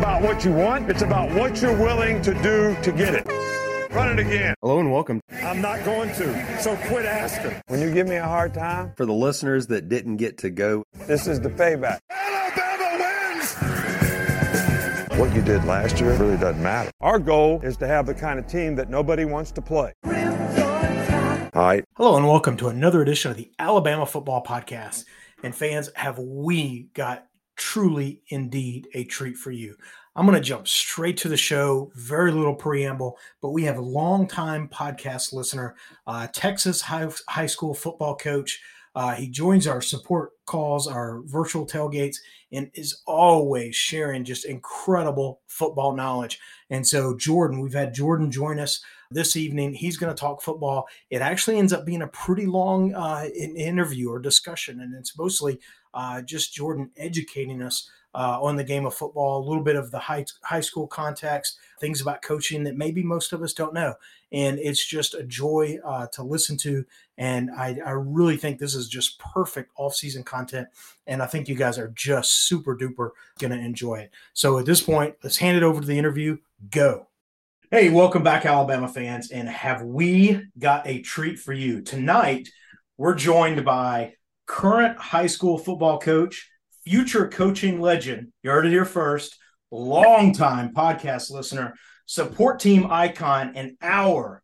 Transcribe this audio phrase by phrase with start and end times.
[0.00, 3.26] about what you want, it's about what you're willing to do to get it.
[3.92, 4.54] Run it again.
[4.62, 5.20] Hello and welcome.
[5.30, 7.60] I'm not going to, so quit asking.
[7.66, 10.84] When you give me a hard time, For the listeners that didn't get to go,
[11.06, 11.98] this is the payback.
[12.10, 15.18] Alabama wins!
[15.18, 16.90] What you did last year really doesn't matter.
[17.02, 19.92] Our goal is to have the kind of team that nobody wants to play.
[20.06, 20.12] All
[21.66, 21.84] right.
[21.96, 25.04] Hello and welcome to another edition of the Alabama Football Podcast.
[25.42, 29.76] And fans, have we got truly indeed a treat for you?
[30.16, 33.82] I'm going to jump straight to the show, very little preamble, but we have a
[33.82, 38.60] longtime podcast listener, uh, Texas high, high school football coach.
[38.96, 42.16] Uh, he joins our support calls, our virtual tailgates,
[42.50, 46.40] and is always sharing just incredible football knowledge.
[46.70, 49.74] And so, Jordan, we've had Jordan join us this evening.
[49.74, 50.88] He's going to talk football.
[51.10, 55.60] It actually ends up being a pretty long uh, interview or discussion, and it's mostly
[55.94, 59.90] uh, just Jordan educating us uh, on the game of football, a little bit of
[59.90, 63.94] the high high school context, things about coaching that maybe most of us don't know.
[64.32, 66.84] And it's just a joy uh, to listen to.
[67.18, 70.68] And I, I really think this is just perfect off season content.
[71.06, 74.10] And I think you guys are just super duper going to enjoy it.
[74.32, 76.38] So at this point, let's hand it over to the interview.
[76.70, 77.06] Go.
[77.70, 79.30] Hey, welcome back, Alabama fans.
[79.30, 81.80] And have we got a treat for you?
[81.82, 82.48] Tonight,
[82.96, 84.14] we're joined by
[84.46, 86.49] current high school football coach,
[86.84, 88.32] future coaching legend.
[88.42, 89.36] You heard it here first,
[89.70, 91.74] longtime podcast listener,
[92.06, 94.42] support team icon, and our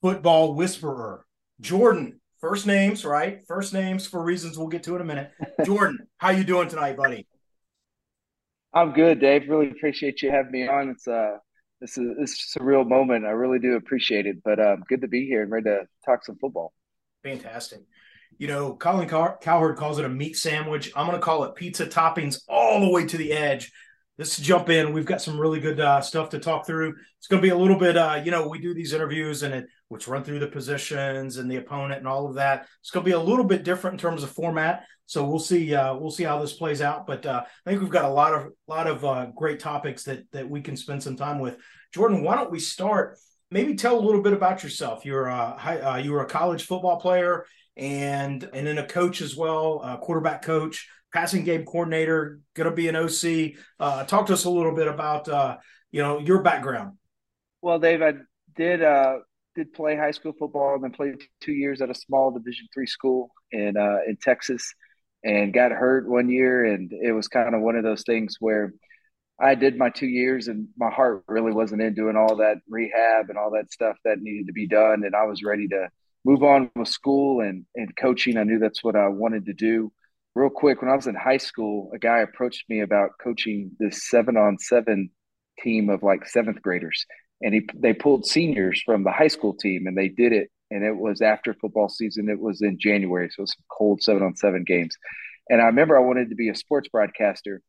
[0.00, 1.24] football whisperer,
[1.60, 2.20] Jordan.
[2.40, 3.40] First names, right?
[3.46, 5.30] First names for reasons we'll get to in a minute.
[5.64, 7.26] Jordan, how you doing tonight, buddy?
[8.74, 9.48] I'm good, Dave.
[9.48, 10.88] Really appreciate you having me on.
[10.88, 11.36] It's uh
[11.82, 13.26] this is this is a real moment.
[13.26, 14.42] I really do appreciate it.
[14.44, 16.72] But um, good to be here and ready to talk some football.
[17.22, 17.80] Fantastic.
[18.38, 20.92] You know, Colin Cow- Cowherd calls it a meat sandwich.
[20.96, 23.72] I'm going to call it pizza toppings all the way to the edge.
[24.18, 24.92] Let's jump in.
[24.92, 26.94] We've got some really good uh, stuff to talk through.
[27.18, 29.54] It's going to be a little bit, uh, you know, we do these interviews and
[29.54, 32.66] it, which run through the positions and the opponent and all of that.
[32.80, 34.84] It's going to be a little bit different in terms of format.
[35.06, 35.74] So we'll see.
[35.74, 37.06] Uh, we'll see how this plays out.
[37.06, 40.30] But uh, I think we've got a lot of lot of uh, great topics that
[40.32, 41.58] that we can spend some time with.
[41.92, 43.18] Jordan, why don't we start?
[43.50, 45.04] Maybe tell a little bit about yourself.
[45.04, 47.44] You're a uh, you were a college football player
[47.76, 52.74] and and then a coach as well, a quarterback coach, passing game coordinator, going to
[52.74, 53.58] be an OC.
[53.78, 55.56] Uh, talk to us a little bit about uh,
[55.90, 56.96] you know your background.
[57.60, 58.14] Well, Dave, I
[58.56, 59.18] did uh,
[59.54, 62.86] did play high school football and then played two years at a small Division three
[62.86, 64.74] school in uh, in Texas,
[65.24, 68.72] and got hurt one year, and it was kind of one of those things where.
[69.40, 73.28] I did my two years and my heart really wasn't in doing all that rehab
[73.28, 75.02] and all that stuff that needed to be done.
[75.04, 75.88] And I was ready to
[76.24, 78.36] move on with school and, and coaching.
[78.36, 79.92] I knew that's what I wanted to do.
[80.34, 84.08] Real quick, when I was in high school, a guy approached me about coaching this
[84.08, 85.10] seven on seven
[85.60, 87.04] team of like seventh graders.
[87.42, 90.50] And he they pulled seniors from the high school team and they did it.
[90.70, 92.30] And it was after football season.
[92.30, 93.28] It was in January.
[93.28, 94.96] So it was cold seven on seven games.
[95.50, 97.60] And I remember I wanted to be a sports broadcaster.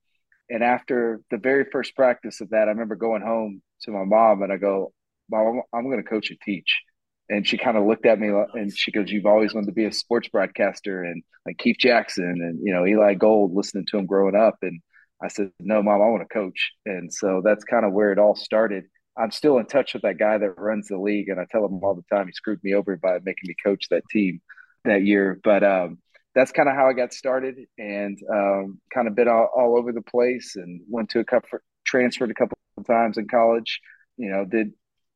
[0.50, 4.41] And after the very first practice of that, I remember going home to my mom
[4.44, 4.94] and I go,
[5.30, 6.81] Mom, I'm going to coach and teach.
[7.29, 9.85] And she kind of looked at me and she goes, You've always wanted to be
[9.85, 14.06] a sports broadcaster and like Keith Jackson and, you know, Eli Gold, listening to him
[14.06, 14.57] growing up.
[14.61, 14.81] And
[15.22, 16.72] I said, No, mom, I want to coach.
[16.85, 18.85] And so that's kind of where it all started.
[19.17, 21.29] I'm still in touch with that guy that runs the league.
[21.29, 23.87] And I tell him all the time he screwed me over by making me coach
[23.90, 24.41] that team
[24.85, 25.40] that year.
[25.43, 25.99] But um,
[26.35, 29.91] that's kind of how I got started and um, kind of been all, all, over
[29.91, 33.79] the place and went to a couple, transferred a couple of times in college,
[34.17, 34.73] you know, did,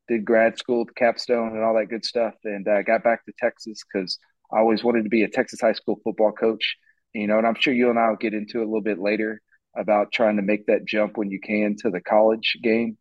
[0.07, 2.33] did grad school Capstone and all that good stuff.
[2.43, 4.17] And uh, got back to Texas because
[4.51, 6.77] I always wanted to be a Texas high school football coach,
[7.13, 8.99] you know, and I'm sure you and I will get into it a little bit
[8.99, 9.41] later
[9.75, 12.97] about trying to make that jump when you can to the college game.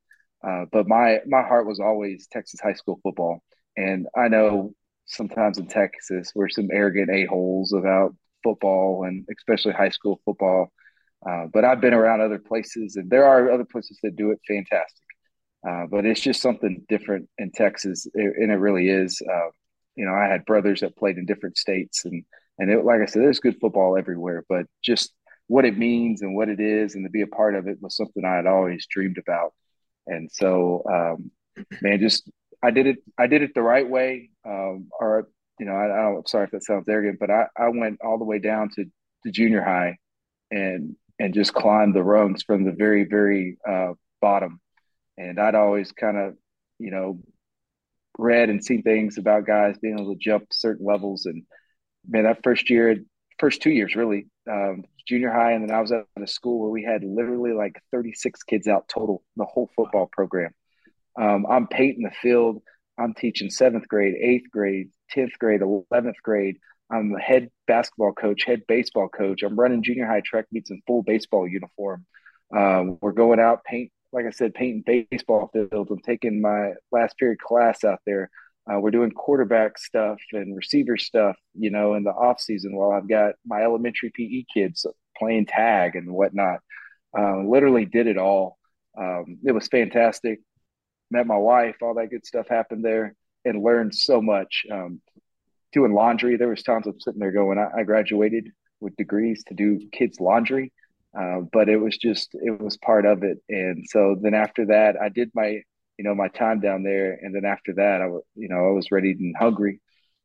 [0.47, 3.41] Uh, but my, my heart was always Texas high school football.
[3.76, 4.75] And I know
[5.06, 10.73] sometimes in Texas we're some arrogant a-holes about football and especially high school football.
[11.29, 14.41] Uh, but I've been around other places, and there are other places that do it
[14.47, 15.06] fantastic.
[15.67, 19.21] Uh, but it's just something different in Texas, and it really is.
[19.29, 19.49] Uh,
[19.97, 22.25] you know, I had brothers that played in different states, and
[22.59, 24.45] and it, like I said, there's good football everywhere.
[24.49, 25.13] But just
[25.49, 27.97] what it means and what it is, and to be a part of it was
[27.97, 29.55] something I had always dreamed about.
[30.07, 31.31] And so, um,
[31.81, 32.31] man, just
[32.62, 32.99] I did it.
[33.19, 34.31] I did it the right way.
[34.47, 35.29] Um, or
[35.59, 36.29] you know, I, I don't.
[36.29, 38.85] Sorry if that sounds arrogant, but I, I went all the way down to
[39.25, 39.97] to junior high,
[40.51, 44.61] and and just climbed the rungs from the very very uh, bottom.
[45.19, 46.35] And I'd always kind of,
[46.79, 47.21] you know,
[48.19, 51.27] read and seen things about guys being able to jump certain levels.
[51.27, 51.45] And
[52.09, 52.97] man, that first year,
[53.39, 56.71] first two years really, um, junior high, and then I was at a school where
[56.71, 60.53] we had literally like 36 kids out total, the whole football program.
[61.19, 62.62] Um, I'm painting the field.
[62.99, 66.59] I'm teaching seventh grade, eighth grade, 10th grade, 11th grade.
[66.91, 69.43] I'm the head basketball coach, head baseball coach.
[69.43, 72.07] I'm running junior high track meets in full baseball uniform.
[72.57, 75.91] Uh, we're going out paint, like I said, painting baseball fields.
[75.91, 78.31] I'm taking my last period class out there.
[78.69, 82.91] Uh, we're doing quarterback stuff and receiver stuff, you know, in the off season while
[82.91, 84.87] I've got my elementary PE kids
[85.19, 86.61] playing tag and whatnot.
[87.17, 88.59] Uh, literally did it all.
[88.99, 90.41] Um, it was fantastic
[91.11, 93.15] met my wife, all that good stuff happened there,
[93.45, 94.67] and learned so much.
[94.71, 95.01] Um,
[95.73, 99.55] doing laundry, there was times I'm sitting there going, I, I graduated with degrees to
[99.55, 100.73] do kids' laundry,
[101.19, 103.39] uh, but it was just it was part of it.
[103.49, 105.63] And so then after that, I did my
[105.99, 108.91] you know my time down there, and then after that, I you know I was
[108.91, 109.81] ready and hungry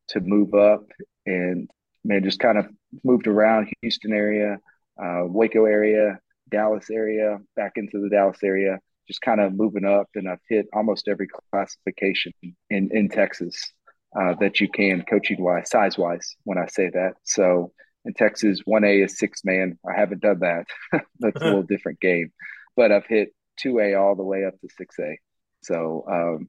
[0.10, 0.86] to move up,
[1.26, 1.70] and
[2.04, 2.68] man, just kind of
[3.04, 4.58] moved around Houston area,
[5.02, 8.80] uh, Waco area, Dallas area, back into the Dallas area
[9.12, 12.32] just kind of moving up, and I've hit almost every classification
[12.70, 13.74] in in Texas
[14.18, 16.36] uh, that you can coaching wise, size wise.
[16.46, 17.74] When I say that, so
[18.06, 19.78] in Texas, one A is six man.
[19.88, 20.66] I haven't done that.
[21.20, 22.32] That's a little different game,
[22.76, 25.20] but I've hit two A all the way up to six A.
[25.64, 26.48] So um,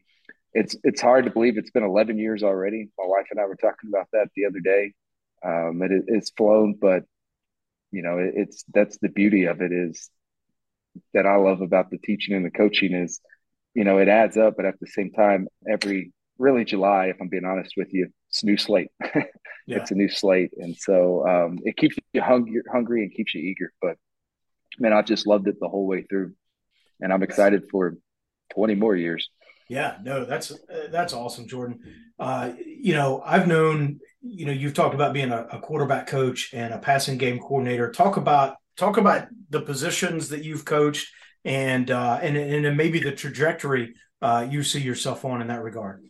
[0.55, 2.91] it's it's hard to believe it's been 11 years already.
[2.99, 4.93] My wife and I were talking about that the other day.
[5.45, 7.05] Um, it, it's flown, but
[7.91, 10.09] you know, it, it's that's the beauty of it is
[11.15, 13.21] that I love about the teaching and the coaching is,
[13.75, 17.29] you know, it adds up, but at the same time, every really July, if I'm
[17.29, 18.89] being honest with you, it's a new slate.
[19.67, 19.77] yeah.
[19.77, 23.43] It's a new slate, and so um, it keeps you hungry, hungry and keeps you
[23.43, 23.71] eager.
[23.83, 23.97] But
[24.79, 26.33] man, I've just loved it the whole way through,
[26.99, 27.99] and I'm excited for
[28.55, 29.29] 20 more years.
[29.69, 31.81] Yeah, no, that's uh, that's awesome, Jordan.
[32.19, 36.55] Uh, you know, I've known, you know, you've talked about being a, a quarterback coach
[36.55, 37.93] and a passing game coordinator.
[37.93, 41.13] Talk about talk about the positions that you've coached
[41.45, 46.03] and uh, and and maybe the trajectory uh, you see yourself on in that regard.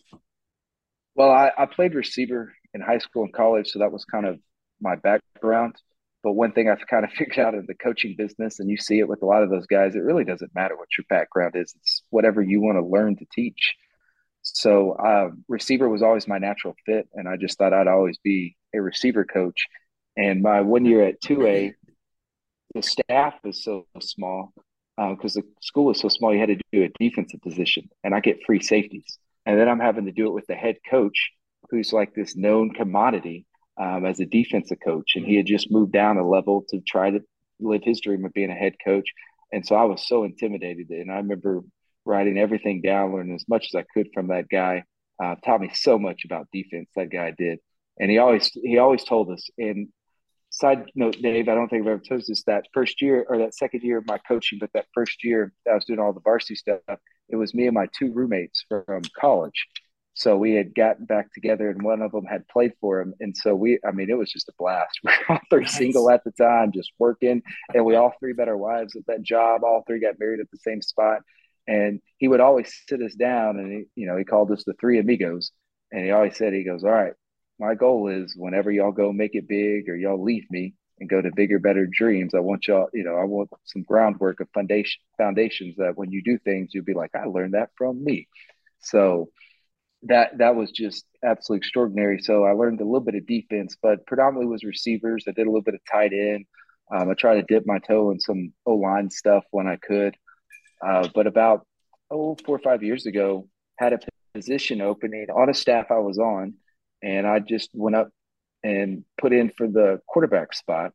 [1.15, 4.39] Well, I, I played receiver in high school and college, so that was kind of
[4.81, 5.77] my background.
[6.23, 8.99] But one thing I've kind of figured out in the coaching business, and you see
[8.99, 11.75] it with a lot of those guys, it really doesn't matter what your background is.
[11.77, 13.75] It's whatever you want to learn to teach.
[14.43, 18.57] So, uh, receiver was always my natural fit, and I just thought I'd always be
[18.75, 19.67] a receiver coach.
[20.17, 21.75] And my one year at 2A,
[22.75, 24.53] the staff was so small
[24.97, 26.33] because uh, the school was so small.
[26.33, 29.81] You had to do a defensive position, and I get free safeties, and then I'm
[29.81, 31.31] having to do it with the head coach,
[31.71, 33.47] who's like this known commodity
[33.81, 37.11] um, as a defensive coach, and he had just moved down a level to try
[37.11, 37.21] to
[37.61, 39.09] live his dream of being a head coach,
[39.53, 41.63] and so I was so intimidated, and I remember
[42.05, 44.85] writing everything down, learning as much as I could from that guy.
[45.23, 46.89] Uh, taught me so much about defense.
[46.97, 47.61] That guy did,
[48.01, 49.89] and he always he always told us, and
[50.63, 53.55] side note, Dave, I don't think I've ever told this that first year or that
[53.55, 56.55] second year of my coaching, but that first year I was doing all the varsity
[56.55, 56.81] stuff,
[57.29, 59.67] it was me and my two roommates from college.
[60.15, 63.15] So we had gotten back together and one of them had played for him.
[63.21, 65.01] And so we, I mean, it was just a blast.
[65.05, 65.77] We were all three nice.
[65.77, 67.43] single at the time, just working.
[67.75, 69.65] And we all three met our wives at that job.
[69.65, 71.23] All three got married at the same spot.
[71.67, 74.75] And he would always sit us down and, he, you know, he called us the
[74.81, 75.51] three amigos.
[75.91, 77.15] And he always said, he goes, all right,
[77.63, 81.23] my goal is whenever y'all go make it big or y'all leave me and go
[81.23, 85.01] to bigger, better dreams, I want y'all, you know, I want some groundwork of foundation
[85.17, 88.27] foundations that when you do things, you'll be like, I learned that from me.
[88.81, 89.29] So
[90.03, 92.21] that that was just absolutely extraordinary.
[92.21, 95.25] So I learned a little bit of defense, but predominantly was receivers.
[95.29, 96.47] I did a little bit of tight end.
[96.93, 100.17] Um, I tried to dip my toe in some O line stuff when I could.
[100.85, 101.65] Uh, but about
[102.11, 104.01] oh four or five years ago, had a
[104.35, 106.55] position opening on a staff I was on
[107.03, 108.11] and I just went up
[108.63, 110.93] and put in for the quarterback spot.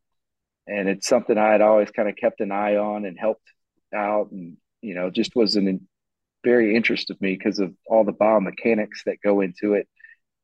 [0.66, 3.48] And it's something I had always kind of kept an eye on and helped
[3.94, 5.86] out, and you know, just was an
[6.44, 9.88] very interest of me because of all the biomechanics that go into it.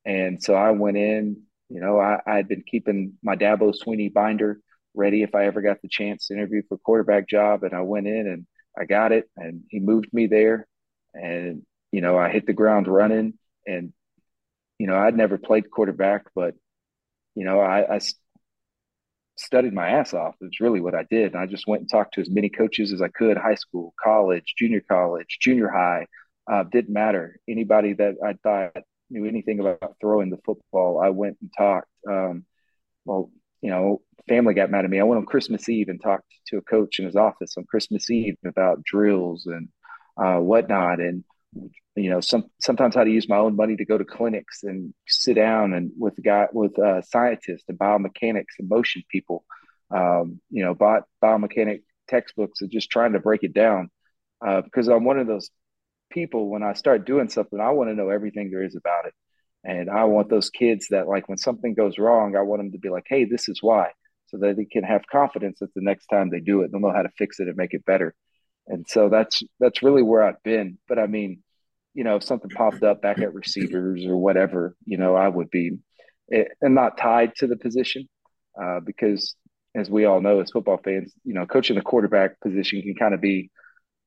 [0.05, 1.43] And so I went in.
[1.69, 4.61] You know, I, I had been keeping my Dabo Swinney binder
[4.95, 7.65] ready if I ever got the chance to interview for quarterback job.
[7.65, 8.47] And I went in and
[8.79, 10.67] I got it, and he moved me there,
[11.15, 13.35] and you know I hit the ground running.
[13.67, 13.93] And
[14.85, 16.55] you know I'd never played quarterback, but
[17.35, 18.01] you know I, I
[19.39, 20.35] studied my ass off.
[20.43, 21.33] It's really what I did.
[21.33, 23.95] And I just went and talked to as many coaches as I could, high school,
[23.99, 26.07] college, junior college, junior high.
[26.53, 27.41] Uh, didn't matter.
[27.49, 31.89] Anybody that I thought knew anything about throwing the football, I went and talked.
[32.07, 32.45] Um,
[33.07, 33.31] well,
[33.63, 35.01] you know, family got mad at me.
[35.01, 38.11] I went on Christmas Eve and talked to a coach in his office on Christmas
[38.11, 39.71] Eve about drills and
[40.19, 41.01] uh, whatnot.
[41.01, 41.25] And
[41.97, 44.93] you know, some sometimes had to use my own money to go to clinics and
[45.07, 49.45] sit down and with a guy with uh, scientists and biomechanics and motion people.
[49.91, 53.91] Um, you know, bought biomechanic textbooks and just trying to break it down
[54.45, 55.51] uh, because I'm one of those
[56.11, 56.49] people.
[56.51, 59.15] When I start doing something, I want to know everything there is about it,
[59.63, 62.79] and I want those kids that like when something goes wrong, I want them to
[62.79, 63.91] be like, "Hey, this is why,"
[64.27, 66.93] so that they can have confidence that the next time they do it, they'll know
[66.93, 68.15] how to fix it and make it better.
[68.67, 70.79] And so that's that's really where I've been.
[70.89, 71.43] But I mean,
[71.95, 75.51] you know, if something popped up back at receivers or whatever, you know, I would
[75.51, 75.79] be
[76.31, 78.09] and eh, not tied to the position
[78.61, 79.35] uh, because,
[79.75, 83.15] as we all know, as football fans, you know, coaching the quarterback position can kind
[83.15, 83.51] of be,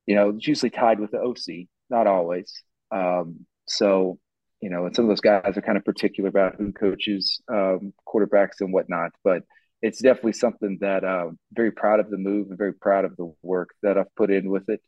[0.05, 2.53] you know, it's usually tied with the OC, not always.
[2.91, 4.17] Um, so,
[4.61, 7.93] you know, and some of those guys are kind of particular about who coaches um,
[8.07, 9.43] quarterbacks and whatnot, but
[9.81, 13.15] it's definitely something that I'm um, very proud of the move and very proud of
[13.15, 14.81] the work that I've put in with it.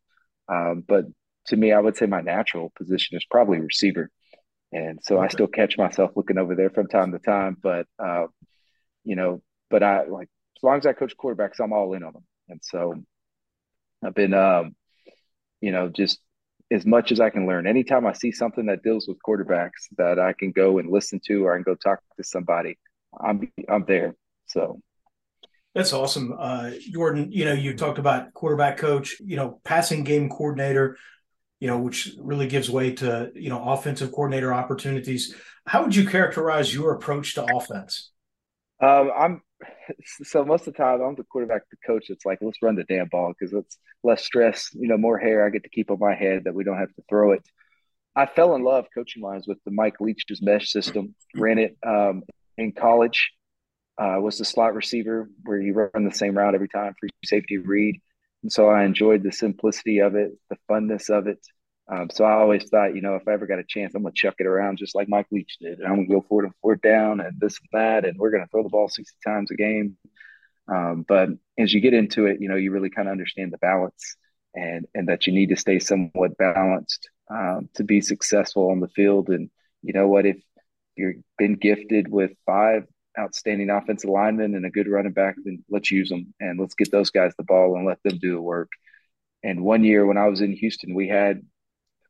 [0.47, 1.05] Um, but
[1.47, 4.09] to me, I would say my natural position is probably receiver.
[4.71, 5.25] And so okay.
[5.25, 7.57] I still catch myself looking over there from time to time.
[7.61, 8.27] But, uh,
[9.03, 10.27] you know, but I like,
[10.57, 12.25] as long as I coach quarterbacks, I'm all in on them.
[12.49, 12.95] And so
[14.03, 14.75] I've been, um,
[15.61, 16.19] you know, just
[16.71, 17.67] as much as I can learn.
[17.67, 21.45] Anytime I see something that deals with quarterbacks that I can go and listen to,
[21.45, 22.77] or I can go talk to somebody,
[23.19, 24.15] I'm I'm there.
[24.49, 24.81] So
[25.73, 27.31] that's awesome, uh, Jordan.
[27.31, 30.97] You know, you talked about quarterback coach, you know, passing game coordinator
[31.59, 35.35] you know, which really gives way to, you know, offensive coordinator opportunities.
[35.65, 38.11] How would you characterize your approach to offense?
[38.81, 39.41] Um, I'm
[40.23, 42.09] so most of the time I'm the quarterback, the coach.
[42.09, 45.45] It's like let's run the damn ball because it's less stress, you know, more hair
[45.45, 47.43] I get to keep on my head that we don't have to throw it.
[48.15, 51.13] I fell in love coaching wise with the Mike Leach's mesh system.
[51.35, 52.23] Ran it um,
[52.57, 53.31] in college.
[53.99, 57.57] Uh, was the slot receiver where you run the same route every time, free safety
[57.57, 57.99] read.
[58.43, 61.45] And so I enjoyed the simplicity of it, the funness of it.
[61.91, 64.13] Um, so I always thought, you know, if I ever got a chance, I'm going
[64.13, 65.79] to chuck it around just like Mike Leach did.
[65.79, 68.05] And I'm going to go for it and fourth down and this and that.
[68.05, 69.97] And we're going to throw the ball 60 times a game.
[70.71, 73.57] Um, but as you get into it, you know, you really kind of understand the
[73.57, 74.15] balance
[74.53, 78.87] and, and that you need to stay somewhat balanced um, to be successful on the
[78.87, 79.29] field.
[79.29, 79.49] And
[79.81, 80.37] you know what, if
[80.95, 82.85] you've been gifted with five
[83.19, 86.91] outstanding offensive linemen and a good running back, then let's use them and let's get
[86.91, 88.71] those guys the ball and let them do the work.
[89.43, 91.41] And one year when I was in Houston, we had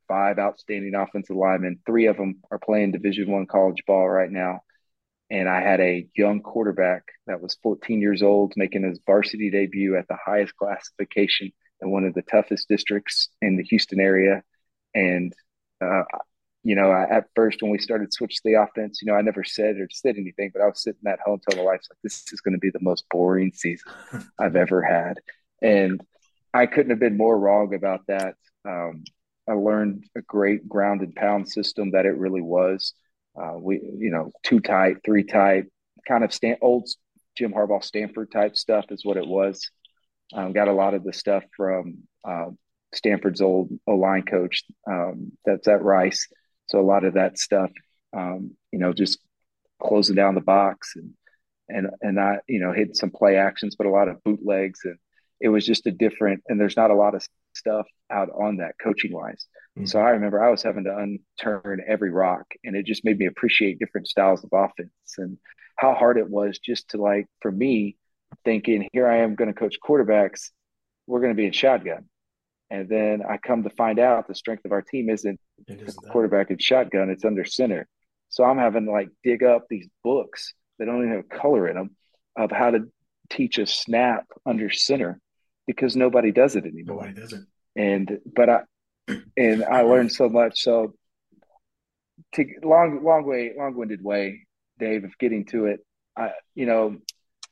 [0.08, 1.80] five outstanding offensive linemen.
[1.86, 4.60] Three of them are playing Division One college ball right now.
[5.30, 9.96] And I had a young quarterback that was 14 years old making his varsity debut
[9.96, 14.42] at the highest classification in one of the toughest districts in the Houston area.
[14.92, 15.32] And
[15.80, 16.02] uh,
[16.62, 19.44] you know, I, at first when we started switch the offense, you know, I never
[19.44, 22.24] said or said anything, but I was sitting at home telling my wife, like, this
[22.32, 23.90] is going to be the most boring season
[24.38, 25.18] I've ever had.
[25.62, 26.00] And
[26.52, 28.34] I couldn't have been more wrong about that.
[28.68, 29.04] Um,
[29.48, 32.92] I learned a great ground and pound system that it really was.
[33.40, 35.66] Uh, we, you know, two tight, three tight,
[36.06, 36.88] kind of stand, old
[37.36, 39.70] Jim Harbaugh Stanford type stuff is what it was.
[40.34, 42.46] Um, got a lot of the stuff from uh,
[42.94, 46.28] Stanford's old O line coach um, that's at Rice.
[46.70, 47.70] So a lot of that stuff,
[48.16, 49.18] um, you know, just
[49.82, 51.14] closing down the box and
[51.68, 54.96] and and I, you know, hit some play actions, but a lot of bootlegs, and
[55.40, 56.42] it was just a different.
[56.48, 59.46] And there's not a lot of stuff out on that coaching wise.
[59.76, 59.86] Mm-hmm.
[59.86, 63.26] So I remember I was having to unturn every rock, and it just made me
[63.26, 65.38] appreciate different styles of offense and
[65.76, 67.96] how hard it was just to like for me
[68.44, 70.50] thinking, here I am going to coach quarterbacks.
[71.06, 72.08] We're going to be in shotgun.
[72.70, 76.50] And then I come to find out the strength of our team isn't is quarterback
[76.50, 77.88] and shotgun, it's under center.
[78.28, 81.76] So I'm having to like dig up these books that don't even have color in
[81.76, 81.96] them
[82.36, 82.88] of how to
[83.28, 85.20] teach a snap under center
[85.66, 87.06] because nobody does it anymore.
[87.06, 87.40] Nobody does it.
[87.76, 88.60] And but I
[89.36, 90.62] and I learned so much.
[90.62, 90.94] So
[92.34, 94.46] to long long way long winded way,
[94.78, 95.80] Dave, of getting to it.
[96.16, 96.98] I you know,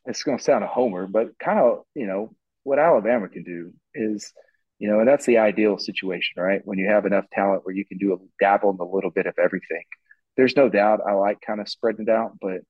[0.04, 4.32] it's gonna sound a homer, but kind of, you know, what Alabama can do is
[4.78, 6.60] you know, and that's the ideal situation, right?
[6.64, 9.26] When you have enough talent where you can do a dabble in a little bit
[9.26, 9.82] of everything.
[10.36, 12.60] There's no doubt I like kind of spreading it out, but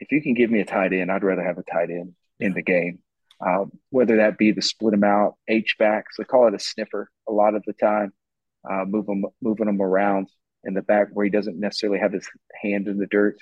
[0.00, 2.54] if you can give me a tight end, I'd rather have a tight end in
[2.54, 2.98] the game.
[3.44, 7.08] Um, whether that be the split them out, H backs, they call it a sniffer
[7.28, 8.12] a lot of the time,
[8.68, 10.28] uh, move them, moving them around
[10.64, 12.28] in the back where he doesn't necessarily have his
[12.60, 13.36] hand in the dirt.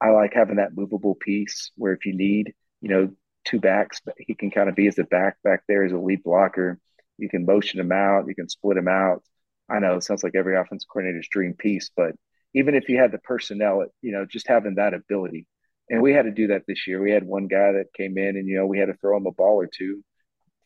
[0.00, 3.10] I like having that movable piece where if you need, you know,
[3.44, 6.24] two backs, he can kind of be as a back back there as a lead
[6.24, 6.80] blocker.
[7.20, 9.22] You can motion them out, you can split them out.
[9.68, 12.12] I know it sounds like every offense coordinator's dream piece, but
[12.54, 15.46] even if you had the personnel, you know, just having that ability.
[15.88, 17.00] And we had to do that this year.
[17.00, 19.26] We had one guy that came in and, you know, we had to throw him
[19.26, 20.02] a ball or two,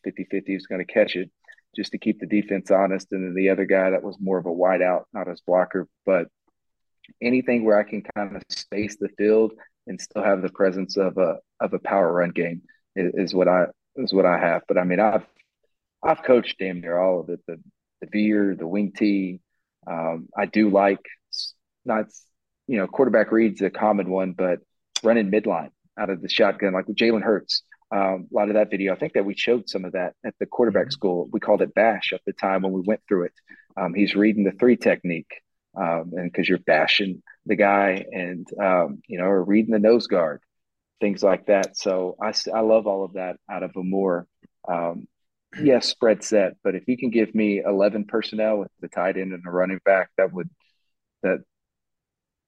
[0.03, 1.31] 50 50, he's going to catch it
[1.75, 3.07] just to keep the defense honest.
[3.11, 5.87] And then the other guy that was more of a wide out, not as blocker,
[6.05, 6.27] but
[7.21, 9.53] anything where I can kind of space the field
[9.87, 12.61] and still have the presence of a of a power run game
[12.95, 14.63] is, is what I is what I have.
[14.67, 15.25] But I mean, I've
[16.05, 17.39] I've coached damn near all of it.
[17.47, 17.57] The
[18.01, 19.39] the veer, the wing tee.
[19.87, 21.01] Um, I do like
[21.83, 22.05] not
[22.67, 24.59] you know quarterback reads a common one, but
[25.03, 27.63] running midline out of the shotgun like with Jalen Hurts.
[27.91, 30.33] Um, a lot of that video, I think that we showed some of that at
[30.39, 30.91] the quarterback mm-hmm.
[30.91, 31.29] school.
[31.31, 33.33] We called it bash at the time when we went through it.
[33.77, 35.41] Um, he's reading the three technique,
[35.77, 40.07] um, and because you're bashing the guy, and um, you know, or reading the nose
[40.07, 40.41] guard,
[40.99, 41.77] things like that.
[41.77, 44.27] So I, I love all of that out of a more
[44.67, 45.07] um,
[45.61, 46.53] yes spread set.
[46.63, 49.79] But if you can give me eleven personnel with the tight end and the running
[49.85, 50.49] back, that would
[51.23, 51.39] that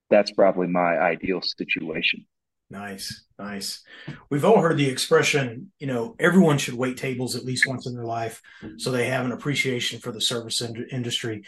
[0.10, 2.26] that's probably my ideal situation.
[2.70, 3.82] Nice, nice.
[4.30, 7.96] We've all heard the expression, you know, everyone should wait tables at least once in
[7.96, 8.42] their life
[8.78, 11.44] so they have an appreciation for the service ind- industry.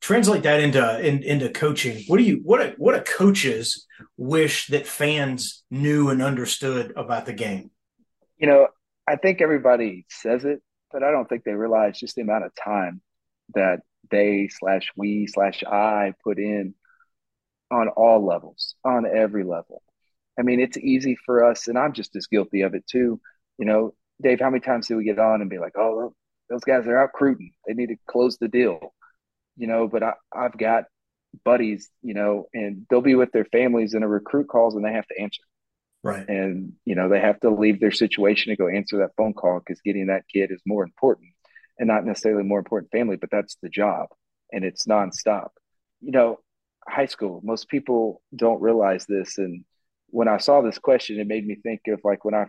[0.00, 2.04] Translate that into in, into coaching.
[2.06, 3.86] What do you what a, what a coaches
[4.16, 7.70] wish that fans knew and understood about the game?
[8.38, 8.68] You know,
[9.06, 12.52] I think everybody says it, but I don't think they realize just the amount of
[12.54, 13.00] time
[13.54, 13.80] that
[14.10, 16.74] they slash we slash I put in
[17.70, 19.82] on all levels, on every level.
[20.38, 23.20] I mean, it's easy for us, and I'm just as guilty of it too.
[23.58, 26.14] You know, Dave, how many times do we get on and be like, "Oh,
[26.48, 28.94] those guys are out recruiting; they need to close the deal,"
[29.56, 29.88] you know?
[29.88, 30.84] But I, I've got
[31.44, 34.92] buddies, you know, and they'll be with their families, and a recruit calls, and they
[34.92, 35.42] have to answer.
[36.02, 36.26] Right.
[36.28, 39.60] And you know, they have to leave their situation to go answer that phone call
[39.60, 41.28] because getting that kid is more important,
[41.78, 44.08] and not necessarily more important family, but that's the job,
[44.50, 45.48] and it's nonstop.
[46.00, 46.38] You know,
[46.88, 47.40] high school.
[47.44, 49.36] Most people don't realize this.
[49.36, 49.64] And
[50.08, 52.46] when I saw this question, it made me think of like when I,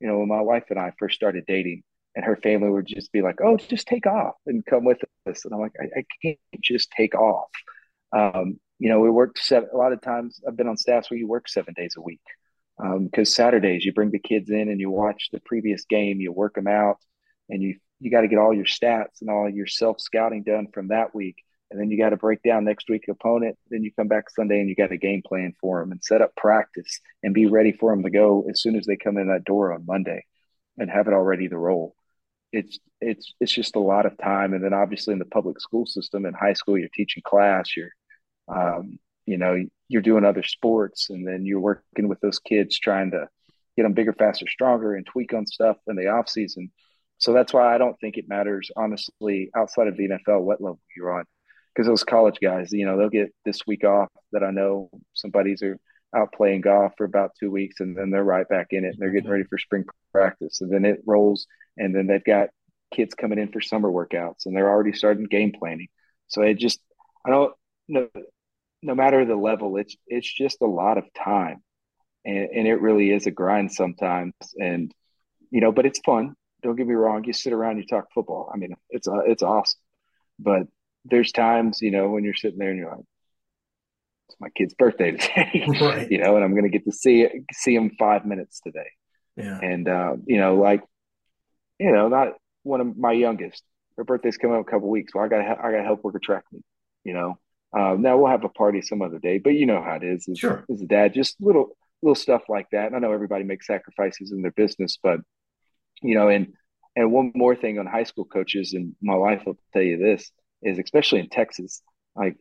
[0.00, 1.84] you know, when my wife and I first started dating,
[2.16, 5.44] and her family would just be like, "Oh, just take off and come with us,"
[5.44, 7.50] and I'm like, "I, I can't just take off."
[8.12, 10.40] Um, you know, we worked seven, a lot of times.
[10.46, 12.20] I've been on staffs where you work seven days a week
[12.78, 16.32] because um, Saturdays you bring the kids in and you watch the previous game, you
[16.32, 16.98] work them out,
[17.48, 20.68] and you you got to get all your stats and all your self scouting done
[20.72, 21.36] from that week
[21.70, 23.58] and then you got to break down next week opponent.
[23.70, 26.22] Then you come back Sunday and you got a game plan for them and set
[26.22, 29.28] up practice and be ready for them to go as soon as they come in
[29.28, 30.24] that door on Monday,
[30.78, 31.94] and have it all ready to roll.
[32.52, 35.84] It's it's it's just a lot of time, and then obviously in the public school
[35.84, 37.92] system in high school, you're teaching class, you're
[38.48, 43.10] um, you know you're doing other sports, and then you're working with those kids trying
[43.12, 43.28] to
[43.76, 46.70] get them bigger, faster, stronger, and tweak on stuff in the off season.
[47.18, 50.80] So that's why I don't think it matters, honestly, outside of the NFL, what level
[50.96, 51.24] you're on
[51.78, 55.30] because those college guys, you know, they'll get this week off that I know some
[55.30, 55.78] buddies are
[56.16, 58.98] out playing golf for about two weeks and then they're right back in it and
[58.98, 62.48] they're getting ready for spring practice and then it rolls and then they've got
[62.92, 65.86] kids coming in for summer workouts and they're already starting game planning.
[66.26, 66.80] So it just
[67.24, 67.54] I don't
[67.86, 68.08] know
[68.82, 71.62] no matter the level, it's it's just a lot of time.
[72.24, 74.34] And, and it really is a grind sometimes.
[74.56, 74.92] And
[75.50, 76.34] you know, but it's fun.
[76.62, 77.24] Don't get me wrong.
[77.24, 78.50] You sit around, you talk football.
[78.52, 79.80] I mean, it's uh, it's awesome.
[80.38, 80.62] But
[81.04, 83.04] there's times, you know, when you're sitting there and you're like,
[84.28, 86.10] it's my kid's birthday today, right.
[86.10, 88.90] you know, and I'm going to get to see it, see him five minutes today.
[89.36, 89.58] Yeah.
[89.60, 90.82] And, uh, you know, like,
[91.78, 93.62] you know, not one of my youngest,
[93.96, 95.14] her birthday's coming up a couple weeks.
[95.14, 96.64] Well, I got to, I got to help work a track meet,
[97.04, 97.38] you know.
[97.76, 100.28] Um, now we'll have a party some other day, but you know how it is.
[100.28, 100.64] As, sure.
[100.70, 102.86] as a dad, just little, little stuff like that.
[102.86, 105.20] And I know everybody makes sacrifices in their business, but,
[106.02, 106.54] you know, and,
[106.96, 110.30] and one more thing on high school coaches, and my wife will tell you this
[110.62, 111.82] is especially in Texas,
[112.16, 112.36] like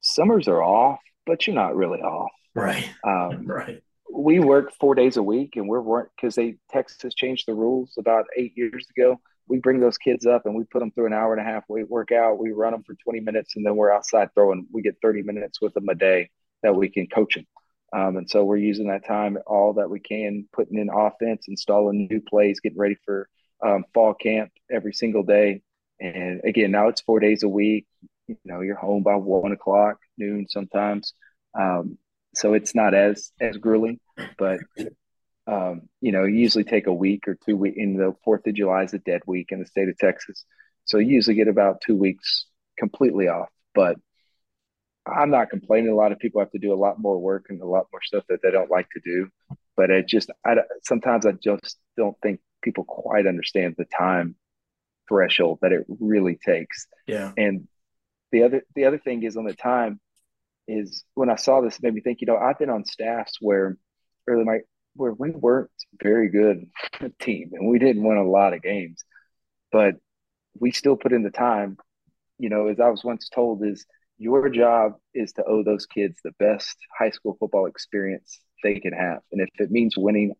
[0.00, 2.30] summers are off, but you're not really off.
[2.54, 2.88] Right.
[3.06, 3.82] Um, right.
[4.12, 7.94] We work four days a week, and we're work because they Texas changed the rules
[7.98, 9.20] about eight years ago.
[9.50, 11.64] We bring those kids up and we put them through an hour and a half
[11.68, 12.38] weight workout.
[12.38, 14.66] We run them for 20 minutes, and then we're outside throwing.
[14.72, 16.30] We get 30 minutes with them a day
[16.62, 17.46] that we can coach them.
[17.92, 22.06] Um, and so we're using that time all that we can, putting in offense, installing
[22.08, 23.28] new plays, getting ready for
[23.60, 25.62] um, fall camp every single day.
[25.98, 27.86] And again, now it's four days a week.
[28.28, 31.12] You know, you're home by one o'clock, noon sometimes.
[31.58, 31.98] Um,
[32.34, 33.98] so it's not as as grueling,
[34.38, 34.60] but
[35.50, 37.76] Um, you know, usually take a week or two weeks.
[37.76, 40.44] In the Fourth of July is a dead week in the state of Texas,
[40.84, 42.46] so you usually get about two weeks
[42.78, 43.48] completely off.
[43.74, 43.96] But
[45.06, 45.90] I'm not complaining.
[45.90, 48.02] A lot of people have to do a lot more work and a lot more
[48.02, 49.28] stuff that they don't like to do.
[49.76, 54.36] But it just, I sometimes I just don't think people quite understand the time
[55.08, 56.86] threshold that it really takes.
[57.06, 57.32] Yeah.
[57.36, 57.66] And
[58.30, 60.00] the other the other thing is on the time
[60.68, 62.20] is when I saw this, made me think.
[62.20, 63.76] You know, I've been on staffs where
[64.28, 64.60] early my
[64.94, 65.70] where we weren't
[66.02, 66.66] very good
[67.20, 69.02] team and we didn't win a lot of games,
[69.72, 69.96] but
[70.58, 71.76] we still put in the time.
[72.38, 73.84] You know, as I was once told, is
[74.18, 78.92] your job is to owe those kids the best high school football experience they can
[78.92, 80.34] have, and if it means winning,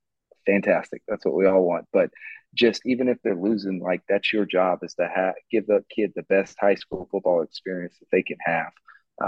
[0.46, 1.02] fantastic.
[1.08, 1.86] That's what we all want.
[1.92, 2.10] But
[2.54, 6.12] just even if they're losing, like that's your job is to have give the kid
[6.14, 8.72] the best high school football experience that they can have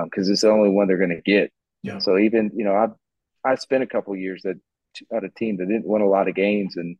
[0.04, 1.52] because um, it's the only one they're going to get.
[1.82, 1.98] Yeah.
[1.98, 2.88] So even you know I
[3.48, 4.56] I spent a couple years at
[5.12, 6.96] at a team that didn't win a lot of games and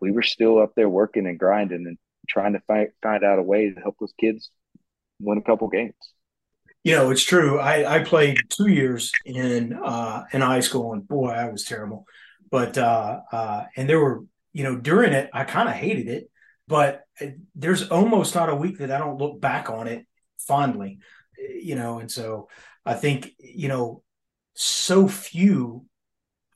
[0.00, 3.42] we were still up there working and grinding and trying to find find out a
[3.42, 4.50] way to help those kids
[5.20, 5.94] win a couple games.
[6.84, 7.58] You know, it's true.
[7.58, 12.06] I, I played two years in uh, in high school, and boy, I was terrible.
[12.50, 16.30] But uh, uh, and there were you know, during it, I kind of hated it,
[16.66, 17.04] but
[17.54, 20.06] there's almost not a week that I don't look back on it
[20.38, 20.98] fondly,
[21.38, 21.98] you know.
[21.98, 22.48] And so
[22.84, 24.02] I think, you know,
[24.54, 25.84] so few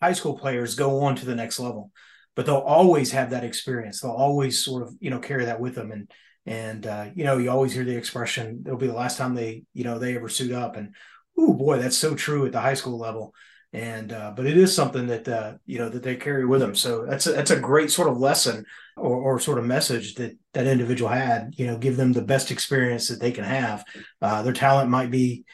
[0.02, 1.90] high school players go on to the next level,
[2.34, 4.00] but they'll always have that experience.
[4.00, 5.92] They'll always sort of, you know, carry that with them.
[5.92, 6.10] And,
[6.44, 9.64] and, uh, you know, you always hear the expression, it'll be the last time they,
[9.72, 10.76] you know, they ever suit up.
[10.76, 10.94] And,
[11.38, 13.32] oh boy, that's so true at the high school level
[13.72, 16.74] and uh, but it is something that uh, you know that they carry with them.
[16.74, 18.66] So that's a, that's a great sort of lesson
[18.98, 21.54] or, or, sort of message that that individual had.
[21.56, 23.82] You know, give them the best experience that they can have.
[24.20, 25.44] Uh, their talent might be,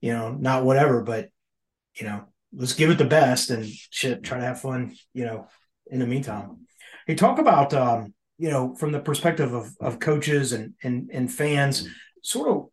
[0.00, 1.28] you know, not whatever, but
[1.94, 4.22] you know, let's give it the best and shit.
[4.22, 4.96] Try to have fun.
[5.14, 5.48] You know,
[5.86, 6.66] in the meantime,
[7.06, 11.32] hey, talk about um, you know from the perspective of of coaches and and and
[11.32, 11.88] fans,
[12.22, 12.66] sort of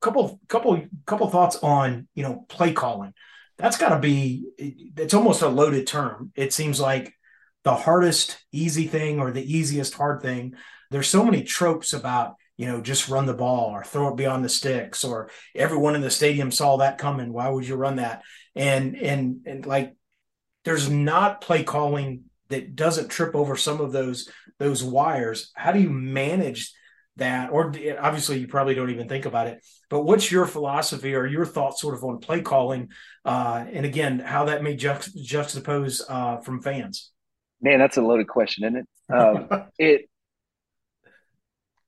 [0.00, 3.12] couple couple couple thoughts on you know play calling
[3.58, 7.12] that's got to be it's almost a loaded term it seems like
[7.64, 10.54] the hardest easy thing or the easiest hard thing
[10.90, 14.44] there's so many tropes about you know just run the ball or throw it beyond
[14.44, 18.22] the sticks or everyone in the stadium saw that coming why would you run that
[18.56, 19.94] and and and like
[20.64, 25.52] there's not play calling that doesn't trip over some of those those wires.
[25.54, 26.72] How do you manage
[27.16, 27.50] that?
[27.50, 31.44] Or obviously you probably don't even think about it but what's your philosophy or your
[31.44, 32.88] thoughts sort of on play calling
[33.24, 37.12] uh, and again how that may juxt- juxtapose uh, from fans?
[37.60, 39.14] Man that's a loaded question isn't it?
[39.14, 40.08] Um, it,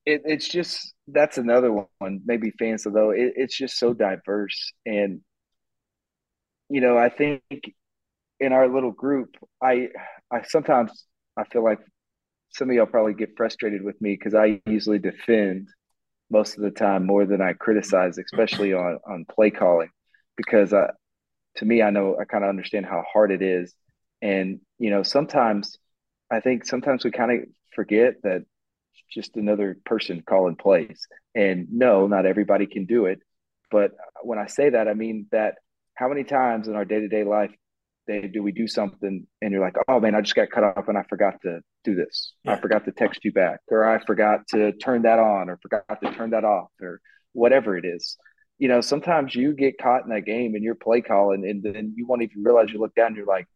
[0.05, 3.11] it it's just that's another one maybe fans though.
[3.11, 4.73] It, it's just so diverse.
[4.85, 5.21] And
[6.69, 7.41] you know i think
[8.39, 9.87] in our little group i
[10.31, 11.05] i sometimes
[11.37, 11.79] i feel like
[12.51, 15.69] some of y'all probably get frustrated with me because I usually defend
[16.29, 19.89] most of the time more than I criticize, especially on on play calling,
[20.35, 20.89] because I,
[21.57, 23.73] to me, I know I kind of understand how hard it is,
[24.21, 25.77] and you know sometimes
[26.31, 28.45] I think sometimes we kind of forget that
[29.11, 33.19] just another person calling plays, and no, not everybody can do it,
[33.71, 33.91] but
[34.23, 35.55] when I say that, I mean that
[35.99, 37.51] how many times in our day to day life
[38.07, 40.87] they do we do something and you're like oh man i just got cut off
[40.87, 42.33] and i forgot to do this.
[42.43, 42.53] Yeah.
[42.53, 46.01] i forgot to text you back or i forgot to turn that on or forgot
[46.01, 47.01] to turn that off or
[47.33, 48.17] whatever it is.
[48.57, 51.93] You know sometimes you get caught in that game and you're play calling and then
[51.95, 53.47] you won't even realize you look down and you're like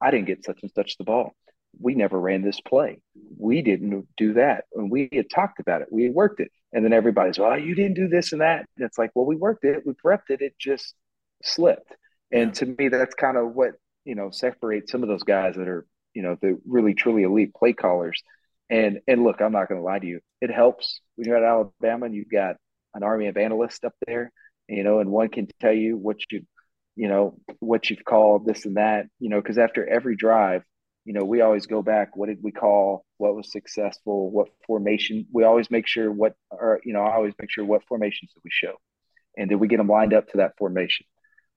[0.00, 1.34] i didn't get such and such the ball.
[1.78, 3.00] We never ran this play.
[3.38, 4.64] We didn't do that.
[4.74, 5.88] And we had talked about it.
[5.92, 6.50] We had worked it.
[6.72, 8.66] And then everybody's well you didn't do this and that.
[8.76, 9.86] And it's like well we worked it.
[9.86, 10.42] We prepped it.
[10.42, 10.94] It just
[11.42, 11.96] slipped
[12.32, 13.72] and to me, that's kind of what,
[14.04, 17.54] you know, separates some of those guys that are, you know, the really truly elite
[17.54, 18.22] play callers.
[18.68, 20.20] And and look, I'm not going to lie to you.
[20.40, 22.56] It helps when you're at Alabama and you've got
[22.94, 24.32] an army of analysts up there,
[24.68, 26.42] you know, and one can tell you what you,
[26.94, 30.62] you know, what you've called this and that, you know, because after every drive,
[31.04, 32.16] you know, we always go back.
[32.16, 33.04] What did we call?
[33.18, 34.30] What was successful?
[34.30, 35.26] What formation?
[35.32, 38.40] We always make sure what, or you know, I always make sure what formations did
[38.44, 38.74] we show,
[39.36, 41.06] and did we get them lined up to that formation?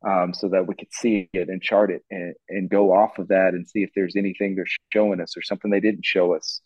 [0.05, 3.29] Um, so that we could see it and chart it and, and go off of
[3.29, 6.61] that and see if there's anything they're showing us or something they didn't show us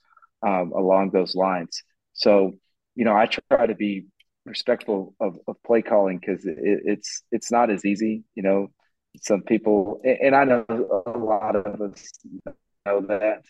[0.45, 1.83] um, along those lines.
[2.13, 2.53] So,
[2.95, 4.07] you know, I try to be
[4.45, 8.23] respectful of, of play calling because it, it's it's not as easy.
[8.33, 8.67] You know,
[9.21, 10.65] some people, and I know
[11.05, 12.09] a lot of us
[12.85, 13.43] know that,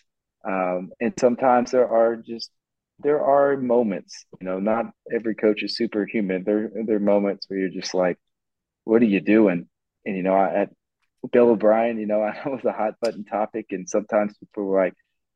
[0.44, 2.50] um, and sometimes there are just
[3.00, 4.26] there are moments.
[4.40, 6.44] You know, not every coach is superhuman.
[6.44, 8.18] There there are moments where you're just like,
[8.84, 9.68] what are you doing?
[10.08, 10.66] And you know, I
[11.32, 14.94] Bill O'Brien, you know, I was a hot button topic, and sometimes people were like,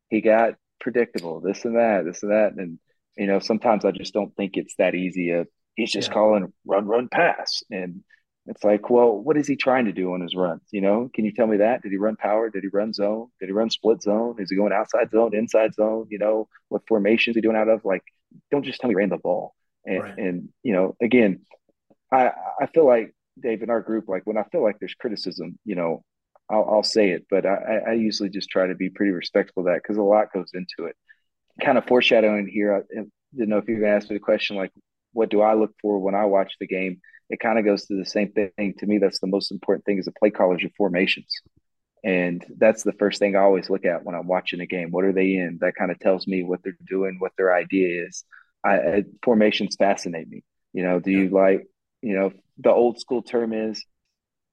[0.08, 2.78] he got predictable, this and that, this and that, and
[3.16, 5.30] you know, sometimes I just don't think it's that easy.
[5.30, 6.14] Of, he's just yeah.
[6.14, 8.02] calling run, run, pass, and
[8.46, 10.62] it's like, well, what is he trying to do on his runs?
[10.72, 11.82] You know, can you tell me that?
[11.82, 12.48] Did he run power?
[12.48, 13.28] Did he run zone?
[13.38, 14.36] Did he run split zone?
[14.38, 16.06] Is he going outside zone, inside zone?
[16.10, 17.84] You know, what formations he doing out of?
[17.84, 18.02] Like,
[18.50, 19.54] don't just tell me he ran the ball.
[19.84, 20.18] And, right.
[20.18, 21.42] and you know, again,
[22.10, 25.58] I I feel like Dave in our group, like when I feel like there's criticism,
[25.64, 26.02] you know,
[26.50, 29.66] I'll, I'll say it, but I, I usually just try to be pretty respectful of
[29.66, 30.96] that because a lot goes into it.
[31.62, 34.20] Kind of foreshadowing here, I didn't know if you were going to ask me the
[34.20, 34.72] question like,
[35.12, 37.00] what do I look for when I watch the game?
[37.32, 38.74] it kind of goes to the same thing.
[38.78, 41.32] To me, that's the most important thing as a play caller is your formations.
[42.04, 44.90] And that's the first thing I always look at when I'm watching a game.
[44.90, 45.56] What are they in?
[45.62, 48.24] That kind of tells me what they're doing, what their idea is.
[48.62, 50.44] I, I, formations fascinate me.
[50.74, 51.66] You know, do you like,
[52.02, 53.84] you know, the old school term is,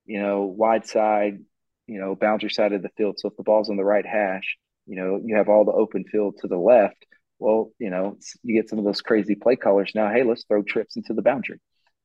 [0.06, 1.40] you know, wide side,
[1.88, 3.20] you know, boundary side of the field.
[3.20, 6.06] So if the ball's on the right hash, you know, you have all the open
[6.12, 7.06] field to the left.
[7.38, 10.12] Well, you know, you get some of those crazy play callers now.
[10.12, 11.60] Hey, let's throw trips into the boundary.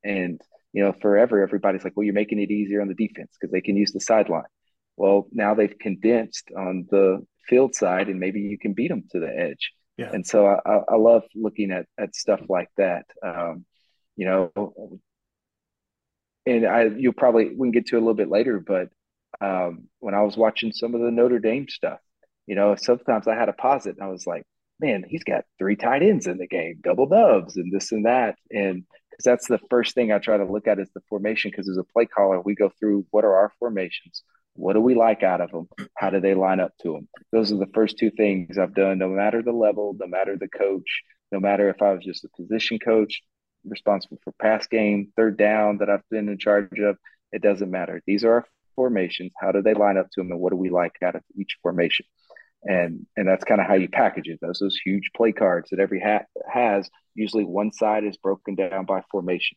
[0.04, 0.40] And
[0.74, 3.61] you know, forever everybody's like, well, you're making it easier on the defense because they
[3.61, 4.42] can use the sideline.
[4.96, 9.20] Well, now they've condensed on the field side, and maybe you can beat them to
[9.20, 9.72] the edge.
[9.96, 10.11] Yeah.
[10.12, 13.07] And so I, I love looking at at stuff like that.
[13.24, 13.64] Um,
[14.16, 15.00] you know,
[16.46, 18.88] and I you'll probably we can get to a little bit later, but
[19.40, 21.98] um, when I was watching some of the Notre Dame stuff,
[22.46, 24.44] you know, sometimes I had a pause it and I was like,
[24.80, 28.37] man, he's got three tight ends in the game, double dubs, and this and that,
[28.50, 31.50] and because that's the first thing I try to look at is the formation.
[31.50, 34.22] Because as a play caller, we go through what are our formations,
[34.54, 37.09] what do we like out of them, how do they line up to them.
[37.33, 38.98] Those are the first two things I've done.
[38.98, 42.28] No matter the level, no matter the coach, no matter if I was just a
[42.37, 43.22] position coach
[43.66, 46.96] responsible for pass game, third down that I've been in charge of,
[47.33, 48.03] it doesn't matter.
[48.07, 48.46] These are our
[48.77, 49.33] formations.
[49.40, 51.57] How do they line up to them, and what do we like out of each
[51.62, 52.07] formation?
[52.64, 54.38] and and that's kind of how you package it.
[54.40, 56.88] Those those huge play cards that every hat has.
[57.14, 59.57] Usually, one side is broken down by formation.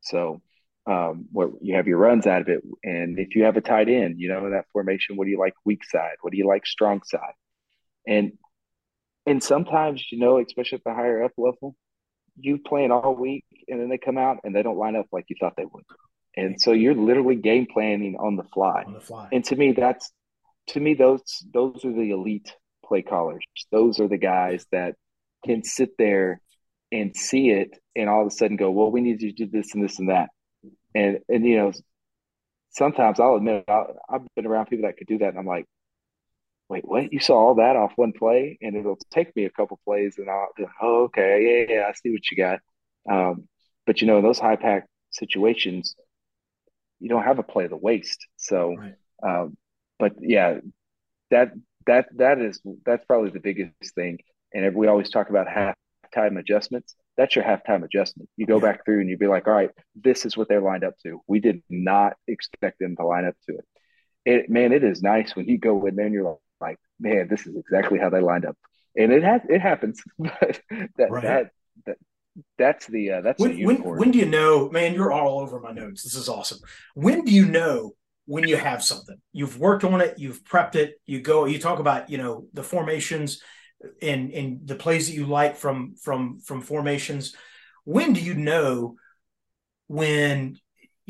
[0.00, 0.42] So,
[0.86, 3.88] um, what you have your runs out of it, and if you have a tight
[3.88, 5.16] end, you know that formation.
[5.16, 6.16] What do you like weak side?
[6.22, 7.34] What do you like strong side?
[8.06, 8.32] And
[9.26, 11.76] and sometimes you know, especially at the higher up level,
[12.38, 15.26] you playing all week, and then they come out and they don't line up like
[15.28, 15.84] you thought they would.
[16.36, 18.84] And so you're literally game planning on the fly.
[18.86, 19.28] On the fly.
[19.32, 20.12] And to me, that's
[20.68, 23.44] to me, those those are the elite play callers.
[23.70, 24.94] Those are the guys that
[25.44, 26.40] can sit there
[26.92, 29.74] and see it and all of a sudden go, well, we need to do this
[29.74, 30.30] and this and that.
[30.94, 31.72] And and you know,
[32.70, 35.66] sometimes I'll admit i have been around people that could do that, and I'm like,
[36.70, 37.12] wait, what?
[37.12, 40.30] You saw all that off one play, and it'll take me a couple plays, and
[40.30, 40.48] I'll,
[40.80, 42.60] oh, okay, yeah, yeah, I see what you got.
[43.10, 43.48] Um,
[43.86, 45.96] but you know, in those high pack situations,
[47.00, 48.24] you don't have a play to waste.
[48.36, 48.94] So right.
[49.22, 49.56] um,
[49.98, 50.60] but yeah,
[51.32, 51.52] that
[51.86, 54.20] that that is that's probably the biggest thing.
[54.54, 56.94] And we always talk about halftime adjustments.
[57.16, 58.28] That's your halftime adjustment.
[58.36, 60.84] You go back through and you'd be like, all right, this is what they're lined
[60.84, 61.20] up to.
[61.26, 63.64] We did not expect them to line up to it.
[64.24, 66.38] It man, it is nice when you go in there and you're like,
[67.00, 68.56] man, this is exactly how they lined up.
[68.96, 70.60] And it has it happens, but
[70.96, 71.22] that right.
[71.22, 71.50] that
[71.86, 71.96] that
[72.58, 75.60] that's the uh, that's when, the when, when do you know man you're all over
[75.60, 76.02] my notes.
[76.02, 76.58] This is awesome.
[76.94, 77.92] When do you know
[78.26, 79.16] when you have something?
[79.32, 82.62] You've worked on it you've prepped it you go you talk about you know the
[82.62, 83.40] formations
[84.02, 87.34] and and the plays that you like from from from formations.
[87.84, 88.96] When do you know
[89.86, 90.58] when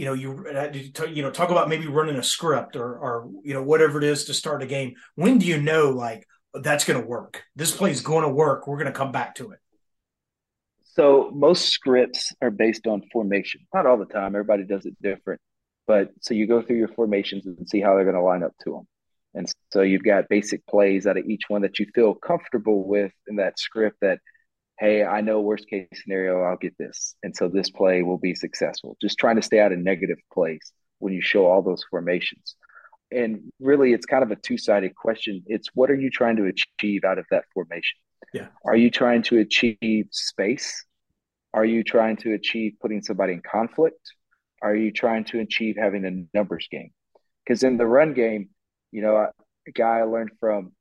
[0.00, 0.72] you know you uh,
[1.06, 4.24] you know talk about maybe running a script or or you know whatever it is
[4.24, 4.94] to start a game.
[5.14, 7.44] When do you know like that's going to work?
[7.54, 8.66] This play is going to work.
[8.66, 9.58] We're going to come back to it.
[10.84, 13.60] So most scripts are based on formation.
[13.74, 14.34] Not all the time.
[14.34, 15.38] Everybody does it different.
[15.86, 18.54] But so you go through your formations and see how they're going to line up
[18.64, 18.88] to them.
[19.34, 23.12] And so you've got basic plays out of each one that you feel comfortable with
[23.28, 24.18] in that script that,
[24.80, 27.14] hey, I know worst case scenario, I'll get this.
[27.22, 28.96] And so this play will be successful.
[29.00, 32.56] Just trying to stay out of negative plays when you show all those formations.
[33.12, 35.42] And really, it's kind of a two sided question.
[35.46, 37.98] It's what are you trying to achieve out of that formation?
[38.32, 38.46] Yeah.
[38.64, 40.84] Are you trying to achieve space?
[41.52, 44.12] Are you trying to achieve putting somebody in conflict?
[44.62, 46.90] are you trying to achieve having a numbers game?
[47.44, 48.50] Because in the run game,
[48.92, 50.72] you know, a guy I learned from,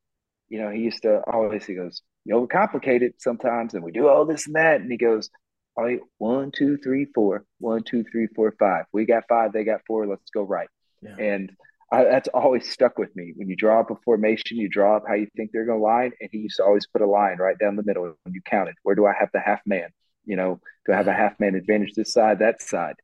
[0.50, 4.08] you know, he used to always he goes, you overcomplicate it sometimes, and we do
[4.08, 5.30] all this and that, and he goes,
[5.76, 8.86] all right, one, two, three, four, one, two, three, four, five.
[8.94, 10.08] We got five, they got four.
[10.08, 10.70] Let's go right.
[11.02, 11.16] Yeah.
[11.18, 11.52] And
[11.92, 13.34] I, that's always stuck with me.
[13.36, 15.84] When you draw up a formation, you draw up how you think they're going to
[15.84, 18.42] line, and he used to always put a line right down the middle when you
[18.42, 18.76] counted.
[18.84, 19.90] Where do I have the half man?
[20.26, 22.96] You know, do I have a half man advantage this side, that side?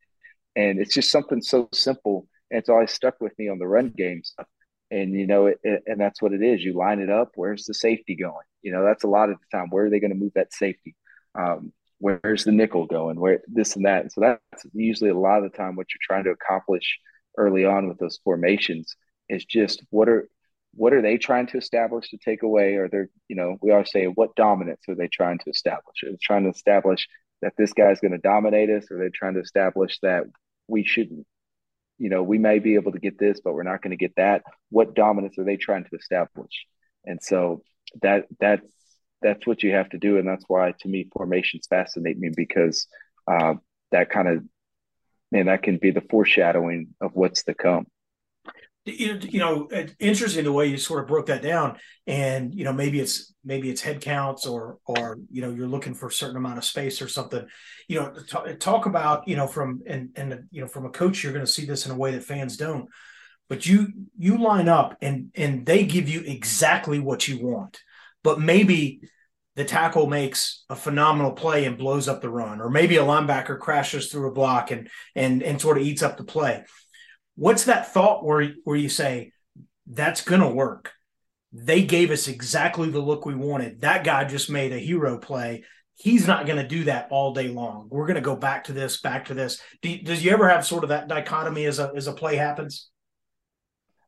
[0.56, 3.90] and it's just something so simple And it's always stuck with me on the run
[3.90, 4.48] game stuff.
[4.92, 6.64] And you know, it, it, and that's what it is.
[6.64, 7.32] You line it up.
[7.36, 8.46] Where's the safety going?
[8.62, 9.70] You know, that's a lot of the time.
[9.70, 10.96] Where are they going to move that safety?
[11.38, 13.20] Um, where's the nickel going?
[13.20, 14.02] Where this and that.
[14.02, 17.00] And so that's usually a lot of the time what you're trying to accomplish
[17.38, 18.96] early on with those formations
[19.28, 20.30] is just what are
[20.76, 22.76] what are they trying to establish to take away?
[22.76, 26.04] Or they're, you know, we always say, what dominance are they trying to establish?
[26.04, 27.08] Are they trying to establish
[27.42, 28.86] that this guy's going to dominate us?
[28.92, 30.26] Or are they trying to establish that
[30.68, 31.26] we shouldn't,
[31.98, 34.16] you know, we may be able to get this, but we're not going to get
[34.18, 34.44] that?
[34.70, 36.66] What dominance are they trying to establish?
[37.06, 37.62] And so
[38.02, 38.66] that that's
[39.22, 42.88] that's what you have to do, and that's why to me formations fascinate me because
[43.28, 43.56] uh,
[43.92, 44.44] that kind of
[45.32, 47.88] man that can be the foreshadowing of what's to come
[48.86, 49.68] you know
[50.00, 53.70] interesting the way you sort of broke that down and you know maybe it's maybe
[53.70, 57.08] it's headcounts or or you know you're looking for a certain amount of space or
[57.08, 57.46] something.
[57.88, 61.24] You know talk, talk about you know from and and you know from a coach
[61.24, 62.88] you're going to see this in a way that fans don't
[63.50, 67.80] but you you line up and and they give you exactly what you want
[68.24, 69.02] but maybe
[69.56, 73.58] the tackle makes a phenomenal play and blows up the run or maybe a linebacker
[73.60, 76.64] crashes through a block and and and sort of eats up the play
[77.36, 79.32] what's that thought where where you say
[79.88, 80.92] that's gonna work?
[81.52, 83.82] They gave us exactly the look we wanted.
[83.82, 85.64] That guy just made a hero play.
[85.94, 87.88] He's not going to do that all day long.
[87.90, 89.62] We're going to go back to this, back to this.
[89.82, 92.90] Do, does you ever have sort of that dichotomy as a as a play happens?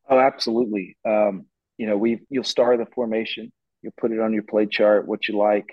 [0.10, 0.98] Oh, absolutely.
[1.06, 1.46] Um,
[1.78, 5.30] you know, we you'll start the formation, you'll put it on your play chart, what
[5.30, 5.68] you like,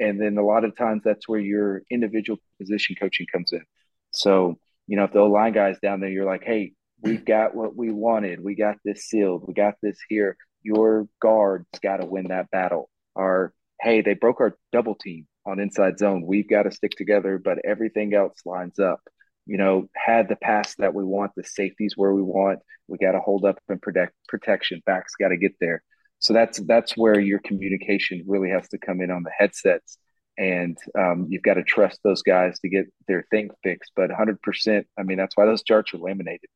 [0.00, 3.62] and then a lot of times that's where your individual position coaching comes in.
[4.10, 7.76] So, you know, if the line guy's down there, you're like, hey, we've got what
[7.76, 8.42] we wanted.
[8.42, 9.44] We got this sealed.
[9.46, 10.36] We got this here.
[10.62, 12.90] Your guard's got to win that battle.
[13.14, 16.26] Or, hey, they broke our double team on inside zone.
[16.26, 19.00] We've got to stick together, but everything else lines up.
[19.46, 22.60] You know, had the pass that we want, the safeties where we want.
[22.88, 24.82] We got to hold up and protect protection.
[24.84, 25.82] Backs got to get there.
[26.18, 29.96] So that's that's where your communication really has to come in on the headsets,
[30.36, 33.92] and um, you've got to trust those guys to get their thing fixed.
[33.96, 36.50] But 100%, I mean, that's why those charts are laminated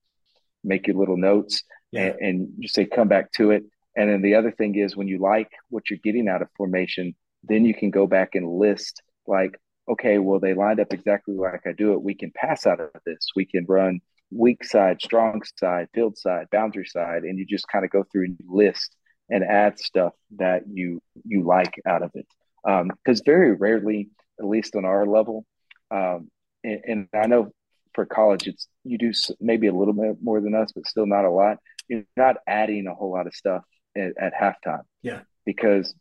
[0.64, 2.07] make your little notes yeah.
[2.07, 3.64] and, and you say come back to it.
[3.96, 7.14] And then the other thing is when you like what you're getting out of formation,
[7.44, 11.62] then you can go back and list like, okay, well, they lined up exactly like
[11.66, 12.03] I do it.
[12.03, 13.29] We can pass out of this.
[13.37, 14.00] We can run
[14.31, 18.24] weak side, strong side, field side, boundary side, and you just kind of go through
[18.24, 18.96] and list
[19.31, 22.27] and add stuff that you you like out of it.
[22.64, 25.44] Because um, very rarely, at least on our level,
[25.90, 26.31] um,
[26.62, 27.53] and, and, I know
[27.94, 31.24] for college, it's you do maybe a little bit more than us, but still not
[31.24, 31.59] a lot.
[31.88, 33.62] You're not adding a whole lot of stuff
[33.96, 34.83] at, at halftime.
[35.02, 35.94] Yeah, because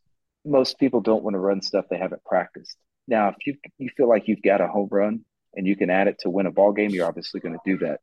[0.45, 2.77] most people don't want to run stuff they haven't practiced.
[3.07, 5.25] Now, if you you feel like you've got a home run
[5.55, 7.85] and you can add it to win a ball game, you're obviously going to do
[7.85, 7.99] that.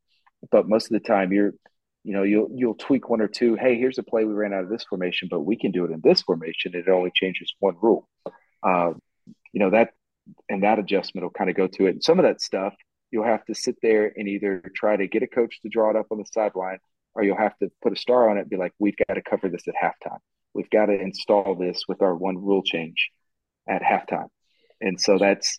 [0.50, 1.52] But most of the time, you're
[2.04, 3.56] you know you'll you'll tweak one or two.
[3.56, 5.90] Hey, here's a play we ran out of this formation, but we can do it
[5.90, 6.74] in this formation.
[6.74, 8.08] It only changes one rule.
[8.62, 8.92] Uh,
[9.52, 9.90] you know that
[10.48, 11.90] and that adjustment will kind of go to it.
[11.90, 12.74] And some of that stuff
[13.10, 15.96] you'll have to sit there and either try to get a coach to draw it
[15.96, 16.78] up on the sideline
[17.14, 19.48] or you'll have to put a star on it be like, we've got to cover
[19.48, 20.18] this at halftime.
[20.54, 23.10] We've got to install this with our one rule change
[23.68, 24.28] at halftime.
[24.80, 25.58] And so that's,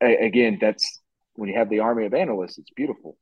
[0.00, 1.00] again, that's
[1.34, 3.16] when you have the army of analysts, it's beautiful.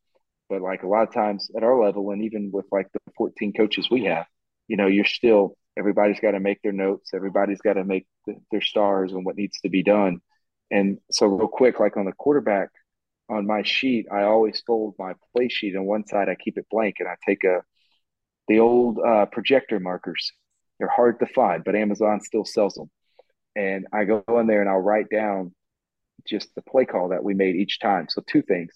[0.48, 3.52] But like a lot of times at our level, and even with like the 14
[3.52, 4.26] coaches we have,
[4.66, 7.10] you know, you're still, everybody's got to make their notes.
[7.14, 10.20] Everybody's got to make the, their stars and what needs to be done.
[10.70, 12.70] And so, real quick, like on the quarterback
[13.28, 15.76] on my sheet, I always fold my play sheet.
[15.76, 17.62] On one side, I keep it blank, and I take a
[18.48, 20.32] the old uh, projector markers.
[20.78, 22.90] They're hard to find, but Amazon still sells them.
[23.54, 25.54] And I go in there and I'll write down
[26.26, 28.06] just the play call that we made each time.
[28.08, 28.72] So two things: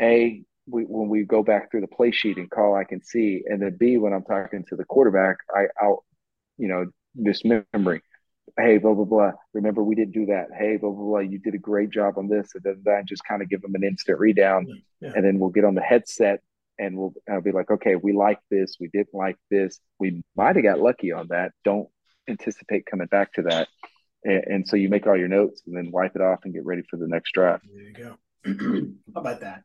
[0.00, 3.42] a, we, when we go back through the play sheet and call, I can see,
[3.46, 6.04] and then b, when I'm talking to the quarterback, I, I'll,
[6.58, 8.02] you know, this memory
[8.58, 9.32] hey, blah, blah, blah.
[9.52, 10.48] Remember, we didn't do that.
[10.56, 11.18] Hey, blah, blah, blah.
[11.20, 12.50] You did a great job on this.
[12.54, 14.66] And then, then just kind of give them an instant read down.
[15.00, 15.12] Yeah.
[15.14, 16.40] And then we'll get on the headset
[16.78, 18.76] and we'll I'll be like, okay, we like this.
[18.80, 19.78] We didn't like this.
[19.98, 21.52] We might have got lucky on that.
[21.64, 21.88] Don't
[22.28, 23.68] anticipate coming back to that.
[24.24, 26.64] And, and, so you make all your notes and then wipe it off and get
[26.64, 27.64] ready for the next draft.
[27.72, 28.92] There you go.
[29.14, 29.64] How about that?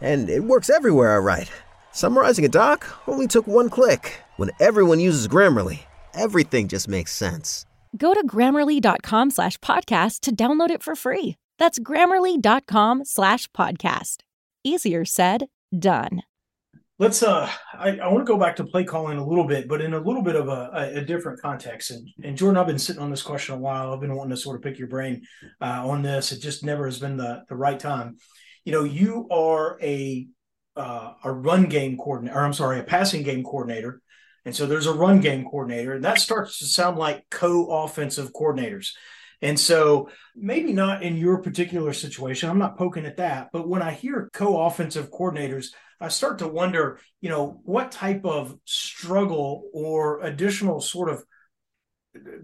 [0.00, 1.50] And it works everywhere I write
[1.92, 4.20] Summarizing a doc only took one click.
[4.36, 5.80] When everyone uses Grammarly,
[6.12, 7.66] everything just makes sense.
[7.96, 11.36] Go to grammarly.com slash podcast to download it for free.
[11.58, 14.16] That's grammarly.com slash podcast.
[14.64, 16.22] Easier said, done.
[16.98, 19.80] Let's uh I, I want to go back to play calling a little bit, but
[19.80, 21.90] in a little bit of a, a, a, different context.
[21.90, 23.92] And and Jordan, I've been sitting on this question a while.
[23.92, 25.22] I've been wanting to sort of pick your brain
[25.60, 26.30] uh, on this.
[26.30, 28.16] It just never has been the the right time.
[28.64, 30.26] You know, you are a
[30.76, 34.00] uh, a run game coordinator, or I'm sorry, a passing game coordinator.
[34.44, 38.90] And so there's a run game coordinator, and that starts to sound like co-offensive coordinators.
[39.40, 42.48] And so maybe not in your particular situation.
[42.48, 45.68] I'm not poking at that, but when I hear co-offensive coordinators,
[46.00, 51.24] I start to wonder, you know, what type of struggle or additional sort of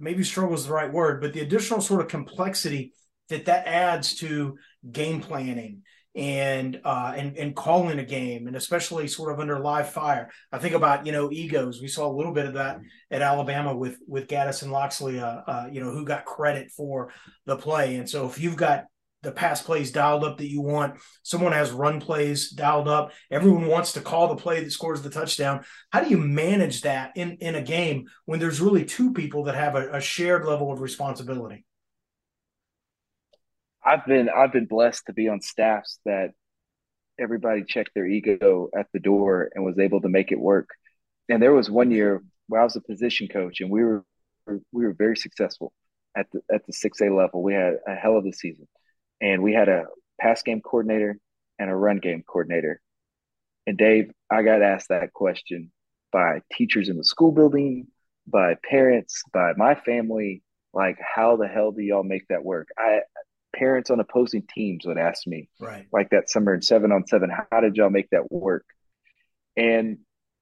[0.00, 2.92] maybe struggle is the right word, but the additional sort of complexity
[3.28, 4.58] that that adds to
[4.90, 5.82] game planning
[6.14, 10.30] and uh, and and calling a game, and especially sort of under live fire.
[10.50, 11.80] I think about you know egos.
[11.80, 12.80] We saw a little bit of that
[13.10, 15.20] at Alabama with with Gattis and Locksley.
[15.20, 17.12] Uh, uh, you know who got credit for
[17.46, 18.84] the play, and so if you've got
[19.22, 20.98] the pass plays dialed up that you want.
[21.22, 23.12] Someone has run plays dialed up.
[23.30, 25.64] Everyone wants to call the play that scores the touchdown.
[25.90, 29.54] How do you manage that in, in a game when there's really two people that
[29.54, 31.64] have a, a shared level of responsibility?
[33.84, 36.30] I've been I've been blessed to be on staffs that
[37.18, 40.68] everybody checked their ego at the door and was able to make it work.
[41.28, 44.04] And there was one year where I was a position coach and we were
[44.46, 45.72] we were very successful
[46.16, 47.42] at the at the six A level.
[47.42, 48.68] We had a hell of a season,
[49.20, 49.84] and we had a
[50.20, 51.18] pass game coordinator
[51.58, 52.80] and a run game coordinator.
[53.66, 55.70] And Dave, I got asked that question
[56.12, 57.86] by teachers in the school building,
[58.26, 60.42] by parents, by my family.
[60.72, 62.68] Like, how the hell do y'all make that work?
[62.78, 63.00] I
[63.54, 67.30] parents on opposing teams would ask me, right, like that summer in seven on seven,
[67.50, 68.64] how did y'all make that work?
[69.56, 69.98] And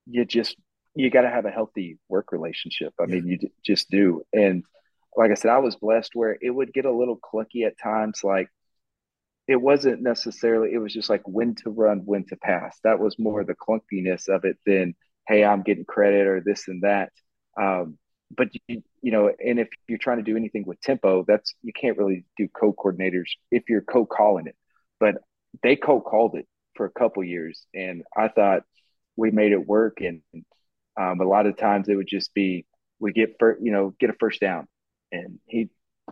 [0.06, 0.56] you just
[0.94, 2.92] you got to have a healthy work relationship.
[2.98, 3.14] I yeah.
[3.14, 4.22] mean, you just do.
[4.32, 4.64] And
[5.16, 8.22] like I said, I was blessed where it would get a little clunky at times.
[8.24, 8.48] Like
[9.46, 10.72] it wasn't necessarily.
[10.72, 12.78] It was just like when to run, when to pass.
[12.84, 14.94] That was more the clunkiness of it than
[15.26, 17.12] hey, I'm getting credit or this and that.
[17.60, 17.98] Um,
[18.36, 21.72] but you, you know, and if you're trying to do anything with tempo, that's you
[21.72, 24.56] can't really do co-coordinators if you're co-calling it.
[25.00, 25.16] But
[25.62, 28.62] they co-called it for a couple years, and I thought
[29.16, 29.98] we made it work.
[30.00, 30.22] And
[31.00, 32.66] um, a lot of times it would just be
[32.98, 34.66] we get first, you know, get a first down,
[35.12, 35.70] and he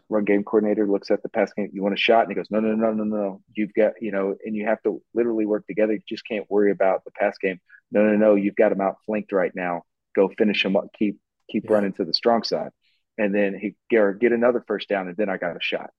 [0.08, 1.70] run game coordinator looks at the pass game.
[1.72, 3.42] You want a shot, and he goes, no, no, no, no, no.
[3.54, 5.94] You've got, you know, and you have to literally work together.
[5.94, 7.60] You just can't worry about the pass game.
[7.90, 8.34] No, no, no.
[8.34, 9.82] You've got him out flanked right now.
[10.14, 10.88] Go finish him up.
[10.98, 11.72] Keep keep yeah.
[11.72, 12.70] running to the strong side.
[13.18, 15.90] And then he get, get another first down, and then I got a shot.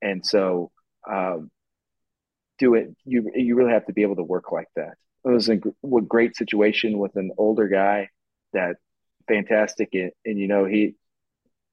[0.00, 0.70] And so,
[1.08, 1.50] um,
[2.58, 2.94] do it.
[3.04, 4.94] You you really have to be able to work like that.
[5.24, 8.08] It was a, a great situation with an older guy
[8.52, 8.76] that
[9.28, 10.94] fantastic, and, and you know he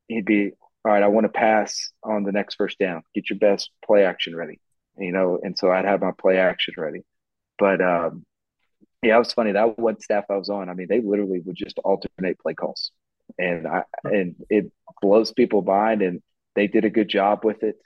[0.07, 0.51] he'd be
[0.83, 1.03] all right.
[1.03, 3.03] I want to pass on the next first down.
[3.13, 4.59] Get your best play action ready,
[4.97, 5.39] you know.
[5.41, 7.01] And so I'd have my play action ready.
[7.57, 8.25] But um,
[9.03, 10.69] yeah, it was funny that one staff I was on.
[10.69, 12.91] I mean, they literally would just alternate play calls
[13.37, 14.71] and I and it
[15.01, 16.21] blows people mind, and
[16.55, 17.77] they did a good job with it.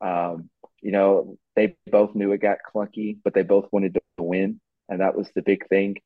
[0.00, 0.50] Um,
[0.82, 5.00] you know, they both knew it got clunky, but they both wanted to win, and
[5.00, 5.96] that was the big thing.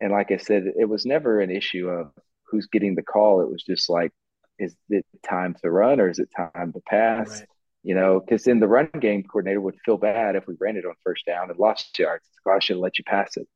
[0.00, 2.12] And like I said, it was never an issue of
[2.44, 3.40] who's getting the call.
[3.40, 4.12] It was just like,
[4.58, 7.40] is it time to run or is it time to pass?
[7.40, 7.48] Right.
[7.82, 10.84] You know, because in the run game, coordinator would feel bad if we ran it
[10.84, 12.24] on first down and lost yards.
[12.44, 13.48] So I should have let you pass it.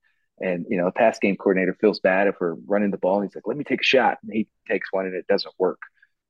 [0.42, 3.20] And you know, a pass game coordinator feels bad if we're running the ball.
[3.20, 5.54] And he's like, "Let me take a shot," and he takes one, and it doesn't
[5.58, 5.78] work.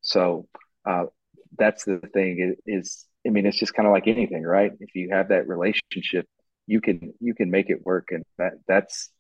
[0.03, 0.47] So
[0.85, 1.07] uh,
[1.59, 2.57] that's the thing.
[2.67, 4.73] Is I mean, it's just kind of like anything, right?
[4.81, 6.27] If you have that relationship,
[6.67, 9.11] you can you can make it work, and that that's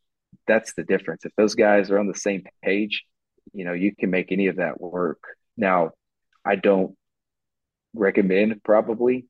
[0.46, 1.24] that's the difference.
[1.24, 3.04] If those guys are on the same page,
[3.52, 5.22] you know, you can make any of that work.
[5.56, 5.92] Now,
[6.44, 6.96] I don't
[7.94, 9.26] recommend probably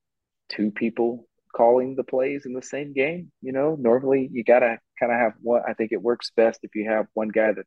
[0.49, 3.31] two people calling the plays in the same game.
[3.41, 5.63] You know, normally you got to kind of have one.
[5.67, 7.67] I think it works best if you have one guy that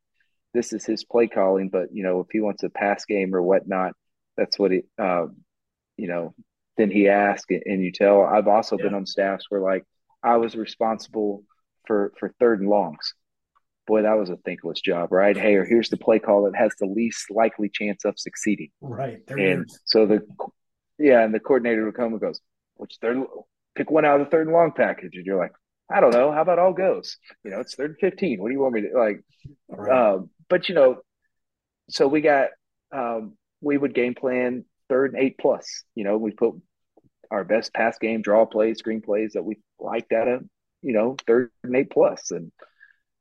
[0.54, 3.42] this is his play calling, but you know, if he wants a pass game or
[3.42, 3.92] whatnot,
[4.36, 5.36] that's what he, um,
[5.96, 6.34] you know,
[6.76, 8.22] then he asks and you tell.
[8.22, 8.84] I've also yeah.
[8.84, 9.84] been on staffs where like
[10.22, 11.44] I was responsible
[11.86, 13.14] for for third and longs.
[13.86, 15.36] Boy, that was a thankless job, right?
[15.36, 18.70] Hey, or here's the play call that has the least likely chance of succeeding.
[18.80, 19.24] Right.
[19.26, 20.22] There and so the
[20.98, 22.40] yeah, and the coordinator would come and goes,
[22.74, 23.18] which third
[23.74, 25.52] pick one out of the third and long package, and you're like,
[25.90, 27.16] I don't know, how about all goes?
[27.44, 28.40] You know, it's third and fifteen.
[28.40, 29.22] What do you want me to like?
[29.68, 30.14] Right.
[30.14, 31.00] Um, but you know,
[31.88, 32.48] so we got
[32.92, 35.84] um, we would game plan third and eight plus.
[35.94, 36.54] You know, we put
[37.30, 40.40] our best pass game, draw plays, screen plays that we liked at a
[40.82, 42.50] you know third and eight plus, and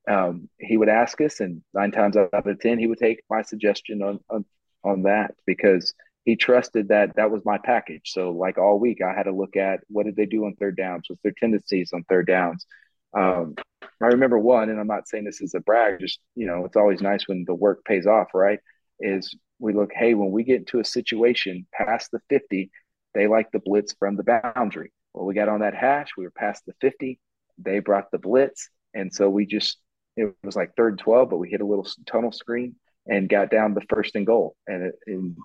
[0.07, 3.43] um, he would ask us, and nine times out of ten, he would take my
[3.43, 4.45] suggestion on on,
[4.84, 5.93] on that because
[6.26, 8.11] he trusted that that was my package.
[8.11, 10.76] So, like all week, I had to look at what did they do on third
[10.76, 12.65] downs, what's their tendencies on third downs.
[13.13, 13.55] Um,
[14.01, 16.76] I remember one, and I'm not saying this is a brag, just you know, it's
[16.76, 18.59] always nice when the work pays off, right?
[18.99, 22.71] Is we look, hey, when we get into a situation past the 50,
[23.13, 24.91] they like the blitz from the boundary.
[25.13, 27.19] Well, we got on that hash, we were past the 50,
[27.57, 29.78] they brought the blitz, and so we just
[30.17, 32.76] it was like third and 12, but we hit a little tunnel screen
[33.07, 34.55] and got down the first and goal.
[34.67, 35.36] And, it, and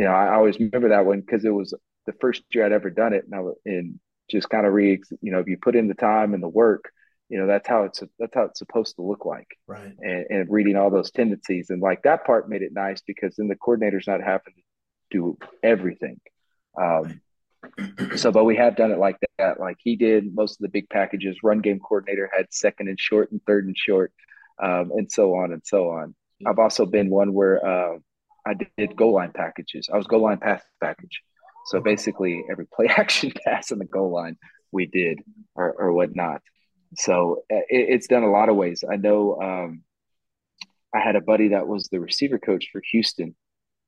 [0.00, 1.74] you know, I always remember that one because it was
[2.06, 3.26] the first year I'd ever done it.
[3.30, 6.32] And, I, and just kind of re, you know, if you put in the time
[6.32, 6.90] and the work,
[7.28, 9.58] you know, that's how it's, that's how it's supposed to look like.
[9.66, 9.92] Right.
[10.00, 11.68] And, and reading all those tendencies.
[11.68, 14.62] And like that part made it nice because then the coordinator's not having to
[15.10, 16.18] do everything.
[16.80, 17.20] Um,
[18.16, 19.60] so, but we have done it like that.
[19.60, 21.36] Like he did most of the big packages.
[21.42, 24.14] Run game coordinator had second and short and third and short,
[24.62, 26.14] um, and so on and so on.
[26.46, 27.98] I've also been one where uh,
[28.50, 29.88] I did goal line packages.
[29.92, 31.22] I was goal line pass package.
[31.66, 34.36] So basically, every play action pass in the goal line
[34.72, 35.20] we did
[35.54, 36.42] or, or whatnot.
[36.96, 38.82] So uh, it, it's done a lot of ways.
[38.90, 39.82] I know um,
[40.94, 43.36] I had a buddy that was the receiver coach for Houston,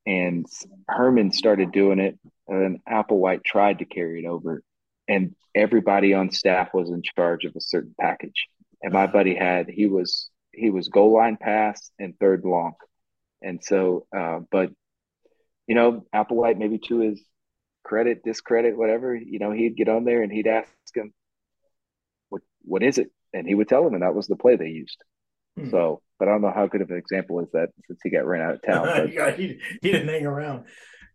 [0.06, 0.46] and
[0.88, 4.62] Herman started doing it, and Applewhite tried to carry it over,
[5.08, 8.46] and everybody on staff was in charge of a certain package.
[8.82, 12.74] And my buddy had he was he was goal line pass and third long,
[13.43, 14.70] and so uh, but
[15.66, 17.20] you know Applewhite maybe to his
[17.82, 21.12] credit, discredit, whatever, you know, he'd get on there and he'd ask him,
[22.28, 24.68] "What what is it?" And he would tell him, and that was the play they
[24.68, 25.03] used.
[25.57, 25.70] Hmm.
[25.70, 28.26] So, but I don't know how good of an example is that since he got
[28.26, 29.12] ran out of town.
[29.16, 29.34] But...
[29.38, 30.64] he, he didn't hang around.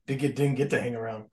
[0.05, 1.25] Didn't get didn't get to hang around.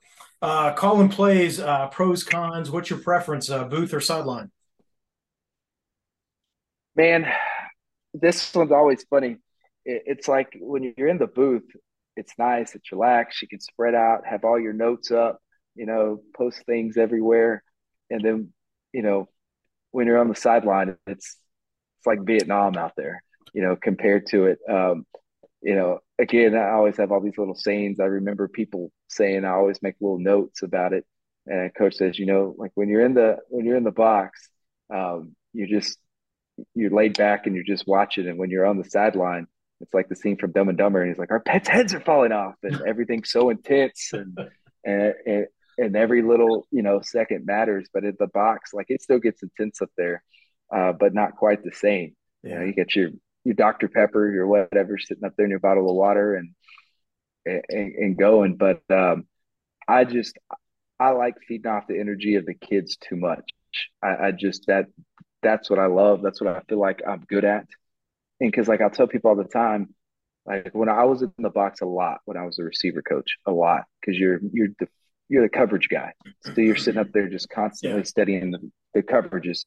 [0.43, 2.71] Uh, calling plays, uh, pros cons.
[2.71, 4.51] What's your preference, uh, booth or sideline?
[6.97, 7.27] Man,
[8.13, 9.39] this one's always funny.
[9.85, 11.69] It, it's like when you're in the booth,
[12.17, 13.43] it's nice, it's relaxed.
[13.43, 15.39] You can spread out, have all your notes up,
[15.75, 17.63] you know, post things everywhere,
[18.11, 18.53] and then
[18.93, 19.29] you know,
[19.91, 21.37] when you're on the sideline, it's
[21.99, 23.23] it's like Vietnam out there,
[23.53, 24.59] you know, compared to it.
[24.69, 25.07] Um,
[25.63, 27.99] you know, again, I always have all these little sayings.
[27.99, 31.05] I remember people saying I always make little notes about it.
[31.47, 34.49] And coach says, you know, like when you're in the when you're in the box,
[34.95, 35.99] um, you just
[36.75, 38.29] you're laid back and you're just watching.
[38.29, 39.47] And when you're on the sideline,
[39.81, 42.01] it's like the scene from Dumb and Dumber, and he's like, "Our pets' heads are
[42.01, 44.39] falling off," and everything's so intense, and
[44.85, 45.47] and, and
[45.77, 47.89] and every little you know second matters.
[47.93, 50.23] But at the box, like it still gets intense up there,
[50.75, 52.15] uh, but not quite the same.
[52.43, 52.51] Yeah.
[52.51, 53.11] You know, you get your
[53.45, 56.51] your Dr Pepper, your whatever, sitting up there in your bottle of water, and
[57.47, 58.57] and, and going.
[58.57, 59.27] But um,
[59.89, 60.39] I just
[61.01, 63.51] I like feeding off the energy of the kids too much.
[64.03, 64.87] I, I just that
[65.43, 66.23] that's what I love.
[66.23, 67.67] That's what I feel like I'm good at
[68.41, 69.95] and because like I'll tell people all the time,
[70.47, 73.37] like when I was in the box a lot when I was a receiver coach,
[73.47, 74.89] a lot because you're you're the
[75.29, 76.13] you're the coverage guy,
[76.43, 78.05] so you're sitting up there just constantly yeah.
[78.05, 79.65] studying the, the coverages,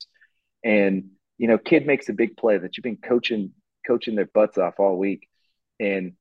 [0.64, 3.52] and you know, kid makes a big play that you've been coaching
[3.86, 5.28] coaching their butts off all week,
[5.80, 6.14] and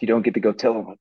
[0.00, 0.96] you don't get to go tell them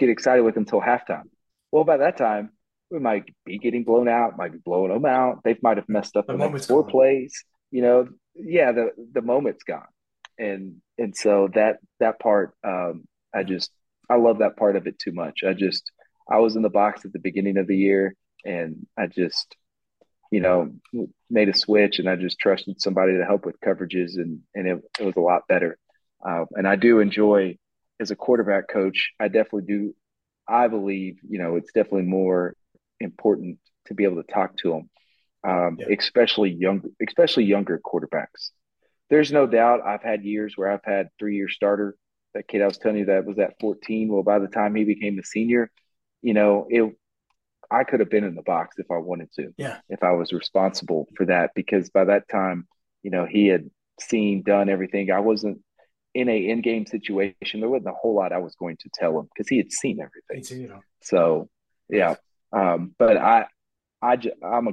[0.00, 1.24] get excited with them until halftime.
[1.70, 2.50] Well, by that time,
[2.90, 5.40] we might be getting blown out, might be blowing them out.
[5.44, 6.90] They might have messed up the, the next four gone.
[6.90, 7.44] plays.
[7.70, 9.86] You know, yeah, the the moment's gone,
[10.38, 13.04] and and so that that part, um,
[13.34, 13.70] I just
[14.08, 15.40] I love that part of it too much.
[15.46, 15.90] I just
[16.30, 18.14] I was in the box at the beginning of the year,
[18.44, 19.56] and I just
[20.30, 20.72] you know
[21.30, 24.82] made a switch, and I just trusted somebody to help with coverages, and and it,
[24.98, 25.78] it was a lot better.
[26.26, 27.56] Uh, and I do enjoy
[27.98, 29.12] as a quarterback coach.
[29.20, 29.94] I definitely do.
[30.48, 32.54] I believe you know it's definitely more
[33.00, 34.90] important to be able to talk to them
[35.46, 35.86] um, yeah.
[35.96, 38.50] especially young, especially younger quarterbacks.
[39.08, 39.80] There's no doubt.
[39.84, 41.96] I've had years where I've had three year starter.
[42.34, 44.08] That kid I was telling you that was at 14.
[44.08, 45.70] Well, by the time he became a senior,
[46.22, 46.94] you know, it.
[47.72, 49.52] I could have been in the box if I wanted to.
[49.56, 49.78] Yeah.
[49.88, 52.66] If I was responsible for that, because by that time,
[53.04, 53.70] you know, he had
[54.00, 55.12] seen, done everything.
[55.12, 55.60] I wasn't
[56.14, 57.60] in a in game situation.
[57.60, 60.00] There wasn't a whole lot I was going to tell him because he had seen
[60.00, 60.44] everything.
[60.44, 61.48] Seen so
[61.88, 62.16] yeah.
[62.52, 63.46] Um, but I,
[64.02, 64.72] I, I'm a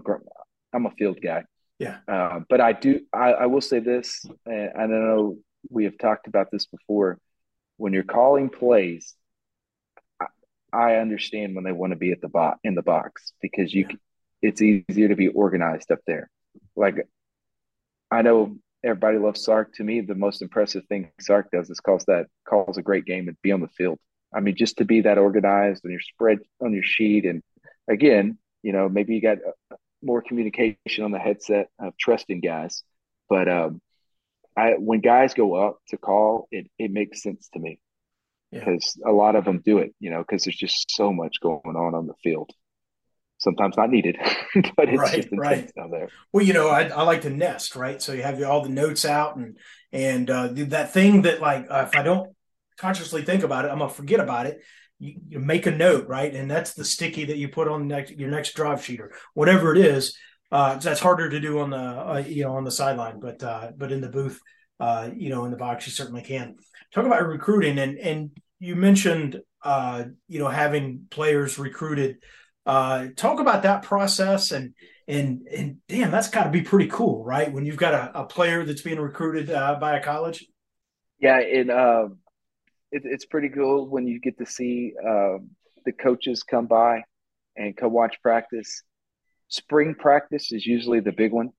[0.78, 1.44] I'm a field guy.
[1.80, 1.98] Yeah.
[2.08, 3.02] Uh, but I do.
[3.12, 5.38] I, I will say this, and I don't know
[5.70, 7.18] we have talked about this before.
[7.78, 9.16] When you're calling plays,
[10.22, 10.26] I,
[10.72, 13.88] I understand when they want to be at the bot in the box because you,
[13.90, 13.96] yeah.
[14.44, 16.30] it's easier to be organized up there.
[16.76, 17.08] Like,
[18.12, 19.74] I know everybody loves Sark.
[19.76, 23.28] To me, the most impressive thing Sark does is calls that calls a great game
[23.28, 23.98] and be on the field.
[24.32, 27.42] I mean, just to be that organized on your spread on your sheet, and
[27.90, 29.38] again, you know, maybe you got
[30.02, 32.84] more communication on the headset of trusting guys.
[33.30, 33.82] But um,
[34.56, 37.80] I when guys go up to call, it it makes sense to me
[38.52, 39.12] because yeah.
[39.12, 41.94] a lot of them do it, you know, because there's just so much going on
[41.94, 42.52] on the field.
[43.40, 44.18] Sometimes not needed,
[44.76, 45.72] but it's right, just intense right.
[45.76, 46.10] down there.
[46.34, 48.02] Well, you know, I, I like to nest, right?
[48.02, 49.58] So you have all the notes out and
[49.92, 52.36] and uh, that thing that like uh, if I don't
[52.78, 54.62] consciously think about it, I'm gonna forget about it.
[55.00, 56.34] You, you, make a note, right?
[56.34, 59.74] And that's the sticky that you put on next, your next drive sheet or whatever
[59.74, 60.18] it is.
[60.52, 63.72] Uh, that's harder to do on the uh, you know on the sideline, but uh,
[63.76, 64.40] but in the booth,
[64.80, 66.56] uh, you know, in the box, you certainly can.
[66.94, 72.18] Talk about recruiting, and and you mentioned uh, you know having players recruited.
[72.66, 74.74] Uh, talk about that process and
[75.08, 77.52] and and damn, that's got to be pretty cool, right?
[77.52, 80.46] When you've got a, a player that's being recruited uh, by a college.
[81.20, 82.18] Yeah, and um,
[82.92, 85.50] it, it's pretty cool when you get to see um,
[85.86, 87.04] the coaches come by
[87.56, 88.84] and come watch practice.
[89.50, 91.52] Spring practice is usually the big one.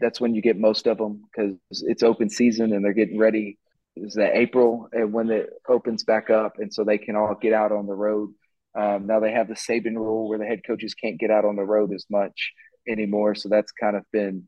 [0.00, 3.58] That's when you get most of them because it's open season and they're getting ready.
[3.96, 7.54] Is that April and when it opens back up, and so they can all get
[7.54, 8.30] out on the road.
[8.78, 11.56] Um, now they have the Saban rule where the head coaches can't get out on
[11.56, 12.52] the road as much
[12.86, 14.46] anymore, so that's kind of been,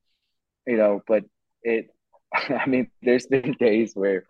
[0.67, 1.01] you know.
[1.07, 1.25] But
[1.63, 1.87] it,
[2.35, 4.25] I mean, there's been days where,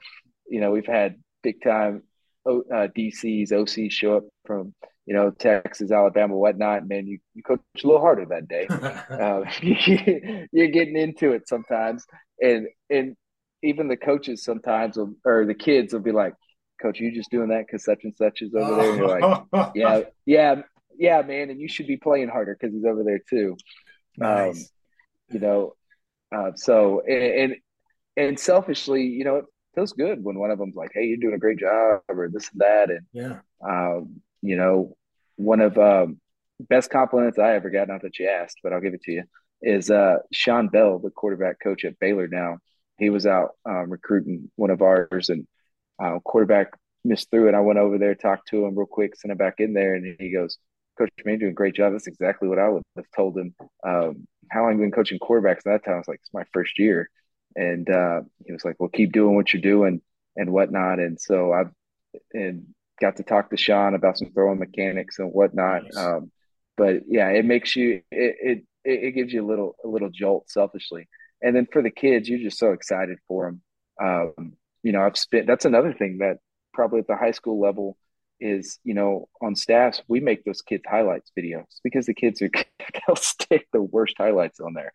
[0.49, 2.03] you know, we've had big time
[2.49, 4.75] uh, DCs, OCs show up from
[5.07, 6.87] you know Texas, Alabama, whatnot.
[6.87, 8.67] Man, you, you coach a little harder that day.
[8.71, 12.05] uh, you're getting into it sometimes,
[12.41, 13.17] and and
[13.63, 16.35] even the coaches sometimes will, or the kids will be like,
[16.81, 19.71] "Coach, you just doing that because such and such is over there." And you're like,
[19.75, 20.55] "Yeah, yeah,
[20.97, 23.57] yeah, man," and you should be playing harder because he's over there too.
[24.17, 24.59] Nice.
[24.59, 25.75] Um, you know,
[26.35, 27.57] uh, so and, and
[28.17, 29.43] and selfishly, you know,
[29.79, 32.51] feels good when one of them's like, "Hey, you're doing a great job," or this
[32.51, 34.97] and that, and yeah, um, you know,
[35.37, 36.21] one of um,
[36.59, 39.25] best compliments I ever got, not that you asked, but I'll give it to you,
[39.63, 42.59] is uh, Shawn Bell, the quarterback coach at Baylor now.
[42.99, 45.47] He was out um, recruiting one of ours, and
[46.03, 46.73] uh, quarterback
[47.05, 49.55] missed through, and I went over there, talked to him real quick, sent him back
[49.59, 50.59] in there, and he goes,
[50.99, 53.55] "Coach, man, doing a great job." That's exactly what I would have told him.
[53.87, 55.59] Um, how long have you been coaching quarterbacks?
[55.59, 57.09] At that time, I was like, "It's my first year."
[57.57, 60.01] And uh, he was like, "Well, keep doing what you're doing
[60.37, 61.71] and whatnot." And so I've
[62.33, 62.67] and
[63.01, 65.85] got to talk to Shawn about some throwing mechanics and whatnot.
[65.85, 65.97] Nice.
[65.97, 66.31] Um,
[66.77, 70.49] but yeah, it makes you it, it it gives you a little a little jolt
[70.51, 71.09] selfishly,
[71.43, 73.63] and then for the kids, you're just so excited for them.
[74.01, 76.39] Um, you know, I've spent that's another thing that
[76.73, 77.97] probably at the high school level
[78.41, 82.51] is you know on staffs we make those kids highlights videos because the kids are
[83.07, 84.93] they'll stick the worst highlights on there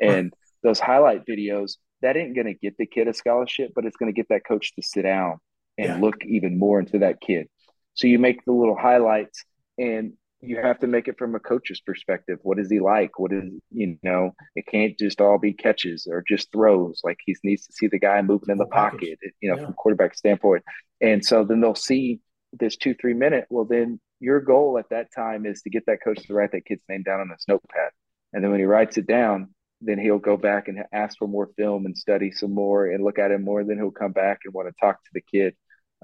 [0.00, 0.32] and
[0.62, 4.12] those highlight videos that ain't going to get the kid a scholarship, but it's going
[4.12, 5.38] to get that coach to sit down
[5.78, 5.98] and yeah.
[5.98, 7.48] look even more into that kid.
[7.94, 9.44] So you make the little highlights
[9.78, 12.38] and you have to make it from a coach's perspective.
[12.42, 13.18] What is he like?
[13.18, 17.00] What is, you know, it can't just all be catches or just throws.
[17.02, 19.64] Like he needs to see the guy moving in the pocket, you know, yeah.
[19.64, 20.62] from quarterback standpoint.
[21.00, 22.20] And so then they'll see
[22.52, 23.46] this two, three minute.
[23.48, 26.66] Well, then your goal at that time is to get that coach to write that
[26.66, 27.90] kid's name down on his notepad.
[28.32, 31.50] And then when he writes it down, then he'll go back and ask for more
[31.56, 33.62] film and study some more and look at it more.
[33.62, 35.54] Then he'll come back and want to talk to the kid.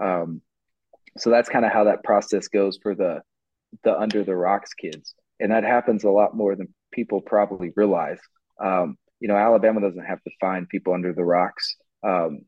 [0.00, 0.42] Um,
[1.18, 3.22] so that's kind of how that process goes for the
[3.84, 8.20] the under the rocks kids, and that happens a lot more than people probably realize.
[8.60, 11.76] Um, you know, Alabama doesn't have to find people under the rocks.
[12.02, 12.40] Um,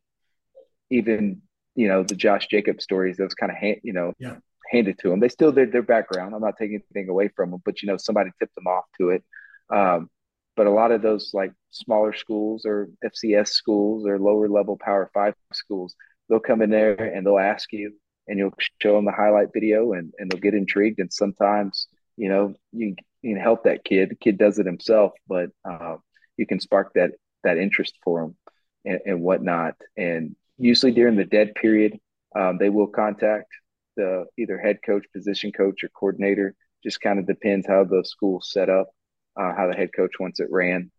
[0.91, 1.43] even
[1.75, 4.37] you know the Josh Jacobs stories, those kind of hand, you know yeah.
[4.71, 5.21] handed to them.
[5.21, 6.35] They still did their background.
[6.35, 9.11] I'm not taking anything away from them, but you know somebody tipped them off to
[9.11, 9.25] it.
[9.71, 10.11] Um,
[10.57, 15.11] but a lot of those like smaller schools or FCS schools or lower level Power
[15.13, 15.95] Five schools,
[16.29, 17.95] they'll come in there and they'll ask you,
[18.29, 21.01] and you'll show them the highlight video, and and they'll get intrigued.
[21.01, 24.11] And sometimes, you know, you, you can help that kid.
[24.11, 25.97] The kid does it himself, but uh,
[26.37, 28.37] you can spark that that interest for them
[28.85, 29.75] and, and whatnot.
[29.97, 31.99] And usually during the dead period,
[32.37, 33.49] um, they will contact
[33.97, 36.55] the either head coach, position coach, or coordinator.
[36.83, 38.89] Just kind of depends how the school's set up
[39.37, 40.91] uh, how the head coach wants it ran.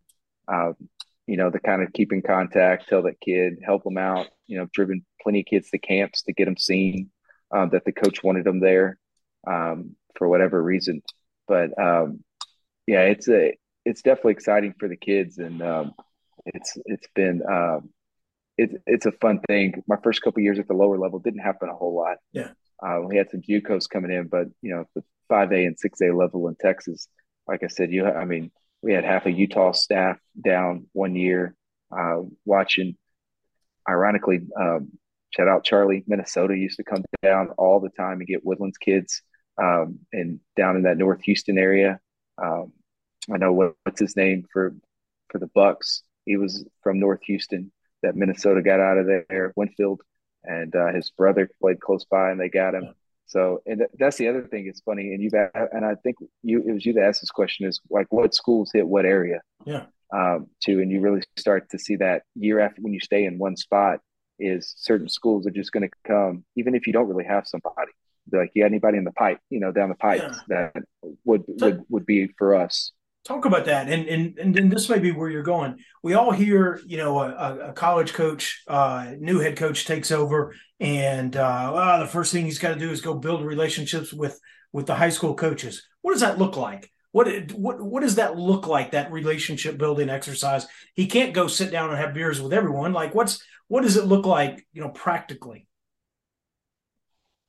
[0.48, 0.74] Um,
[1.26, 4.28] you know, the kind of keep in contact, tell that kid, help them out.
[4.46, 7.10] You know, driven plenty of kids to camps to get them seen
[7.50, 8.98] uh, that the coach wanted them there
[9.46, 11.02] um, for whatever reason.
[11.48, 12.22] But um,
[12.86, 15.94] yeah, it's a it's definitely exciting for the kids, and um,
[16.44, 17.90] it's it's been um,
[18.58, 19.82] it's it's a fun thing.
[19.86, 22.16] My first couple years at the lower level didn't happen a whole lot.
[22.32, 22.50] Yeah,
[22.82, 26.00] uh, we had some JUCOs coming in, but you know the five A and six
[26.00, 27.08] A level in Texas,
[27.46, 28.50] like I said, you I mean,
[28.82, 31.54] we had half a Utah staff down one year
[31.96, 32.96] uh, watching.
[33.88, 34.90] Ironically, um,
[35.30, 36.04] shout out Charlie.
[36.06, 39.22] Minnesota used to come down all the time and get Woodlands kids,
[39.62, 42.00] um, and down in that North Houston area.
[42.42, 42.72] Um,
[43.32, 44.74] I know what, what's his name for
[45.30, 46.02] for the Bucks.
[46.24, 47.72] He was from North Houston.
[48.02, 50.02] that Minnesota got out of there, Winfield,
[50.44, 52.94] and uh, his brother played close by, and they got him.
[53.26, 54.66] So, and th- that's the other thing.
[54.66, 57.66] It's funny, and you've and I think you it was you that asked this question
[57.66, 59.40] is like what schools hit what area?
[59.64, 59.86] Yeah.
[60.12, 63.38] Um, too, and you really start to see that year after when you stay in
[63.38, 64.00] one spot
[64.38, 67.90] is certain schools are just going to come, even if you don't really have somebody.
[68.30, 70.34] Like you got anybody in the pipe, you know, down the pipe yeah.
[70.48, 70.84] that
[71.24, 72.92] would would would be for us
[73.26, 73.88] talk about that.
[73.88, 75.78] And and and this may be where you're going.
[76.02, 80.54] We all hear you know a, a college coach uh, new head coach takes over
[80.78, 84.38] and uh, well, the first thing he's got to do is go build relationships with
[84.72, 85.86] with the high school coaches.
[86.02, 86.90] What does that look like?
[87.12, 90.66] What what what does that look like that relationship building exercise?
[90.94, 92.92] He can't go sit down and have beers with everyone.
[92.92, 95.66] Like what's what does it look like you know practically?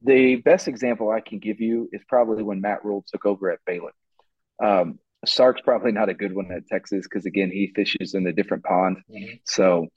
[0.03, 3.59] The best example i can give you is probably when matt Rhule took over at
[3.65, 3.91] baylor.
[4.63, 8.33] Um, Sark's probably not a good one at Texas because again he fishes in a
[8.33, 8.97] different pond.
[9.09, 9.35] Mm-hmm.
[9.45, 9.87] So,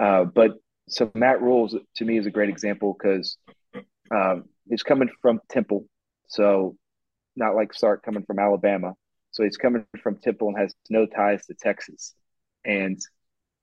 [0.00, 0.52] uh, but
[0.88, 3.36] so Matt Rhule's to me is a great example because
[4.14, 5.86] um, he's coming from Temple,
[6.28, 6.76] so
[7.36, 8.94] not like Sark coming from Alabama.
[9.32, 12.14] So he's coming from Temple and has no ties to Texas,
[12.64, 13.00] and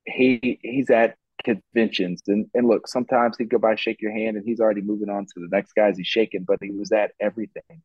[0.06, 4.46] he he's at conventions and, and look sometimes he'd go by shake your hand and
[4.46, 7.82] he's already moving on to the next guys he's shaking but he was at everything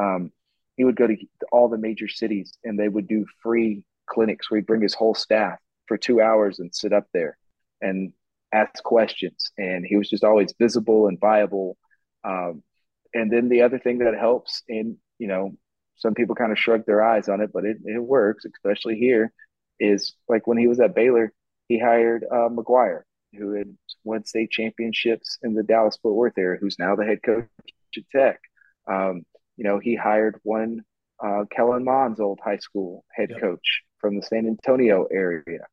[0.00, 0.32] um,
[0.76, 1.16] he would go to
[1.52, 5.14] all the major cities and they would do free clinics where he'd bring his whole
[5.14, 7.36] staff for two hours and sit up there
[7.80, 8.12] and
[8.52, 9.50] ask questions.
[9.58, 11.76] And he was just always visible and viable.
[12.24, 12.62] Um,
[13.12, 15.56] and then the other thing that helps, and you know,
[15.96, 19.32] some people kind of shrug their eyes on it, but it, it works, especially here,
[19.78, 21.32] is like when he was at Baylor,
[21.68, 23.02] he hired uh, McGuire,
[23.36, 27.22] who had won state championships in the Dallas Fort Worth area, who's now the head
[27.22, 27.46] coach
[27.96, 28.40] at Tech.
[28.90, 29.24] Um,
[29.56, 30.82] you know, he hired one
[31.24, 33.40] uh, Kellen Mond's old high school head yep.
[33.40, 35.66] coach from the San Antonio area.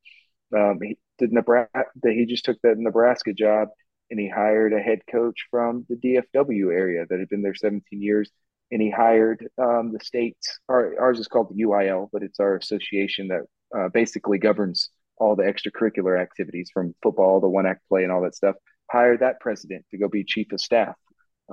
[0.56, 1.86] Um, he did Nebraska.
[2.04, 3.70] He just took that Nebraska job,
[4.10, 8.02] and he hired a head coach from the DFW area that had been there 17
[8.02, 8.30] years.
[8.72, 10.60] And he hired um, the state's.
[10.70, 13.42] Our, ours is called the UIL, but it's our association that
[13.78, 18.22] uh, basically governs all the extracurricular activities from football, the one act play, and all
[18.22, 18.56] that stuff.
[18.90, 20.96] Hired that president to go be chief of staff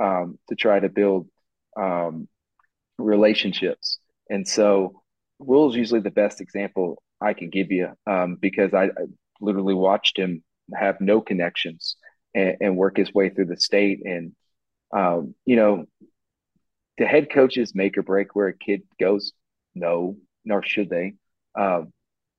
[0.00, 1.28] um, to try to build
[1.78, 2.28] um,
[2.98, 3.98] relationships.
[4.28, 5.02] And so,
[5.38, 9.06] Rhule's usually the best example I can give you um, because I, I,
[9.40, 10.42] literally watched him
[10.74, 11.96] have no connections
[12.34, 14.00] and, and, work his way through the state.
[14.04, 14.32] And,
[14.92, 15.86] um, you know,
[16.98, 19.32] the head coaches make or break where a kid goes?
[19.76, 21.14] No, nor should they.
[21.54, 21.92] Um,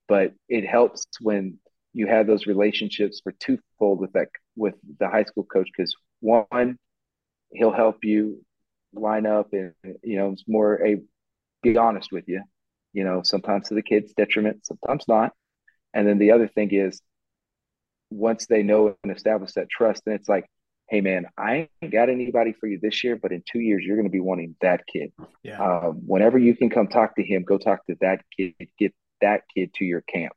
[0.08, 1.58] but it helps when
[1.92, 6.76] you have those relationships for twofold with that with the high school coach because one,
[7.52, 8.44] he'll help you
[8.94, 9.72] line up and
[10.02, 11.00] you know it's more a
[11.62, 12.42] be honest with you.
[12.92, 15.32] You know sometimes to the kids detriment sometimes not.
[15.92, 17.00] And then the other thing is
[18.10, 20.44] once they know and establish that trust then it's like
[20.88, 23.94] hey man i ain't got anybody for you this year but in two years you're
[23.94, 25.12] going to be wanting that kid.
[25.44, 25.60] Yeah.
[25.60, 29.42] um, whenever you can come talk to him go talk to that kid get that
[29.54, 30.34] kid to your camp.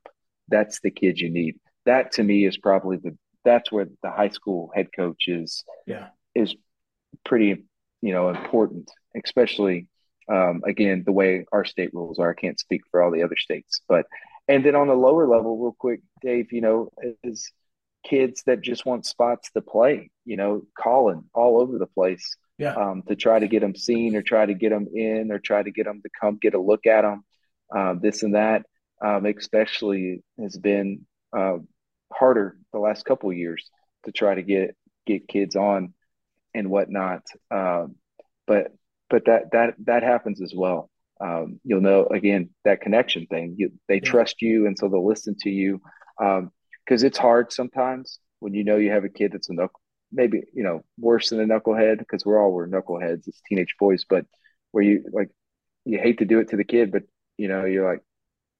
[0.48, 1.58] That's the kid you need.
[1.86, 6.08] That to me is probably the that's where the high school head coach is yeah.
[6.34, 6.54] is
[7.24, 7.64] pretty
[8.04, 8.90] you know important,
[9.24, 9.88] especially
[10.30, 12.30] um, again the way our state rules are.
[12.30, 14.04] I can't speak for all the other states, but
[14.46, 16.90] and then on the lower level, real quick, Dave, you know,
[17.22, 17.50] is
[18.04, 22.74] kids that just want spots to play, you know, calling all over the place, yeah,
[22.74, 25.62] um, to try to get them seen or try to get them in or try
[25.62, 27.24] to get them to come get a look at them,
[27.74, 28.66] um, this and that,
[29.02, 31.56] um, especially has been uh,
[32.12, 33.70] harder the last couple years
[34.04, 34.76] to try to get
[35.06, 35.93] get kids on
[36.54, 37.22] and whatnot.
[37.50, 37.96] Um,
[38.46, 38.72] but
[39.10, 40.90] but that that that happens as well.
[41.20, 43.54] Um, you'll know again that connection thing.
[43.56, 44.10] You, they yeah.
[44.10, 45.80] trust you, and so they'll listen to you.
[46.18, 49.80] Because um, it's hard sometimes when you know you have a kid that's a knuckle,
[50.12, 54.04] maybe you know worse than a knucklehead because we're all we're knuckleheads as teenage boys.
[54.08, 54.26] But
[54.72, 55.30] where you like
[55.84, 57.02] you hate to do it to the kid, but
[57.36, 58.02] you know you're like,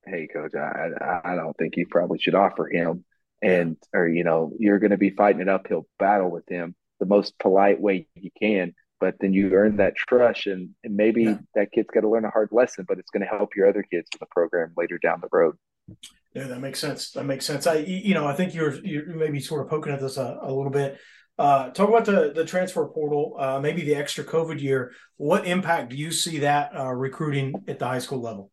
[0.07, 3.05] hey coach, I I don't think you probably should offer him,
[3.43, 7.07] and or you know you're going to be fighting an uphill battle with him the
[7.07, 11.39] most polite way you can but then you earn that trust and, and maybe yeah.
[11.55, 13.83] that kid's got to learn a hard lesson but it's going to help your other
[13.83, 15.57] kids in the program later down the road.
[16.35, 17.11] Yeah that makes sense.
[17.11, 17.67] That makes sense.
[17.67, 20.53] I you know i think you're you're maybe sort of poking at this a, a
[20.53, 20.99] little bit.
[21.37, 24.93] Uh, talk about the the transfer portal uh, maybe the extra covid year.
[25.17, 28.51] What impact do you see that uh, recruiting at the high school level?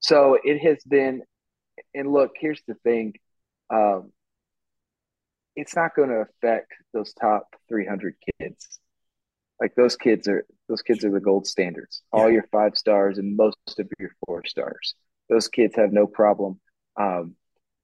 [0.00, 1.22] So it has been
[1.94, 3.14] and look here's the thing
[3.70, 4.12] um,
[5.56, 8.78] it's not going to affect those top 300 kids.
[9.60, 12.02] Like those kids are those kids are the gold standards.
[12.12, 14.94] All your five stars and most of your four stars.
[15.28, 16.60] Those kids have no problem.
[16.98, 17.36] Um,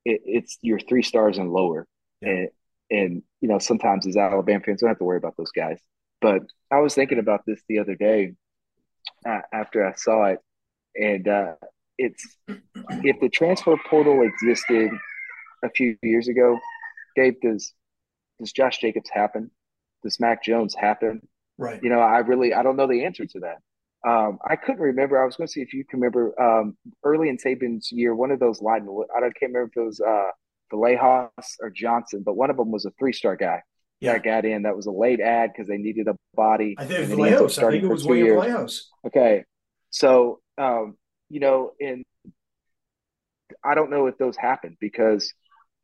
[0.05, 1.87] it, it's your three stars and lower.
[2.21, 2.29] Yeah.
[2.31, 2.49] And,
[2.91, 5.79] and, you know, sometimes as Alabama fans, don't have to worry about those guys.
[6.21, 8.35] But I was thinking about this the other day
[9.27, 10.39] uh, after I saw it.
[10.97, 11.55] And uh,
[11.99, 14.91] it's if the transfer portal existed
[15.63, 16.59] a few years ago,
[17.19, 17.75] Dave, does
[18.39, 19.51] does Josh Jacobs happen?
[20.05, 21.21] Does Mac Jones happen?
[21.57, 21.83] Right.
[21.83, 23.59] You know, I really I don't know the answer to that.
[24.09, 25.21] Um, I couldn't remember.
[25.21, 28.31] I was going to see if you can remember um, early in Saban's year, one
[28.31, 28.83] of those line.
[28.83, 30.31] I don't can't remember if it was uh,
[30.73, 33.61] Vallejos or Johnson, but one of them was a three star guy
[34.01, 34.13] yeah.
[34.13, 34.63] that got in.
[34.63, 36.77] That was a late ad because they needed a body.
[36.79, 37.63] I think Vallejos.
[37.63, 38.83] I think it was William Vallejos.
[39.05, 39.45] Okay,
[39.91, 40.97] so um,
[41.29, 42.05] you know, and
[43.65, 45.33] I don't know if those happened because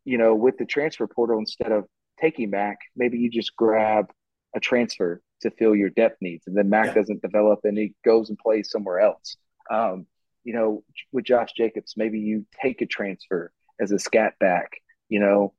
[0.04, 1.84] you know with the transfer portal instead of
[2.20, 4.10] taking Mac, maybe you just grab
[4.54, 6.94] a transfer to fill your depth needs, and then Mac yeah.
[6.94, 9.36] doesn't develop and he goes and plays somewhere else.
[9.70, 10.06] Um,
[10.44, 13.50] you know, with Josh Jacobs, maybe you take a transfer
[13.80, 14.70] as a scat back.
[15.08, 15.54] You know,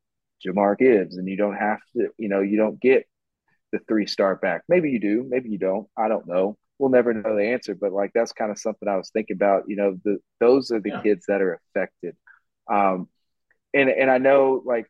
[0.45, 2.09] Jahmyr Gibbs, and you don't have to.
[2.17, 3.07] You know, you don't get
[3.71, 4.63] the three star back.
[4.67, 5.87] Maybe you do, maybe you don't.
[5.97, 6.57] I don't know.
[6.77, 9.63] We'll never know the answer, but like that's kind of something I was thinking about.
[9.67, 11.01] You know, the those are the yeah.
[11.01, 12.15] kids that are affected.
[12.69, 13.07] Um,
[13.75, 14.89] and and I know like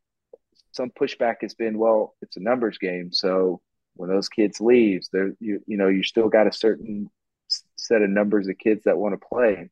[0.71, 3.61] some pushback has been, well, it's a numbers game, so
[3.95, 7.09] when those kids leaves, there you you know you still got a certain
[7.75, 9.69] set of numbers of kids that want to play.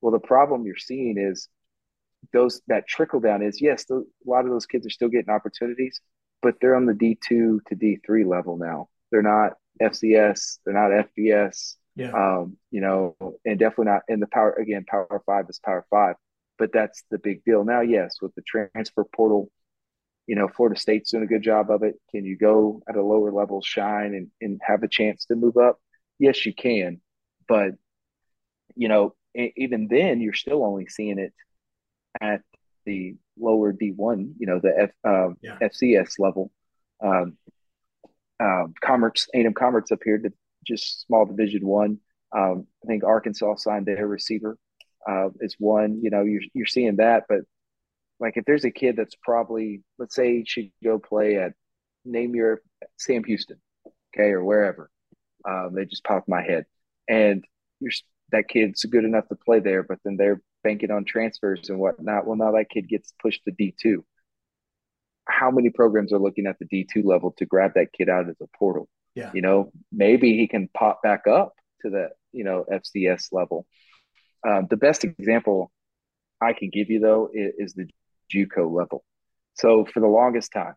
[0.00, 1.48] Well, the problem you're seeing is
[2.32, 5.30] those that trickle down is yes, the, a lot of those kids are still getting
[5.30, 6.00] opportunities,
[6.42, 8.88] but they're on the D two to D three level now.
[9.10, 11.76] They're not FCS, they're not FBS.
[11.96, 12.12] Yeah.
[12.12, 16.14] Um, you know, and definitely not in the power again, power five is power five.
[16.60, 17.64] But that's the big deal.
[17.64, 19.50] Now, yes, with the transfer portal
[20.30, 21.96] you know, Florida State's doing a good job of it.
[22.12, 25.56] Can you go at a lower level, shine, and, and have a chance to move
[25.56, 25.80] up?
[26.20, 27.00] Yes, you can.
[27.48, 27.72] But,
[28.76, 31.32] you know, even then, you're still only seeing it
[32.20, 32.42] at
[32.86, 35.58] the lower D1, you know, the F, um, yeah.
[35.60, 36.52] FCS level.
[37.02, 37.36] Um,
[38.38, 40.32] um, Commerce, A&M Commerce up here to
[40.64, 41.98] just small Division One.
[42.30, 44.56] Um, I think Arkansas signed their receiver
[45.08, 46.00] uh, is one.
[46.02, 47.40] You know, you're you're seeing that, but
[48.18, 51.52] like if there's a kid that's probably let's say he should go play at
[52.04, 52.60] name your
[52.98, 53.60] Sam Houston,
[54.14, 54.90] okay, or wherever.
[55.48, 56.66] Um, they just popped my head,
[57.08, 57.44] and
[57.80, 57.92] you're
[58.32, 62.26] that kid's good enough to play there, but then they're banking on transfers and whatnot.
[62.26, 64.04] Well, now that kid gets pushed to D two.
[65.26, 68.28] How many programs are looking at the D two level to grab that kid out
[68.28, 68.88] of the portal?
[69.14, 73.66] Yeah, you know, maybe he can pop back up to the you know FCS level.
[74.46, 75.70] Um, the best example
[76.40, 77.88] I can give you though is, is the
[78.32, 79.04] JUCO level.
[79.54, 80.74] So for the longest time,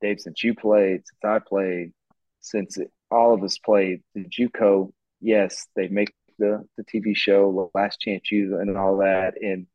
[0.00, 1.92] Dave, since you played, since I played,
[2.40, 2.78] since
[3.10, 8.30] all of us played, the JUCO, yes, they make the the TV show Last Chance
[8.30, 9.66] U and all that, and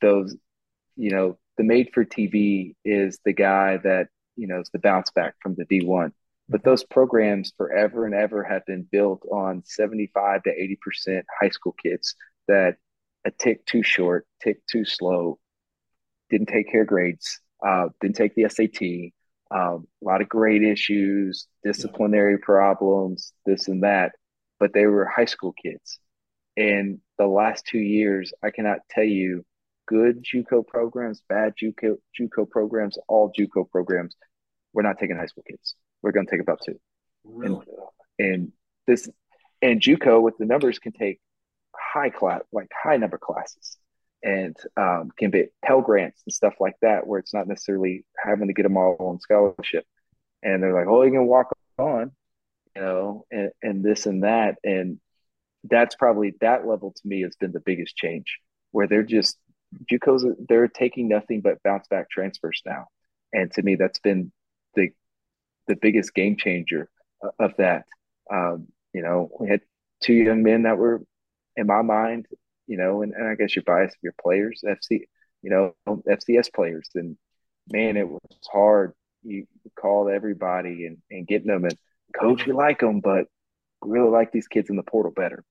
[0.00, 0.36] those,
[0.96, 5.10] you know, the made for TV is the guy that you know is the bounce
[5.10, 6.12] back from the D1.
[6.48, 11.50] But those programs forever and ever have been built on 75 to 80 percent high
[11.50, 12.14] school kids
[12.48, 12.76] that
[13.24, 15.38] a tick too short, tick too slow,
[16.30, 19.12] didn't take care grades, uh, didn't take the SAT,
[19.50, 24.12] um, a lot of grade issues, disciplinary problems, this and that.
[24.58, 25.98] But they were high school kids.
[26.56, 29.44] And the last two years, I cannot tell you
[29.86, 34.16] good JUCO programs, bad JUCO, JUCO programs, all JUCO programs.
[34.72, 35.74] We're not taking high school kids.
[36.02, 36.78] We're going to take about two.
[37.24, 37.64] Really?
[38.18, 38.52] And, and
[38.86, 39.08] this
[39.60, 41.20] and JUCO with the numbers can take
[41.76, 43.76] high class, like high number classes
[44.22, 48.48] and um, can be Pell Grants and stuff like that, where it's not necessarily having
[48.48, 49.84] to get them all on scholarship.
[50.42, 52.12] And they're like, oh, you can walk on,
[52.76, 54.56] you know, and, and this and that.
[54.62, 55.00] And
[55.64, 58.38] that's probably that level to me has been the biggest change,
[58.70, 59.38] where they're just
[59.90, 62.86] JUCOs, they're taking nothing but bounce back transfers now.
[63.32, 64.32] And to me, that's been
[64.74, 64.90] the
[65.68, 66.90] the biggest game changer
[67.38, 67.86] of that.
[68.30, 69.60] Um, you know, we had
[70.02, 71.02] two young men that were,
[71.56, 72.26] in my mind,
[72.66, 75.02] you know, and, and I guess you're biased your players, FC,
[75.42, 76.88] you know, FCS players.
[76.94, 77.16] And
[77.70, 78.92] man, it was hard.
[79.22, 79.46] You
[79.78, 81.76] called everybody and, and getting them and
[82.18, 83.26] coach, you like them, but
[83.82, 85.44] really like these kids in the portal better.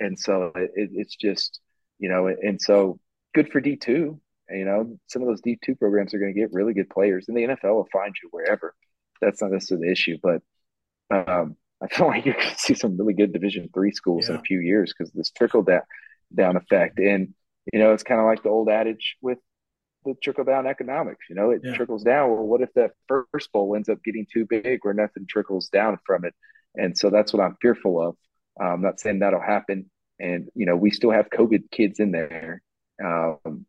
[0.00, 1.60] And so it, it's just,
[1.98, 2.98] you know, and so
[3.34, 4.18] good for D2.
[4.50, 7.36] You know, some of those D2 programs are going to get really good players, and
[7.36, 8.74] the NFL will find you wherever.
[9.20, 10.42] That's not necessarily the issue, but
[11.10, 14.34] um, I feel like you're going to see some really good Division three schools yeah.
[14.34, 15.82] in a few years because this trickle down
[16.34, 16.98] down effect.
[16.98, 17.34] And,
[17.72, 19.38] you know, it's kind of like the old adage with
[20.04, 21.26] the trickle down economics.
[21.30, 21.74] You know, it yeah.
[21.74, 22.30] trickles down.
[22.30, 25.98] Well, what if that first bowl ends up getting too big where nothing trickles down
[26.04, 26.34] from it?
[26.74, 28.16] And so that's what I'm fearful of.
[28.60, 29.90] I'm not saying that'll happen.
[30.18, 32.60] And, you know, we still have COVID kids in there.
[33.02, 33.66] Um,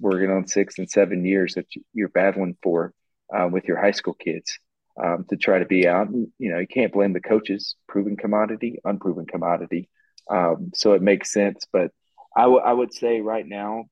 [0.00, 2.92] working on six and seven years that you're battling for
[3.34, 4.58] uh, with your high school kids
[5.02, 6.08] um, to try to be out.
[6.08, 9.88] And, you know, you can't blame the coaches, proven commodity, unproven commodity.
[10.30, 11.64] Um, so it makes sense.
[11.72, 11.90] But
[12.36, 13.84] I, w- I would say right now,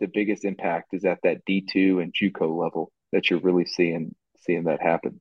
[0.00, 4.64] the biggest impact is at that D2 and JUCO level that you're really seeing seeing
[4.64, 5.20] that happen.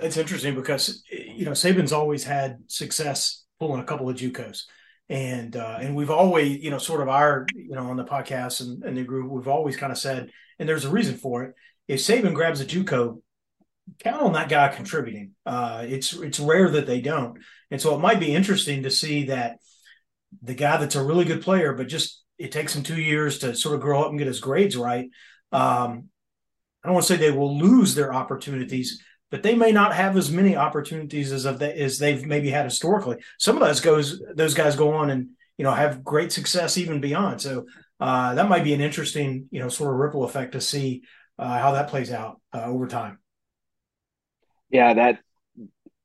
[0.00, 4.64] It's interesting because you know Saban's always had success pulling a couple of JUCOs,
[5.08, 8.60] and uh, and we've always you know sort of our you know on the podcast
[8.60, 11.54] and, and the group we've always kind of said, and there's a reason for it.
[11.88, 13.20] If Saban grabs a JUCO,
[14.00, 15.32] count on that guy contributing.
[15.44, 17.38] Uh, it's it's rare that they don't,
[17.70, 19.58] and so it might be interesting to see that
[20.42, 23.54] the guy that's a really good player, but just it takes him two years to
[23.54, 25.08] sort of grow up and get his grades right.
[25.52, 26.08] Um,
[26.82, 30.16] I don't want to say they will lose their opportunities, but they may not have
[30.16, 33.16] as many opportunities as of the, as they've maybe had historically.
[33.38, 37.00] Some of those goes those guys go on and you know have great success even
[37.00, 37.40] beyond.
[37.40, 37.66] So
[37.98, 41.02] uh, that might be an interesting you know sort of ripple effect to see
[41.38, 43.18] uh, how that plays out uh, over time.
[44.70, 45.20] Yeah, that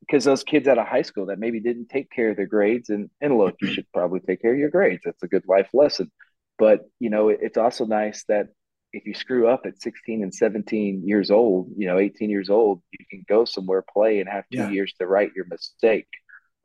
[0.00, 2.90] because those kids out of high school that maybe didn't take care of their grades
[2.90, 5.02] and and look, you should probably take care of your grades.
[5.04, 6.10] That's a good life lesson.
[6.58, 8.48] But you know, it's also nice that
[8.92, 12.82] if you screw up at 16 and 17 years old, you know, 18 years old,
[12.98, 14.70] you can go somewhere, play, and have two yeah.
[14.70, 16.08] years to right your mistake.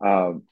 [0.03, 0.43] Um,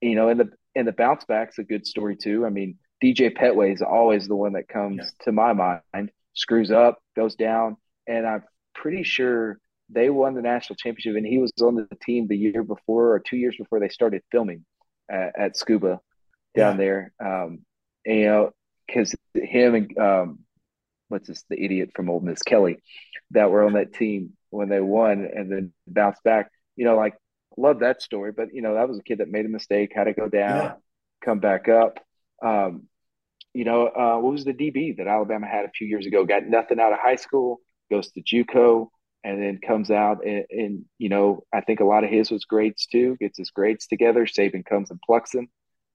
[0.00, 2.46] you know, and the and the bounce back's a good story too.
[2.46, 5.24] I mean, DJ Pettway is always the one that comes yeah.
[5.24, 6.10] to my mind.
[6.34, 7.76] Screws up, goes down,
[8.06, 8.44] and I'm
[8.74, 9.58] pretty sure
[9.88, 13.20] they won the national championship, and he was on the team the year before or
[13.20, 14.64] two years before they started filming
[15.10, 16.00] at, at Scooba
[16.54, 16.76] down yeah.
[16.76, 17.12] there.
[17.20, 17.60] Um,
[18.04, 18.50] and, you know,
[18.86, 20.38] because him and um,
[21.08, 22.78] what's this, the idiot from Ole Miss Kelly
[23.32, 26.50] that were on that team when they won and then bounced back.
[26.76, 27.14] You know, like
[27.56, 30.04] love that story, but you know that was a kid that made a mistake, had
[30.04, 30.72] to go down, yeah.
[31.24, 32.00] come back up.
[32.42, 32.84] Um,
[33.54, 36.24] you know, uh, what was the DB that Alabama had a few years ago?
[36.26, 37.60] Got nothing out of high school,
[37.90, 38.88] goes to JUCO,
[39.26, 42.44] and then comes out and, and, you know I think a lot of his was
[42.44, 43.16] grades too.
[43.20, 44.24] Gets his grades together.
[44.24, 45.48] Saban comes and plucks him.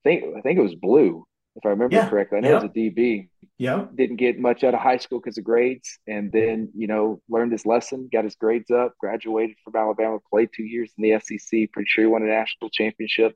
[0.06, 1.26] I think I think it was Blue
[1.56, 2.10] if I remember yeah.
[2.10, 2.38] correctly.
[2.38, 2.64] I know yep.
[2.64, 3.30] it was a DB.
[3.58, 3.86] Yeah.
[3.96, 7.54] Didn't get much out of high school because of grades, and then you know learned
[7.54, 11.72] his lesson, got his grades up, graduated from Alabama, played two years in the SEC.
[11.72, 13.36] Pretty sure he won a national championship.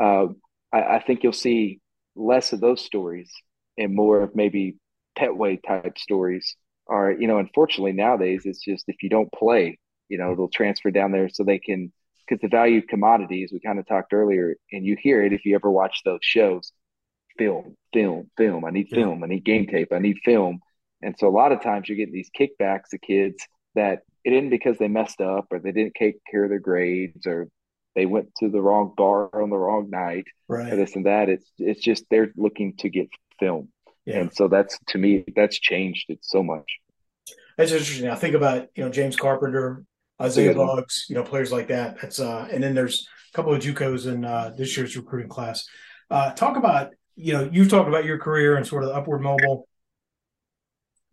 [0.00, 0.26] Uh,
[0.72, 1.80] I, I, think you'll see
[2.16, 3.30] less of those stories
[3.78, 4.76] and more of maybe
[5.16, 6.56] Pettway type stories.
[6.86, 9.78] Or you know, unfortunately nowadays it's just if you don't play,
[10.08, 10.40] you know, mm-hmm.
[10.40, 11.92] they'll transfer down there so they can
[12.26, 15.44] because the value of commodities we kind of talked earlier, and you hear it if
[15.44, 16.72] you ever watch those shows
[17.38, 18.64] film, film, film.
[18.64, 19.22] I need film.
[19.24, 19.92] I need game tape.
[19.92, 20.60] I need film.
[21.02, 24.50] And so a lot of times you're getting these kickbacks to kids that it isn't
[24.50, 27.48] because they messed up or they didn't take care of their grades or
[27.94, 30.72] they went to the wrong bar on the wrong night right.
[30.72, 31.28] or this and that.
[31.28, 33.08] It's it's just they're looking to get
[33.38, 33.68] film.
[34.06, 34.20] Yeah.
[34.20, 36.78] And so that's to me that's changed it so much.
[37.56, 38.10] That's interesting.
[38.10, 39.84] I think about, you know, James Carpenter,
[40.20, 42.00] Isaiah Buggs, you know, players like that.
[42.00, 45.66] That's uh and then there's a couple of JUCOs in uh this year's recruiting class.
[46.10, 49.22] Uh talk about you know, you've talked about your career and sort of the upward
[49.22, 49.68] mobile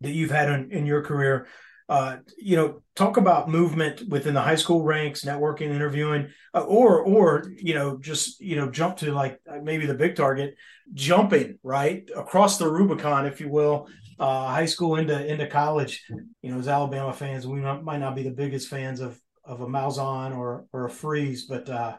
[0.00, 1.46] that you've had in, in your career.
[1.88, 7.02] Uh, you know, talk about movement within the high school ranks, networking, interviewing, uh, or
[7.02, 10.54] or you know, just you know, jump to like maybe the big target,
[10.94, 16.04] jumping right across the Rubicon, if you will, uh, high school into into college.
[16.42, 19.60] You know, as Alabama fans, we not, might not be the biggest fans of of
[19.60, 21.96] a Malzahn or or a Freeze, but uh,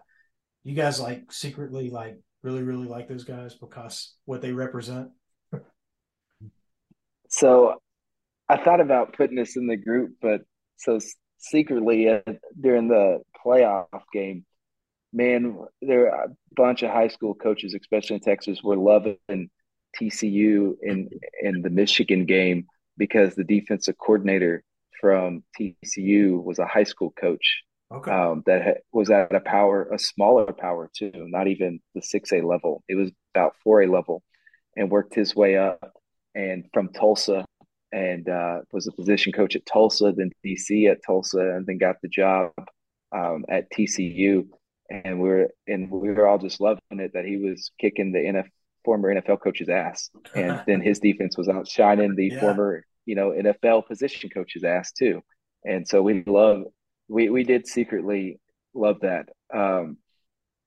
[0.63, 5.09] you guys like secretly like really really like those guys because what they represent
[7.29, 7.81] so
[8.49, 10.41] i thought about putting this in the group but
[10.77, 10.99] so
[11.37, 12.19] secretly uh,
[12.59, 14.45] during the playoff game
[15.11, 19.49] man there are a bunch of high school coaches especially in texas were loving
[19.99, 21.09] tcu in
[21.41, 22.65] in the michigan game
[22.97, 24.63] because the defensive coordinator
[24.99, 27.63] from tcu was a high school coach
[27.93, 28.11] okay.
[28.11, 32.43] um, that ha- was at a power, a smaller power too, not even the 6A
[32.43, 32.83] level.
[32.87, 34.23] It was about 4A level
[34.75, 35.93] and worked his way up
[36.35, 37.45] and from Tulsa
[37.93, 41.97] and uh, was a position coach at Tulsa, then DC at Tulsa, and then got
[42.01, 42.51] the job
[43.15, 44.47] um, at TCU.
[44.89, 48.19] And we were and we were all just loving it that he was kicking the
[48.19, 48.49] NF,
[48.83, 52.39] former NFL coach's ass, and then his defense was outshining the yeah.
[52.39, 55.21] former you know NFL position coach's ass too.
[55.63, 56.63] And so we love
[57.07, 58.39] we we did secretly
[58.73, 59.29] love that.
[59.53, 59.97] Um,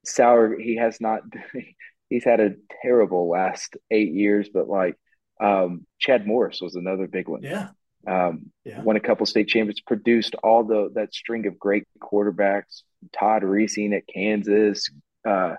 [0.05, 1.23] Sour, he has not.
[2.09, 4.97] he's had a terrible last eight years, but like
[5.41, 7.43] um, Chad Morris was another big one.
[7.43, 7.69] Yeah.
[8.07, 8.83] Um, yeah.
[8.83, 12.83] won a couple state champions, produced all the that string of great quarterbacks.
[13.13, 14.89] Todd Reesing at Kansas,
[15.29, 15.57] uh,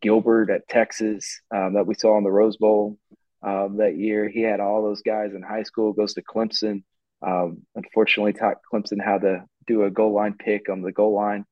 [0.00, 2.96] Gilbert at Texas um, that we saw in the Rose Bowl.
[3.42, 4.28] um, that year.
[4.28, 5.92] He had all those guys in high school.
[5.92, 6.82] Goes to Clemson.
[7.26, 11.44] Um, unfortunately, taught Clemson how to do a goal line pick on the goal line.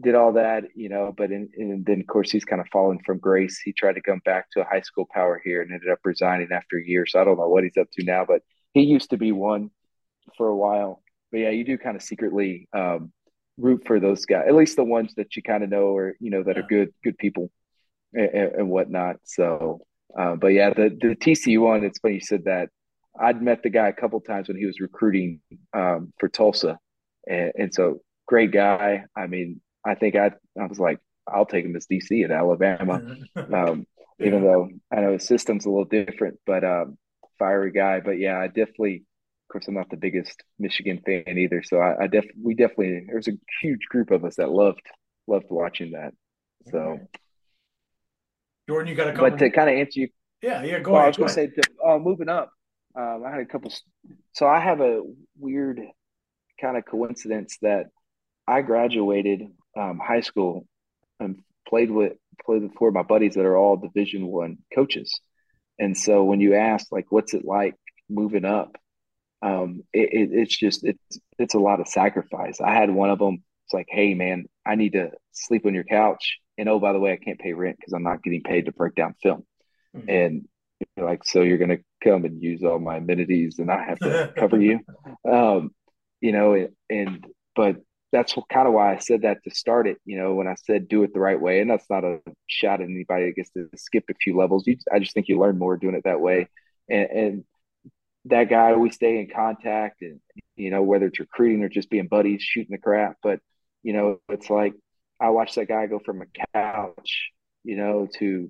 [0.00, 2.98] Did all that, you know, but in, in, then of course he's kind of fallen
[3.06, 3.60] from grace.
[3.64, 6.48] He tried to come back to a high school power here and ended up resigning
[6.50, 7.06] after a year.
[7.06, 8.42] So I don't know what he's up to now, but
[8.72, 9.70] he used to be one
[10.36, 11.02] for a while.
[11.30, 13.12] But yeah, you do kind of secretly um,
[13.56, 16.30] root for those guys, at least the ones that you kind of know or you
[16.30, 16.62] know that yeah.
[16.62, 17.50] are good, good people
[18.12, 19.16] and, and whatnot.
[19.24, 19.80] So,
[20.18, 21.84] uh, but yeah, the the TCU one.
[21.84, 22.68] It's funny you said that.
[23.18, 25.40] I'd met the guy a couple times when he was recruiting
[25.72, 26.78] um, for Tulsa,
[27.28, 29.04] and, and so great guy.
[29.16, 32.94] I mean, I think I I was like, I'll take him as DC at Alabama,
[33.36, 33.86] um,
[34.18, 34.26] yeah.
[34.26, 36.98] even though I know his system's a little different, but um,
[37.38, 38.00] fiery guy.
[38.00, 39.04] But yeah, I definitely.
[39.48, 43.04] Of course, I'm not the biggest Michigan fan either, so I, I def we definitely
[43.06, 44.80] there's a huge group of us that loved
[45.26, 46.14] loved watching that.
[46.70, 46.98] So,
[48.68, 49.30] Jordan, you got a couple.
[49.30, 50.08] But to kind of answer you,
[50.42, 51.06] yeah, yeah, go well, ahead.
[51.06, 52.50] I was going to say, to, uh, moving up,
[52.96, 53.72] um, I had a couple.
[54.32, 55.02] So I have a
[55.38, 55.80] weird
[56.60, 57.86] kind of coincidence that
[58.46, 59.42] I graduated
[59.76, 60.66] um, high school
[61.20, 62.14] and played with
[62.44, 65.20] played with four of my buddies that are all Division One coaches.
[65.78, 67.74] And so when you ask like, what's it like
[68.08, 68.76] moving up?
[69.42, 72.60] Um, it, it, it's just it's it's a lot of sacrifice.
[72.60, 73.42] I had one of them.
[73.66, 76.98] It's like, hey man, I need to sleep on your couch, and oh by the
[77.00, 79.44] way, I can't pay rent because I'm not getting paid to break down film.
[79.96, 80.10] Mm-hmm.
[80.10, 80.48] And
[80.96, 84.60] like, so you're gonna come and use all my amenities, and I have to cover
[84.60, 84.80] you.
[85.26, 85.70] Um,
[86.20, 87.76] you know, and but
[88.14, 89.98] that's kind of why I said that to start it.
[90.04, 92.80] You know, when I said do it the right way, and that's not a shot
[92.80, 94.68] at anybody that gets to skip a few levels.
[94.68, 96.48] You, I just think you learn more doing it that way.
[96.88, 97.44] And, and
[98.26, 100.20] that guy, we stay in contact, and
[100.54, 103.16] you know, whether it's recruiting or just being buddies, shooting the crap.
[103.20, 103.40] But
[103.82, 104.74] you know, it's like
[105.20, 107.30] I watched that guy go from a couch,
[107.64, 108.48] you know, to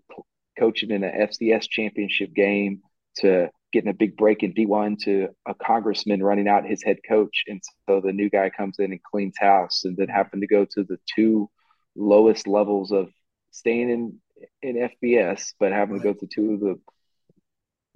[0.58, 2.82] coaching in an FCS championship game
[3.16, 7.42] to getting a big break in D1 to a congressman running out his head coach.
[7.48, 10.64] And so the new guy comes in and cleans house and then happen to go
[10.64, 11.50] to the two
[11.96, 13.08] lowest levels of
[13.50, 14.20] staying in,
[14.62, 16.04] in FBS, but having right.
[16.04, 16.80] to go to two of the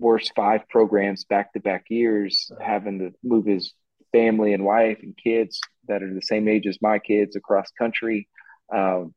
[0.01, 2.67] worst five programs back to back years, right.
[2.67, 3.73] having to move his
[4.11, 8.29] family and wife and kids that are the same age as my kids across country.
[8.75, 9.15] Um,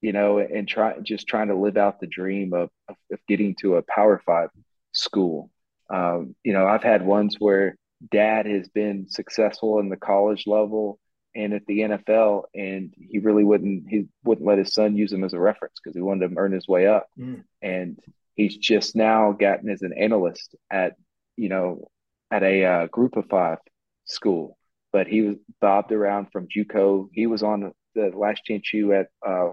[0.00, 3.54] you know, and try just trying to live out the dream of, of, of getting
[3.60, 4.48] to a power five
[4.90, 5.48] school
[5.92, 7.76] um, you know, I've had ones where
[8.10, 10.98] dad has been successful in the college level
[11.34, 15.24] and at the NFL, and he really wouldn't he wouldn't let his son use him
[15.24, 17.06] as a reference because he wanted him to earn his way up.
[17.18, 17.44] Mm.
[17.60, 17.98] And
[18.34, 20.96] he's just now gotten as an analyst at
[21.36, 21.88] you know
[22.30, 23.58] at a uh, group of five
[24.04, 24.58] school,
[24.92, 27.08] but he was bobbed around from JUCO.
[27.12, 29.50] He was on the Last Chance U at uh,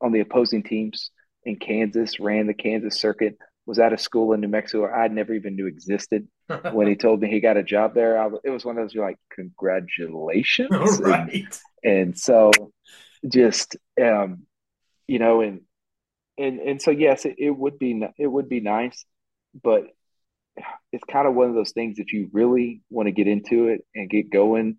[0.00, 1.10] on the opposing teams
[1.44, 5.34] in Kansas, ran the Kansas circuit, was at a school in New Mexico I never
[5.34, 6.28] even knew existed.
[6.72, 8.94] when he told me he got a job there, I, it was one of those
[8.94, 11.00] you're like, congratulations.
[11.00, 11.44] right.
[11.82, 12.52] And, and so
[13.28, 14.46] just, um,
[15.08, 15.62] you know, and,
[16.38, 19.04] and, and so, yes, it, it would be, it would be nice,
[19.60, 19.86] but
[20.92, 23.84] it's kind of one of those things that you really want to get into it
[23.94, 24.76] and get going.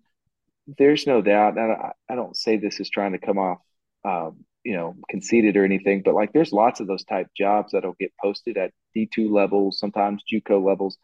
[0.77, 1.57] There's no doubt.
[1.57, 3.59] And I, I don't say this is trying to come off,
[4.05, 7.95] um, you know conceited or anything but like there's lots of those type jobs that'll
[8.01, 10.97] get posted at d2 levels sometimes juco levels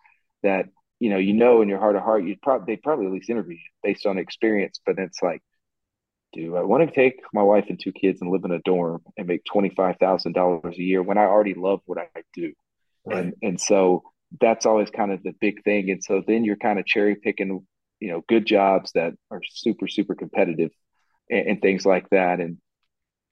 [0.43, 0.66] that
[0.99, 3.30] you know you know in your heart of heart you'd probably they probably at least
[3.30, 5.41] interview you based on experience but it's like
[6.34, 9.02] do i want to take my wife and two kids and live in a dorm
[9.15, 12.52] and make $25000 a year when i already love what i do
[13.06, 13.18] right.
[13.18, 14.03] and and so
[14.41, 17.65] that's always kind of the big thing and so then you're kind of cherry picking
[18.02, 20.72] you know good jobs that are super super competitive
[21.30, 22.57] and, and things like that and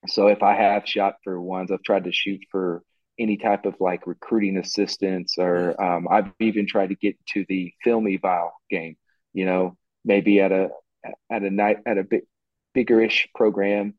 [0.07, 2.83] so if I have shot for ones, I've tried to shoot for
[3.19, 7.73] any type of like recruiting assistance, or um, I've even tried to get to the
[7.83, 8.97] film eval game.
[9.33, 10.69] You know, maybe at a
[11.29, 12.23] at a night at a big
[12.75, 13.93] biggerish program,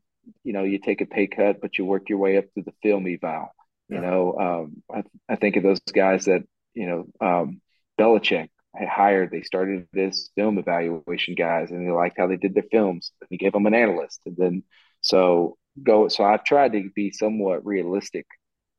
[0.44, 2.72] you know, you take a pay cut, but you work your way up to the
[2.82, 3.52] film eval.
[3.88, 6.42] You know, um, I, I think of those guys that
[6.72, 7.60] you know um,
[8.00, 9.30] Belichick hired.
[9.30, 13.12] They started this film evaluation guys, and they liked how they did their films.
[13.20, 14.62] And he gave them an analyst, and then
[15.02, 16.08] so go.
[16.08, 18.26] So I've tried to be somewhat realistic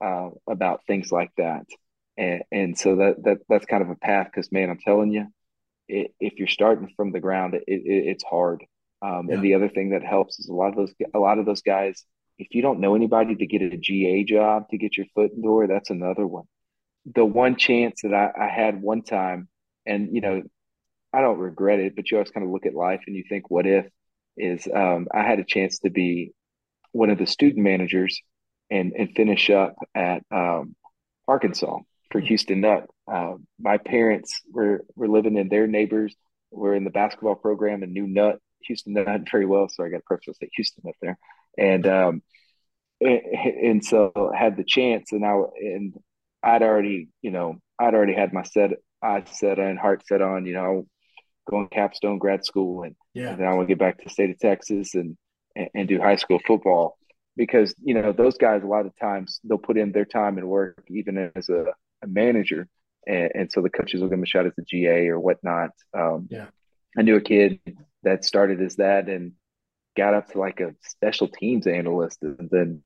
[0.03, 1.65] uh, about things like that,
[2.17, 4.27] and and so that that that's kind of a path.
[4.27, 5.27] Because man, I'm telling you,
[5.87, 8.63] it, if you're starting from the ground, it, it it's hard.
[9.01, 9.35] Um, yeah.
[9.35, 11.61] And the other thing that helps is a lot of those a lot of those
[11.61, 12.03] guys.
[12.39, 15.37] If you don't know anybody to get a GA job to get your foot in
[15.37, 16.45] the door, that's another one.
[17.13, 19.49] The one chance that I, I had one time,
[19.85, 20.41] and you know,
[21.13, 23.51] I don't regret it, but you always kind of look at life and you think,
[23.51, 23.85] what if?
[24.35, 26.33] Is um, I had a chance to be
[26.93, 28.21] one of the student managers
[28.71, 30.75] and and finish up at um,
[31.27, 31.79] Arkansas
[32.11, 32.87] for Houston Nutt.
[33.11, 36.15] Uh, my parents were were living in their neighbors.
[36.51, 38.37] Were in the basketball program and knew Nutt
[38.67, 41.17] Houston Nutt very well, so I got a say Houston up there,
[41.57, 42.21] and um,
[43.01, 45.93] and so had the chance, and I and
[46.41, 48.71] I'd already you know I'd already had my set
[49.03, 50.87] eyes set on heart set on you know
[51.49, 53.29] going capstone grad school and, yeah.
[53.29, 55.17] and then I want to get back to the state of Texas and,
[55.55, 56.97] and, and do high school football
[57.35, 60.47] because you know those guys a lot of times they'll put in their time and
[60.47, 61.65] work even as a,
[62.03, 62.67] a manager
[63.07, 65.71] and, and, so the coaches will give them a shot as a GA or whatnot.
[65.93, 66.47] Um, yeah,
[66.97, 67.59] I knew a kid
[68.03, 69.33] that started as that and
[69.95, 72.83] got up to like a special teams analyst and then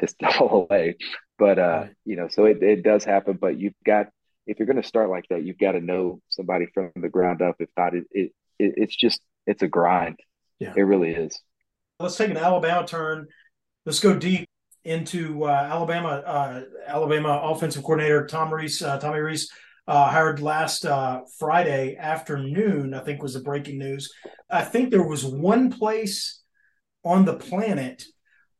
[0.00, 0.96] pissed all away.
[1.38, 1.94] But uh, right.
[2.04, 3.38] you know, so it, it does happen.
[3.40, 4.08] But you've got
[4.46, 7.42] if you're going to start like that, you've got to know somebody from the ground
[7.42, 7.56] up.
[7.58, 10.18] If not, it, it, it it's just it's a grind.
[10.58, 11.40] Yeah, it really is.
[12.00, 13.26] Let's take an Alabama turn.
[13.84, 14.48] Let's go deep
[14.84, 16.08] into uh, Alabama.
[16.08, 19.50] Uh, Alabama offensive coordinator Tom Rees, uh, Tommy Rees,
[19.86, 22.94] uh, hired last uh, Friday afternoon.
[22.94, 24.12] I think was the breaking news.
[24.50, 26.42] I think there was one place
[27.04, 28.04] on the planet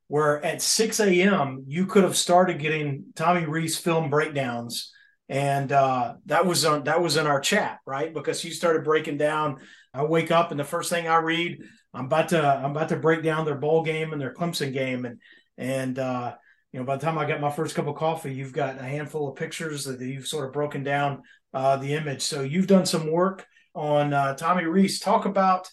[0.09, 1.65] where at 6 a.m.
[1.67, 4.93] you could have started getting Tommy Rees film breakdowns
[5.29, 8.15] and uh, that was on that was in our chat, right?
[8.15, 9.57] Because you started breaking down.
[9.93, 11.63] I wake up and the first thing I read,
[11.97, 15.05] I'm about to I'm about to break down their bowl game and their Clemson game,
[15.05, 15.19] and
[15.57, 16.35] and uh,
[16.73, 18.83] you know by the time I got my first cup of coffee, you've got a
[18.83, 21.23] handful of pictures that you've sort of broken down
[21.55, 22.23] uh, the image.
[22.23, 25.01] So you've done some work on uh, Tommy Rees.
[25.01, 25.71] Talk about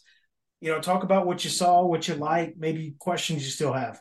[0.62, 4.00] you know talk about what you saw, what you like, maybe questions you still have.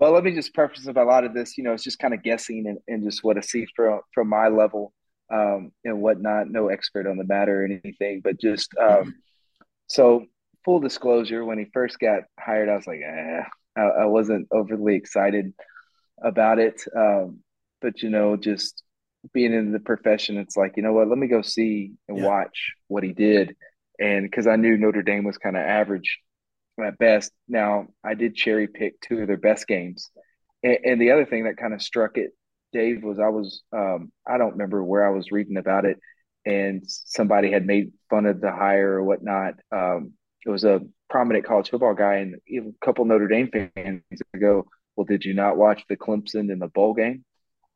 [0.00, 1.56] Well, let me just preface a lot of this.
[1.56, 4.28] You know, it's just kind of guessing and, and just what I see from from
[4.28, 4.92] my level
[5.32, 6.50] um, and whatnot.
[6.50, 9.14] No expert on the matter or anything, but just um,
[9.86, 10.26] so
[10.64, 11.44] full disclosure.
[11.44, 13.42] When he first got hired, I was like, eh,
[13.76, 15.52] I, I wasn't overly excited
[16.22, 16.82] about it.
[16.96, 17.40] Um,
[17.80, 18.82] but you know, just
[19.32, 21.08] being in the profession, it's like, you know what?
[21.08, 22.26] Let me go see and yeah.
[22.26, 23.56] watch what he did,
[23.98, 26.18] and because I knew Notre Dame was kind of average
[26.82, 27.32] at best.
[27.48, 30.10] Now, I did cherry pick two of their best games.
[30.62, 32.30] And, and the other thing that kind of struck it,
[32.72, 35.98] Dave, was I was, um, I don't remember where I was reading about it,
[36.44, 39.54] and somebody had made fun of the hire or whatnot.
[39.70, 40.12] Um,
[40.44, 44.02] it was a prominent college football guy, and a couple Notre Dame fans
[44.34, 44.66] ago,
[44.96, 47.24] well, did you not watch the Clemson in the bowl game?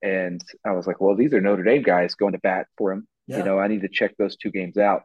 [0.02, 3.06] And I was like, well, these are Notre Dame guys going to bat for him.
[3.26, 3.38] Yeah.
[3.38, 5.02] You know, I need to check those two games out.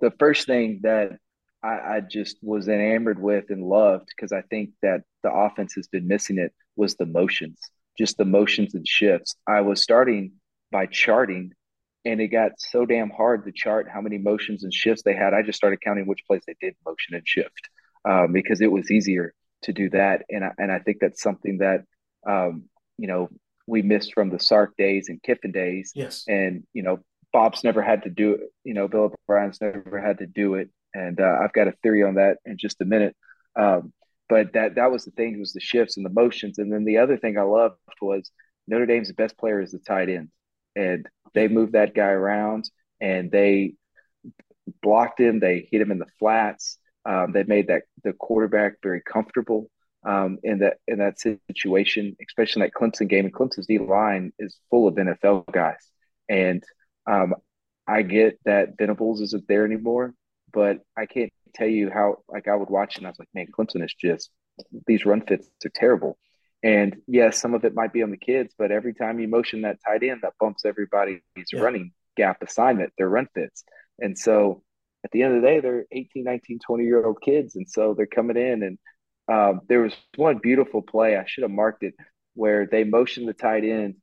[0.00, 1.18] The first thing that
[1.62, 5.88] I, I just was enamored with and loved because I think that the offense has
[5.88, 7.60] been missing it was the motions,
[7.96, 9.34] just the motions and shifts.
[9.46, 10.32] I was starting
[10.70, 11.52] by charting
[12.04, 15.34] and it got so damn hard to chart how many motions and shifts they had.
[15.34, 17.68] I just started counting which place they did motion and shift
[18.08, 20.24] um, because it was easier to do that.
[20.30, 21.84] And I, and I think that's something that,
[22.26, 22.64] um,
[22.96, 23.28] you know,
[23.66, 25.92] we missed from the Sark days and Kiffin days.
[25.94, 26.24] Yes.
[26.26, 27.00] And, you know,
[27.32, 28.40] Bob's never had to do it.
[28.64, 32.02] You know, Bill O'Brien's never had to do it and uh, I've got a theory
[32.02, 33.16] on that in just a minute.
[33.56, 33.92] Um,
[34.28, 36.98] but that that was the thing was the shifts and the motions, and then the
[36.98, 38.30] other thing I loved was
[38.66, 40.28] Notre Dame's best player is the tight end,
[40.76, 43.74] and they moved that guy around and they
[44.82, 49.00] blocked him, they hit him in the flats, um, they made that the quarterback very
[49.00, 49.70] comfortable
[50.04, 53.24] um, in that in that situation, especially in that Clemson game.
[53.24, 55.90] And Clemson's D line is full of NFL guys,
[56.28, 56.62] and
[57.06, 57.34] um,
[57.86, 60.14] I get that Venables isn't there anymore,
[60.52, 63.46] but I can't tell you how like I would watch and I was like, man,
[63.56, 64.30] Clemson is just
[64.86, 66.18] these run fits are terrible.
[66.62, 69.62] And yes, some of it might be on the kids, but every time you motion
[69.62, 71.20] that tight end, that bumps everybody's
[71.52, 71.60] yeah.
[71.60, 73.64] running gap assignment, their run fits.
[74.00, 74.62] And so
[75.04, 77.54] at the end of the day, they're 18, 19, 20 year old kids.
[77.54, 78.62] And so they're coming in.
[78.62, 78.78] And
[79.28, 81.94] um, there was one beautiful play, I should have marked it,
[82.34, 83.96] where they motion the tight end.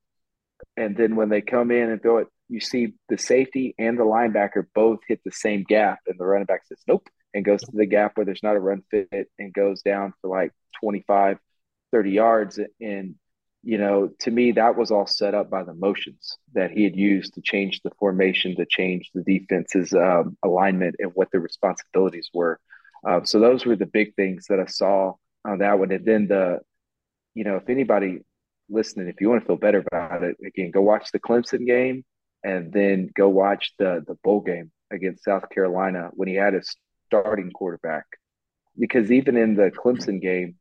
[0.78, 4.04] And then when they come in and throw it, you see the safety and the
[4.04, 7.72] linebacker both hit the same gap, and the running back says, nope, and goes to
[7.74, 10.52] the gap where there's not a run fit and goes down for like
[10.82, 11.38] 25,
[11.96, 12.60] 30 yards.
[12.82, 13.16] And,
[13.64, 16.98] you know, to me, that was all set up by the motions that he had
[16.98, 22.30] used to change the formation, to change the defense's um, alignment and what the responsibilities
[22.34, 22.60] were.
[23.08, 25.14] Uh, so those were the big things that I saw
[25.46, 25.94] on that one.
[25.94, 26.60] And then the,
[27.34, 28.20] you know, if anybody
[28.68, 32.04] listening, if you want to feel better about it, again, go watch the Clemson game
[32.44, 36.62] and then go watch the the bowl game against South Carolina when he had a
[37.06, 38.06] starting quarterback.
[38.78, 40.56] Because even in the Clemson game,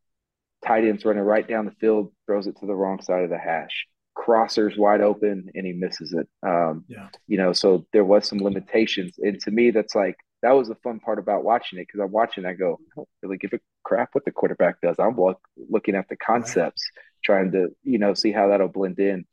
[0.65, 3.39] tight ends running right down the field, throws it to the wrong side of the
[3.39, 3.87] hash.
[4.17, 6.29] Crossers wide open and he misses it.
[6.47, 7.09] Um, yeah.
[7.27, 9.15] You know, so there was some limitations.
[9.19, 12.13] And to me, that's like, that was the fun part about watching it because I'm
[12.13, 14.97] watching, I go, I don't really give a crap what the quarterback does.
[14.99, 16.83] I'm look, looking at the concepts
[17.25, 19.25] trying to you know see how that'll blend in.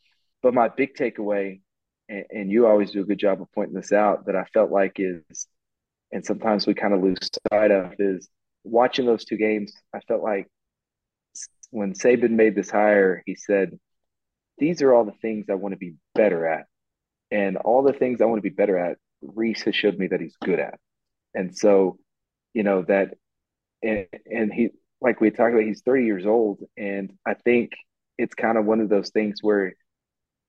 [0.42, 1.62] But my big takeaway,
[2.10, 4.72] and, and you always do a good job of pointing this out, that I felt
[4.72, 5.48] like is,
[6.12, 7.18] and sometimes we kind of lose
[7.52, 8.28] sight of is
[8.64, 9.74] watching those two games.
[9.94, 10.48] I felt like
[11.72, 13.80] when Saban made this hire, he said,
[14.58, 16.68] "These are all the things I want to be better at."
[17.32, 20.22] And all the things I want to be better at, Rees has showed me that
[20.22, 20.80] he's good at.
[21.34, 21.98] And so,
[22.54, 23.16] you know, that,
[23.82, 26.60] and, and he, like we talked about, he's 30 years old.
[26.78, 27.72] And I think
[28.18, 29.74] it's kind of one of those things where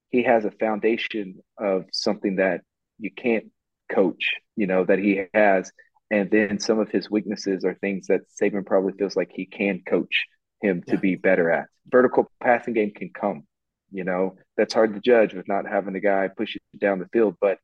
[0.09, 2.61] he has a foundation of something that
[2.99, 3.45] you can't
[3.89, 5.71] coach, you know, that he has.
[6.11, 9.81] And then some of his weaknesses are things that Saban probably feels like he can
[9.87, 10.25] coach
[10.63, 11.67] him to be better at.
[11.87, 13.43] Vertical passing game can come.
[13.91, 17.07] You know, that's hard to judge with not having the guy push it down the
[17.13, 17.35] field.
[17.39, 17.59] But,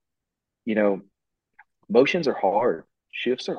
[0.65, 1.01] you know,
[1.89, 2.83] motions are hard.
[3.11, 3.57] Shifts are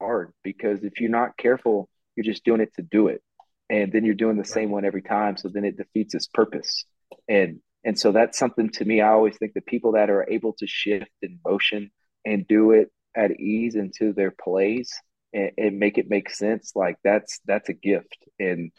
[0.00, 3.22] hard because if you're not careful, you're just doing it to do it.
[3.70, 5.36] And then you're doing the same one every time.
[5.36, 6.84] So then it defeats its purpose.
[7.28, 9.00] And and so that's something to me.
[9.00, 11.90] I always think the people that are able to shift in motion
[12.24, 14.92] and do it at ease into their plays
[15.32, 18.16] and, and make it make sense, like that's that's a gift.
[18.38, 18.72] And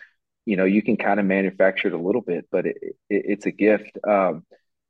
[0.50, 3.46] you know you can kind of manufacture it a little bit but it, it, it's
[3.46, 3.92] a gift.
[4.08, 4.46] Um,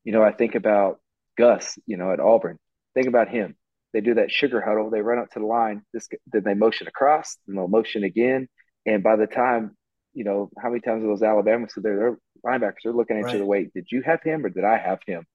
[0.06, 0.99] you know i think about
[1.38, 2.57] gus you know at auburn.
[2.95, 3.56] Think about him.
[3.94, 4.90] They do that sugar huddle.
[4.90, 5.84] They run up to the line.
[5.94, 8.48] This then they motion across and they'll motion again.
[8.86, 9.76] And by the time
[10.14, 13.26] you know how many times are those alabama so their, their linebackers are looking at
[13.26, 13.34] right.
[13.34, 15.26] you the way did you have him or did i have him?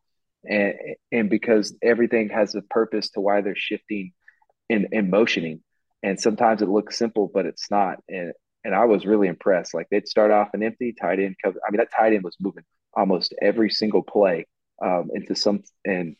[0.48, 0.74] And
[1.12, 4.12] and because everything has a purpose to why they're shifting
[4.70, 5.62] and, and motioning
[6.04, 8.32] and sometimes it looks simple but it's not and
[8.64, 9.74] and I was really impressed.
[9.74, 11.60] Like they'd start off an empty tight end cover.
[11.66, 12.64] I mean, that tight end was moving
[12.94, 14.46] almost every single play
[14.82, 16.16] um, into some and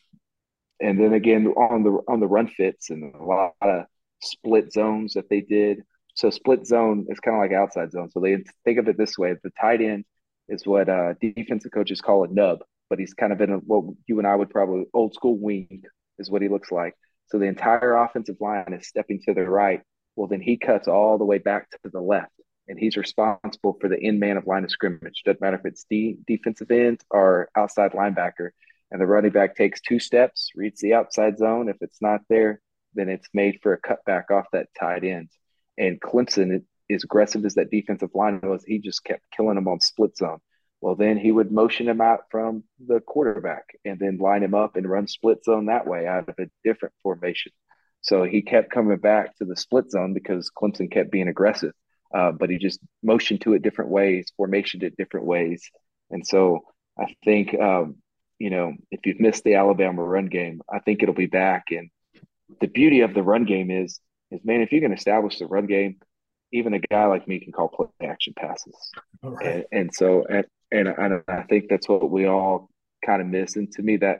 [0.81, 3.85] and then again on the on the run fits and a lot of
[4.21, 5.81] split zones that they did.
[6.15, 8.09] So split zone is kind of like outside zone.
[8.11, 10.05] So they think of it this way: the tight end
[10.47, 12.59] is what uh, defensive coaches call a nub,
[12.89, 15.83] but he's kind of in a, what you and I would probably old school wing
[16.19, 16.93] is what he looks like.
[17.27, 19.81] So the entire offensive line is stepping to the right.
[20.15, 22.31] Well, then he cuts all the way back to the left
[22.67, 25.23] and he's responsible for the end man of line of scrimmage.
[25.23, 28.49] Doesn't matter if it's the defensive end or outside linebacker.
[28.91, 31.69] And the running back takes two steps, reads the outside zone.
[31.69, 32.61] If it's not there,
[32.93, 35.29] then it's made for a cutback off that tight end.
[35.77, 39.79] And Clemson, as aggressive as that defensive line was, he just kept killing them on
[39.79, 40.39] split zone.
[40.81, 44.75] Well, then he would motion him out from the quarterback and then line him up
[44.75, 47.51] and run split zone that way out of a different formation.
[48.01, 51.73] So he kept coming back to the split zone because Clemson kept being aggressive
[52.15, 55.69] uh, but he just motioned to it different ways, formationed it different ways.
[56.09, 56.61] And so
[56.97, 57.97] I think, um,
[58.39, 61.65] you know, if you've missed the Alabama run game, I think it'll be back.
[61.71, 61.89] And
[62.61, 63.99] the beauty of the run game is,
[64.31, 65.97] is man, if you can establish the run game,
[66.53, 68.75] even a guy like me can call play action passes.
[69.21, 69.45] Right.
[69.45, 70.25] And, and, so,
[70.75, 72.69] and, I, think that's what we all
[73.05, 73.55] kind of miss.
[73.55, 74.19] And to me, that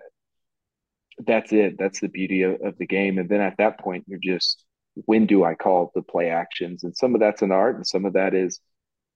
[1.25, 1.77] that's it.
[1.77, 3.17] That's the beauty of, of the game.
[3.17, 4.63] And then at that point, you're just
[5.05, 6.83] when do I call the play actions?
[6.83, 8.59] And some of that's an art, and some of that is,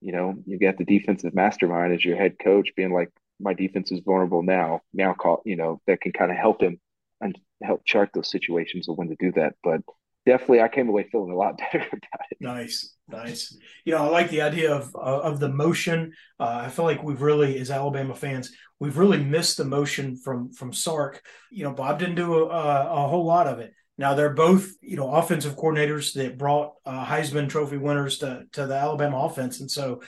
[0.02, 3.10] you know, you get the defensive mastermind as your head coach being like,
[3.40, 4.82] my defense is vulnerable now.
[4.94, 6.80] Now call, you know, that can kind of help him
[7.22, 9.56] and help chart those situations of when to do that.
[9.64, 9.82] But
[10.26, 12.38] definitely, I came away feeling a lot better about it.
[12.41, 13.57] Nice, nice.
[13.86, 16.14] You know, I like the idea of uh, of the motion.
[16.40, 20.52] Uh, I feel like we've really, as Alabama fans, we've really missed the motion from
[20.52, 21.22] from Sark.
[21.52, 23.73] You know, Bob didn't do a, a whole lot of it.
[23.98, 28.65] Now they're both, you know, offensive coordinators that brought uh, Heisman Trophy winners to to
[28.65, 30.02] the Alabama offense, and so,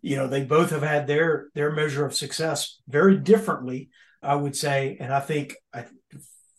[0.00, 3.90] you know, they both have had their their measure of success very differently,
[4.22, 4.96] I would say.
[5.00, 5.86] And I think, I,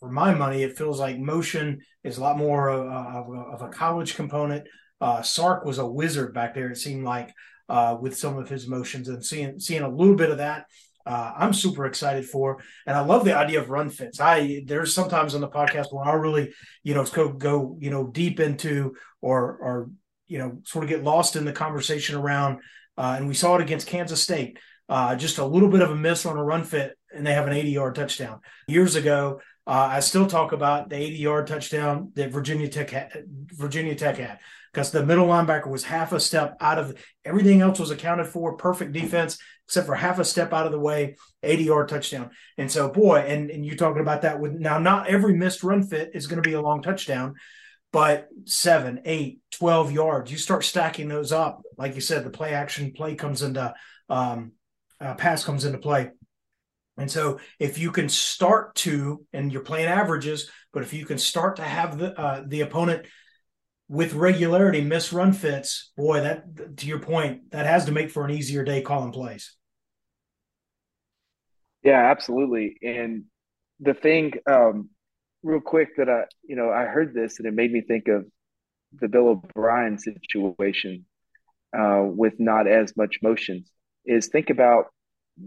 [0.01, 3.69] for my money, it feels like motion is a lot more of, of, of a
[3.69, 4.67] college component.
[4.99, 6.69] Uh, Sark was a wizard back there.
[6.69, 7.33] It seemed like
[7.69, 10.65] uh, with some of his motions, and seeing seeing a little bit of that
[11.07, 12.61] uh, I'm super excited for.
[12.85, 14.19] And I love the idea of run fits.
[14.19, 16.53] I there's sometimes on the podcast where I really,
[16.83, 19.89] you know, go go, you know, deep into or or
[20.27, 22.59] you know, sort of get lost in the conversation around.
[22.97, 24.59] Uh, and we saw it against Kansas State.
[24.89, 27.47] Uh, just a little bit of a miss on a run fit, and they have
[27.47, 28.41] an 80 yard touchdown.
[28.67, 33.25] Years ago, uh, I still talk about the 80 yard touchdown that Virginia Tech had,
[33.27, 34.39] Virginia Tech had
[34.77, 36.95] because the middle linebacker was half a step out of
[37.25, 40.79] everything else was accounted for, perfect defense except for half a step out of the
[40.79, 42.29] way, 80 yard touchdown.
[42.59, 45.81] And so, boy, and, and you talking about that with now, not every missed run
[45.81, 47.33] fit is going to be a long touchdown,
[47.91, 51.63] but seven, eight, 12 yards, you start stacking those up.
[51.75, 53.73] Like you said, the play action play comes into,
[54.09, 54.51] um,
[55.01, 56.11] uh, pass comes into play.
[56.99, 61.17] And so, if you can start to, and you're playing averages, but if you can
[61.17, 63.07] start to have the uh, the opponent
[63.89, 68.25] with regularity miss run fits, boy, that to your point, that has to make for
[68.25, 69.55] an easier day calling plays.
[71.83, 72.77] Yeah, absolutely.
[72.83, 73.25] And
[73.79, 74.89] the thing, um,
[75.43, 78.25] real quick, that I, you know, I heard this and it made me think of
[78.99, 81.05] the Bill O'Brien situation
[81.77, 83.71] uh, with not as much motions.
[84.05, 84.85] Is think about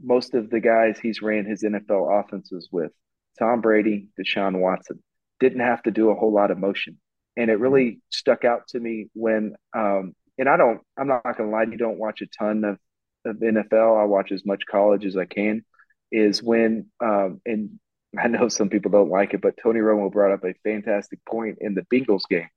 [0.02, 2.92] most of the guys he's ran his NFL offenses with
[3.38, 5.02] Tom Brady, Deshaun Watson,
[5.40, 6.98] didn't have to do a whole lot of motion.
[7.36, 11.50] And it really stuck out to me when, um, and I don't, I'm not going
[11.50, 12.78] to lie, you don't watch a ton of,
[13.24, 14.00] of NFL.
[14.00, 15.64] I watch as much college as I can.
[16.12, 17.78] Is when, um, and
[18.18, 21.58] I know some people don't like it, but Tony Romo brought up a fantastic point
[21.60, 22.48] in the Bengals game.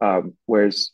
[0.00, 0.90] Um, whereas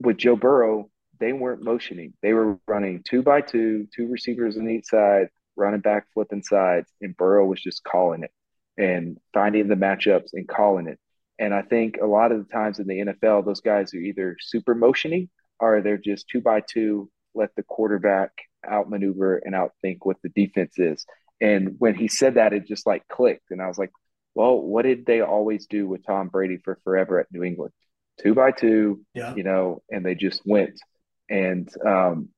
[0.00, 2.14] with Joe Burrow, they weren't motioning.
[2.22, 6.90] They were running two by two, two receivers on each side, running back, flipping sides,
[7.00, 8.32] and Burrow was just calling it
[8.76, 10.98] and finding the matchups and calling it.
[11.40, 14.36] And I think a lot of the times in the NFL, those guys are either
[14.40, 18.30] super motioning or they're just two by two, let the quarterback
[18.70, 21.06] outmaneuver and outthink what the defense is.
[21.40, 23.50] And when he said that, it just like clicked.
[23.50, 23.90] And I was like,
[24.34, 27.72] well, what did they always do with Tom Brady for forever at New England?
[28.22, 29.34] Two by two, yeah.
[29.34, 30.78] you know, and they just went.
[31.30, 32.28] And, um,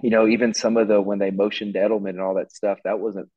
[0.00, 2.98] you know, even some of the when they motioned Edelman and all that stuff, that
[2.98, 3.28] wasn't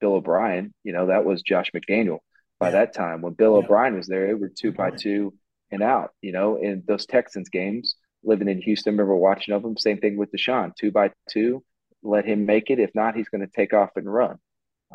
[0.00, 0.72] Bill O'Brien.
[0.84, 2.20] You know, that was Josh McDaniel
[2.58, 2.72] by yeah.
[2.72, 3.22] that time.
[3.22, 3.64] When Bill yeah.
[3.64, 5.34] O'Brien was there, it were two by two
[5.70, 9.76] and out, you know, in those Texans games, living in Houston, remember watching of them.
[9.76, 11.64] Same thing with Deshaun, two by two,
[12.02, 12.78] let him make it.
[12.78, 14.38] If not, he's going to take off and run.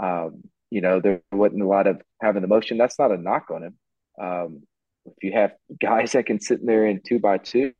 [0.01, 2.77] Um, you know, there wasn't a lot of having the motion.
[2.77, 3.77] That's not a knock on him.
[4.21, 4.63] Um,
[5.05, 7.73] if you have guys that can sit in there in two by two,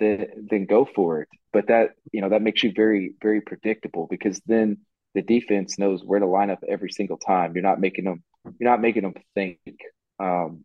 [0.00, 1.28] then then go for it.
[1.52, 4.78] But that you know that makes you very very predictable because then
[5.14, 7.54] the defense knows where to line up every single time.
[7.54, 8.22] You're not making them
[8.58, 9.58] you're not making them think.
[10.18, 10.64] Um,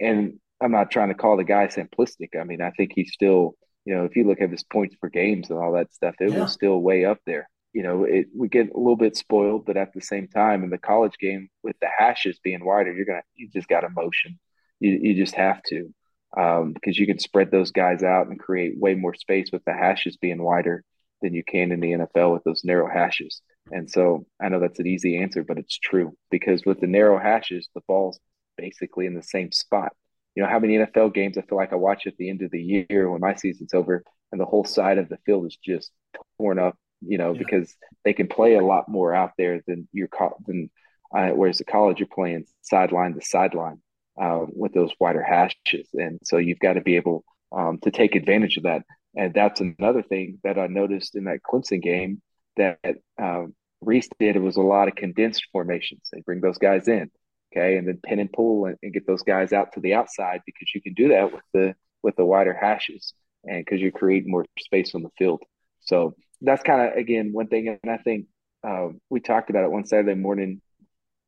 [0.00, 2.38] and I'm not trying to call the guy simplistic.
[2.38, 5.08] I mean, I think he's still you know if you look at his points per
[5.08, 6.40] games and all that stuff, it yeah.
[6.40, 7.48] was still way up there.
[7.72, 10.70] You know, it we get a little bit spoiled, but at the same time, in
[10.70, 14.38] the college game with the hashes being wider, you're gonna you just got emotion.
[14.80, 15.92] You you just have to
[16.36, 19.72] um, because you can spread those guys out and create way more space with the
[19.72, 20.84] hashes being wider
[21.22, 23.40] than you can in the NFL with those narrow hashes.
[23.70, 27.18] And so I know that's an easy answer, but it's true because with the narrow
[27.18, 28.20] hashes, the ball's
[28.56, 29.92] basically in the same spot.
[30.34, 32.50] You know, how many NFL games I feel like I watch at the end of
[32.50, 35.92] the year when my season's over and the whole side of the field is just
[36.38, 37.38] torn up, you know, yeah.
[37.38, 37.74] because
[38.04, 40.70] they can play a lot more out there than you're caught than
[41.14, 43.80] uh, whereas the college you're playing sideline to sideline
[44.20, 48.16] uh, with those wider hashes, and so you've got to be able um, to take
[48.16, 48.82] advantage of that.
[49.14, 52.20] And that's another thing that I noticed in that Clemson game
[52.56, 52.78] that
[53.20, 54.36] um, Rees did.
[54.36, 56.02] It was a lot of condensed formations.
[56.12, 57.10] They bring those guys in,
[57.52, 60.40] okay, and then pin and pull and, and get those guys out to the outside
[60.46, 63.14] because you can do that with the with the wider hashes
[63.44, 65.42] and because you're creating more space on the field.
[65.80, 68.26] So that's kind of again one thing, and I think
[68.66, 70.60] uh, we talked about it one Saturday morning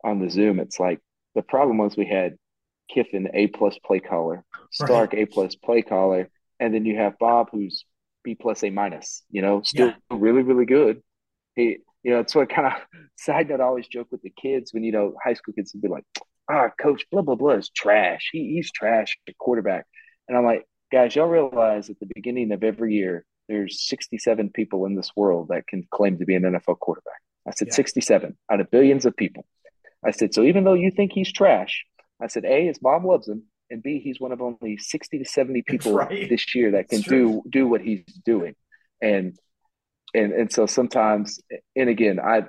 [0.04, 0.60] on the Zoom.
[0.60, 1.00] It's like
[1.34, 2.36] the problem was we had
[2.88, 5.22] Kiffin A plus play caller, Sark right.
[5.22, 6.30] A plus play caller,
[6.60, 7.84] and then you have Bob who's
[8.24, 9.22] B plus A minus.
[9.30, 9.94] You know, still yeah.
[10.10, 11.02] really really good.
[11.56, 12.74] He, you know, it's what kind of
[13.16, 15.82] side note I always joke with the kids when you know high school kids would
[15.82, 16.04] be like,
[16.48, 18.28] "Ah, coach, blah blah blah is trash.
[18.32, 19.86] He, he's trash at quarterback,"
[20.28, 24.86] and I'm like, guys, y'all realize at the beginning of every year there's 67 people
[24.86, 27.20] in this world that can claim to be an NFL quarterback.
[27.46, 27.74] I said yeah.
[27.74, 29.46] 67 out of billions of people.
[30.04, 31.84] I said, so even though you think he's trash,
[32.20, 35.24] I said, A, his mom loves him, and B, he's one of only 60 to
[35.24, 36.28] 70 people right.
[36.28, 38.54] this year that can do do what he's doing.
[39.00, 39.36] And
[40.16, 41.40] and and so sometimes
[41.74, 42.44] and again, I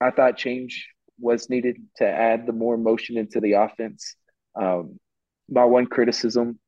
[0.00, 0.88] I thought change
[1.20, 4.14] was needed to add the more motion into the offense.
[4.54, 4.98] Um,
[5.48, 6.58] my one criticism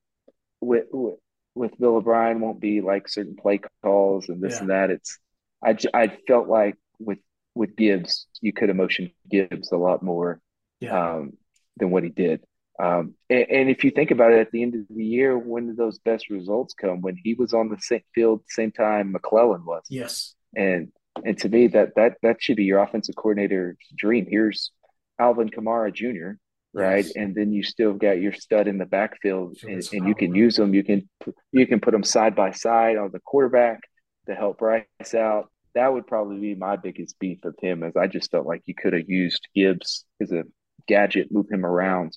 [0.61, 1.19] with, with
[1.55, 4.61] with Bill O'Brien won't be like certain play calls and this yeah.
[4.61, 4.91] and that.
[4.91, 5.19] It's
[5.65, 7.19] I I felt like with
[7.55, 10.41] with Gibbs, you could have motioned Gibbs a lot more
[10.81, 11.15] yeah.
[11.17, 11.33] um,
[11.77, 12.43] than what he did.
[12.79, 15.67] Um, and, and, if you think about it, at the end of the year, when
[15.67, 17.03] did those best results come?
[17.03, 19.83] When he was on the same field, same time McClellan was.
[19.91, 20.35] Yes.
[20.57, 20.91] And
[21.25, 24.27] and to me, that that that should be your offensive coordinator's dream.
[24.29, 24.71] Here's
[25.19, 26.39] Alvin Kamara Jr.
[26.73, 27.17] Right, yes.
[27.17, 30.55] and then you still got your stud in the backfield, and, and you can use
[30.55, 30.73] them.
[30.73, 31.09] You can
[31.53, 33.81] you can put them side by side on the quarterback
[34.29, 35.51] to help Bryce out.
[35.75, 38.75] That would probably be my biggest beef of him, as I just felt like you
[38.75, 40.45] could have used Gibbs as a
[40.87, 42.17] gadget, move him around.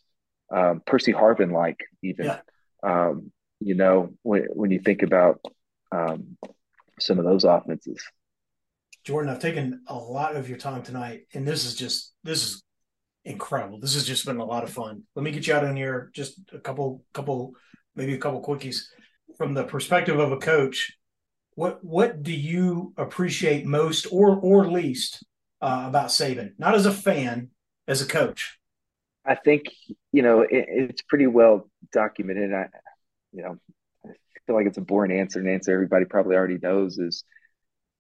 [0.53, 2.25] Um, Percy Harvin like even.
[2.25, 2.39] Yeah.
[2.83, 5.39] Um, you know, when when you think about
[5.91, 6.37] um,
[6.99, 8.03] some of those offenses.
[9.03, 12.63] Jordan, I've taken a lot of your time tonight, and this is just this is
[13.25, 13.79] incredible.
[13.79, 15.03] This has just been a lot of fun.
[15.15, 17.53] Let me get you out on here just a couple, couple,
[17.95, 18.83] maybe a couple quickies
[19.37, 20.93] from the perspective of a coach.
[21.55, 25.23] What what do you appreciate most or or least
[25.61, 26.53] uh, about Saban?
[26.57, 27.49] Not as a fan,
[27.87, 28.57] as a coach.
[29.25, 29.63] I think
[30.11, 32.53] you know it, it's pretty well documented.
[32.53, 32.67] I,
[33.31, 33.57] you know,
[34.05, 34.09] I
[34.45, 36.97] feel like it's a boring answer, an answer everybody probably already knows.
[36.97, 37.23] Is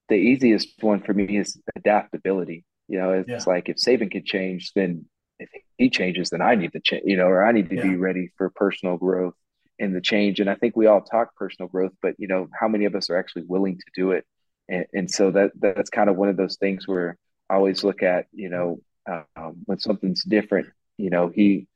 [0.09, 2.65] the easiest one for me is adaptability.
[2.87, 3.43] You know, it's yeah.
[3.47, 5.05] like if Saban can change, then
[5.39, 7.03] if he changes, then I need to change.
[7.05, 7.83] You know, or I need to yeah.
[7.83, 9.35] be ready for personal growth
[9.79, 10.39] in the change.
[10.39, 13.09] And I think we all talk personal growth, but you know, how many of us
[13.09, 14.25] are actually willing to do it?
[14.69, 17.17] And, and so that that's kind of one of those things where
[17.49, 20.67] I always look at, you know, um, when something's different,
[20.97, 21.67] you know, he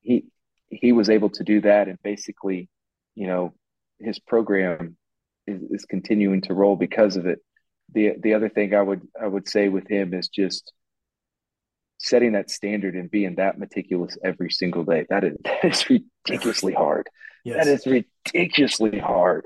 [0.00, 0.24] he
[0.68, 2.68] he was able to do that, and basically,
[3.14, 3.54] you know,
[3.98, 4.96] his program
[5.46, 7.40] is, is continuing to roll because of it.
[7.92, 10.72] The the other thing I would I would say with him is just
[11.98, 15.06] setting that standard and being that meticulous every single day.
[15.10, 17.08] That is that is ridiculously hard.
[17.44, 17.64] Yes.
[17.64, 19.44] That is ridiculously hard.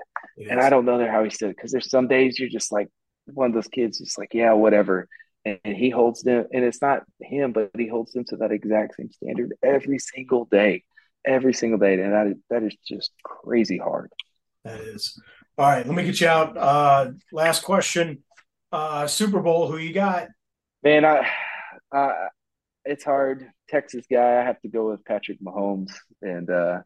[0.51, 2.89] And I don't know how he said it because there's some days you're just like
[3.27, 5.09] one of those kids, just like, yeah, whatever.
[5.45, 8.53] And, and he holds them, and it's not him, but he holds them to that
[8.53, 10.85] exact same standard every single day,
[11.25, 11.95] every single day.
[11.95, 14.11] And that is, that is just crazy hard.
[14.65, 15.21] That is.
[15.57, 16.57] All right, let me get you out.
[16.57, 18.23] Uh, last question.
[18.73, 20.29] Uh, Super Bowl, who you got?
[20.83, 21.29] Man, I,
[21.95, 22.29] uh,
[22.85, 23.49] it's hard.
[23.69, 26.81] Texas guy, I have to go with Patrick Mahomes, and uh,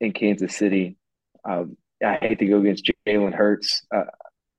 [0.00, 0.96] in Kansas City.
[1.44, 3.82] Um, I hate to go against Jalen Hurts.
[3.94, 4.04] Uh,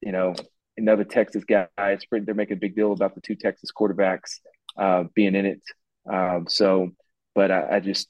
[0.02, 0.36] you know,
[0.78, 1.68] another Texas guy.
[1.78, 4.40] They're making a big deal about the two Texas quarterbacks
[4.78, 5.62] uh, being in it.
[6.12, 6.92] Um, so,
[7.34, 8.08] but I, I, just,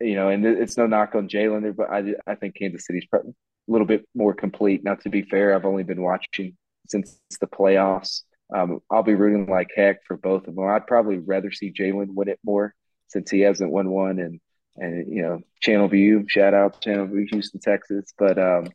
[0.00, 3.06] you know, and it's no knock on Jalen there, but I, I think Kansas City's
[3.12, 3.20] a
[3.68, 4.84] little bit more complete.
[4.84, 6.56] Now, to be fair, I've only been watching
[6.88, 8.22] since the playoffs.
[8.54, 10.68] Um, I'll be rooting like heck for both of them.
[10.68, 12.74] I'd probably rather see Jalen win it more
[13.08, 14.40] since he hasn't won one, and
[14.76, 18.12] and you know Channelview, shout out Channelview, Houston, Texas.
[18.16, 18.68] But um,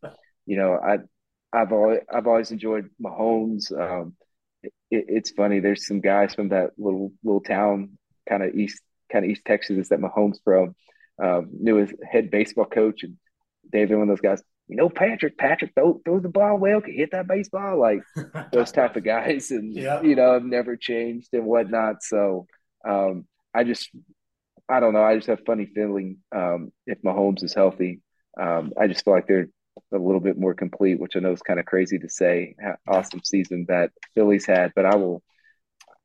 [0.45, 0.97] you know, I
[1.53, 3.71] I've always I've always enjoyed Mahomes.
[3.77, 4.15] Um,
[4.63, 5.59] it, it's funny.
[5.59, 7.97] There's some guys from that little little town,
[8.27, 10.75] kind of east kind of East Texas, that Mahomes from.
[11.21, 13.17] Um, knew his head baseball coach, and
[13.71, 14.41] David, one of those guys.
[14.67, 17.99] You know, Patrick, Patrick, throw, throw the ball well, can hit that baseball, like
[18.53, 20.01] those type of guys, and yeah.
[20.01, 22.03] you know, never changed and whatnot.
[22.03, 22.47] So
[22.87, 23.89] um, I just
[24.69, 25.03] I don't know.
[25.03, 27.99] I just have funny feeling um, if Mahomes is healthy.
[28.39, 29.49] Um, I just feel like they're
[29.93, 32.56] a little bit more complete, which I know is kind of crazy to say.
[32.88, 35.22] Awesome season that Phillies had, but I will,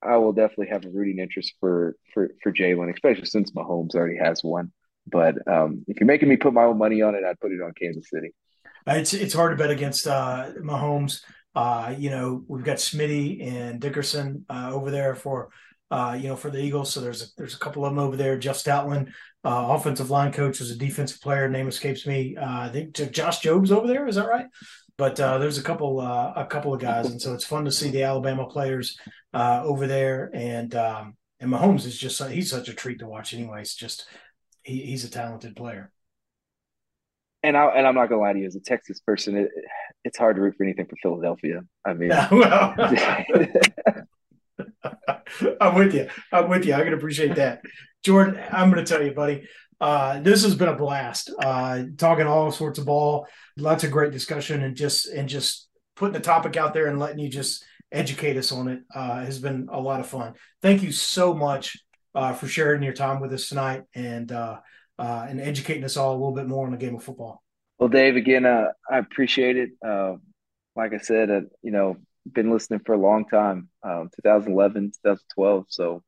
[0.03, 4.19] I will definitely have a rooting interest for for for Jalen, especially since Mahomes already
[4.19, 4.73] has one.
[5.07, 7.63] But um, if you're making me put my own money on it, I'd put it
[7.63, 8.35] on Kansas City.
[8.87, 11.23] It's it's hard to bet against uh, Mahomes.
[11.55, 15.49] Uh, you know, we've got Smitty and Dickerson uh, over there for
[15.91, 16.93] uh, you know, for the Eagles.
[16.93, 18.39] So there's a, there's a couple of them over there.
[18.39, 19.09] Jeff Stoutland,
[19.45, 21.49] uh, offensive line coach, is a defensive player.
[21.49, 22.37] Name escapes me.
[22.37, 24.07] Uh, I think Josh Jobs over there.
[24.07, 24.47] Is that right?
[24.99, 27.73] But uh, there's a couple uh, a couple of guys, and so it's fun to
[27.73, 28.99] see the Alabama players
[29.35, 30.31] uh, over there.
[30.33, 33.35] And um, and Mahomes is just he's such a treat to watch.
[33.35, 34.07] Anyways, just
[34.63, 35.93] he, he's a talented player.
[37.43, 39.51] And I and I'm not gonna lie to you, as a Texas person, it,
[40.03, 41.61] it's hard to root for anything for Philadelphia.
[41.85, 42.75] I mean, well,
[45.61, 46.09] I'm with you.
[46.33, 46.75] I'm with you.
[46.75, 47.61] I can appreciate that.
[48.05, 49.49] Jordan, I'm going to tell you, buddy,
[49.81, 51.31] uh, this has been a blast.
[51.39, 53.27] Uh, talking all sorts of ball,
[53.57, 57.19] lots of great discussion, and just and just putting the topic out there and letting
[57.19, 60.35] you just educate us on it uh, has been a lot of fun.
[60.63, 61.79] Thank you so much
[62.15, 64.59] uh, for sharing your time with us tonight and uh,
[64.99, 67.43] uh, and educating us all a little bit more on the game of football.
[67.79, 69.71] Well, Dave, again, I appreciate it.
[69.83, 71.97] like I said, you know,
[72.33, 75.67] been listening for a long time, um, 2011, 2012.
[75.69, 76.03] So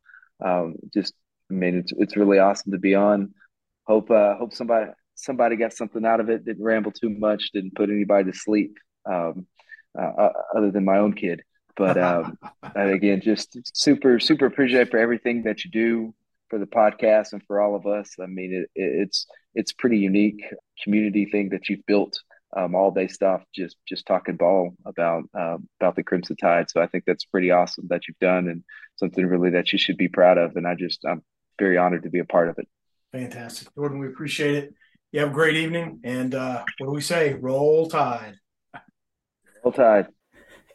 [0.45, 1.15] um, just,
[1.51, 3.35] I mean, it's, it's really awesome to be on.
[3.87, 6.45] Hope uh, hope somebody somebody got something out of it.
[6.45, 7.51] Didn't ramble too much.
[7.53, 8.77] Didn't put anybody to sleep,
[9.07, 9.47] um,
[9.99, 11.43] uh, uh other than my own kid.
[11.77, 12.39] But um,
[12.75, 16.15] again, just super super appreciate for everything that you do
[16.51, 18.15] for the podcast and for all of us.
[18.21, 20.43] I mean, it, it's it's pretty unique
[20.83, 22.21] community thing that you've built
[22.57, 26.71] um, all day stuff, just just talking ball about um, about the Crimson Tide.
[26.71, 28.65] So I think that's pretty awesome that you've done and
[28.97, 30.57] something really that you should be proud of.
[30.57, 31.23] And I just I'm
[31.59, 32.69] very honored to be a part of it.
[33.13, 33.99] Fantastic, Jordan.
[33.99, 34.75] We appreciate it.
[35.13, 37.35] You have a great evening, and uh, what do we say?
[37.35, 38.37] Roll Tide.
[39.65, 40.09] Roll Tide.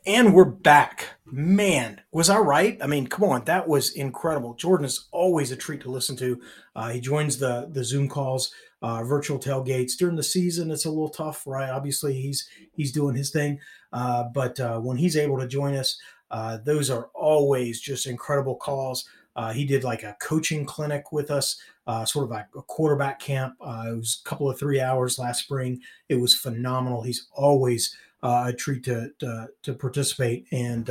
[0.06, 1.08] And we're back.
[1.26, 2.78] Man, was I right?
[2.82, 4.54] I mean, come on, that was incredible.
[4.54, 6.42] Jordan is always a treat to listen to.
[6.76, 8.52] Uh, he joins the the Zoom calls
[8.84, 10.70] uh, virtual tailgates during the season.
[10.70, 11.70] It's a little tough, right?
[11.70, 13.60] Obviously, he's he's doing his thing,
[13.94, 15.98] uh, but uh, when he's able to join us,
[16.30, 19.08] uh, those are always just incredible calls.
[19.38, 21.60] Uh, he did like a coaching clinic with us,
[22.04, 23.56] sort of like a quarterback camp.
[23.62, 25.82] it was a couple of three hours last spring.
[26.10, 27.02] It was phenomenal.
[27.02, 30.90] He's always a treat to, to, to participate, and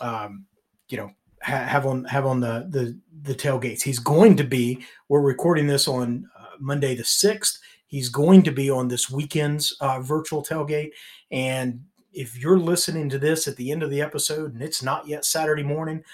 [0.00, 0.46] um,
[0.88, 1.10] you know
[1.42, 3.82] ha- have on have on the the the tailgates.
[3.82, 4.86] He's going to be.
[5.08, 6.30] We're recording this on
[6.60, 7.60] Monday the sixth.
[7.86, 10.90] He's going to be on this weekend's uh, virtual tailgate.
[11.30, 15.08] And if you're listening to this at the end of the episode and it's not
[15.08, 16.04] yet Saturday morning,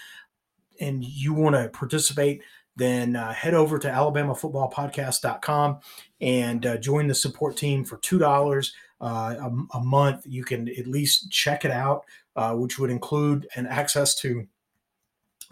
[0.80, 2.42] and you want to participate,
[2.76, 5.78] then uh, head over to alabamafootballpodcast.com
[6.20, 8.70] and uh, join the support team for $2
[9.00, 10.26] uh, a, a, month.
[10.26, 12.04] You can at least check it out,
[12.36, 14.46] uh, which would include an access to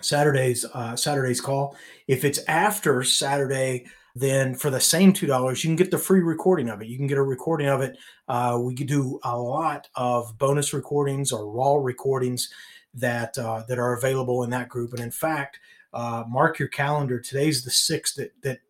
[0.01, 1.77] Saturday's uh, Saturday's call.
[2.07, 6.20] If it's after Saturday, then for the same two dollars, you can get the free
[6.20, 6.89] recording of it.
[6.89, 7.97] You can get a recording of it.
[8.28, 12.49] Uh, we could do a lot of bonus recordings or raw recordings
[12.95, 14.93] that uh, that are available in that group.
[14.93, 15.59] And in fact,
[15.93, 17.19] uh, mark your calendar.
[17.19, 18.16] Today's the sixth.
[18.16, 18.61] That that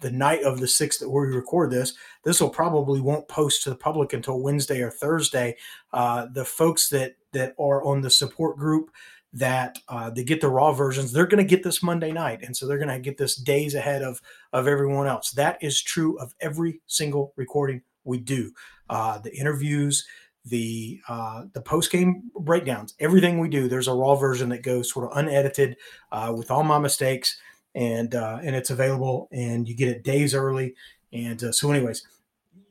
[0.00, 1.94] the night of the sixth that we record this.
[2.22, 5.56] This will probably won't post to the public until Wednesday or Thursday.
[5.92, 8.90] Uh, the folks that that are on the support group
[9.36, 12.56] that uh, they get the raw versions they're going to get this monday night and
[12.56, 14.20] so they're going to get this days ahead of
[14.52, 15.32] of everyone else.
[15.32, 18.52] That is true of every single recording we do.
[18.88, 20.06] Uh, the interviews
[20.44, 24.92] the uh, the post game breakdowns everything we do there's a raw version that goes
[24.92, 25.76] sort of unedited
[26.12, 27.36] uh, with all my mistakes
[27.74, 30.72] and uh, and it's available and you get it days early
[31.12, 32.06] and uh, so anyways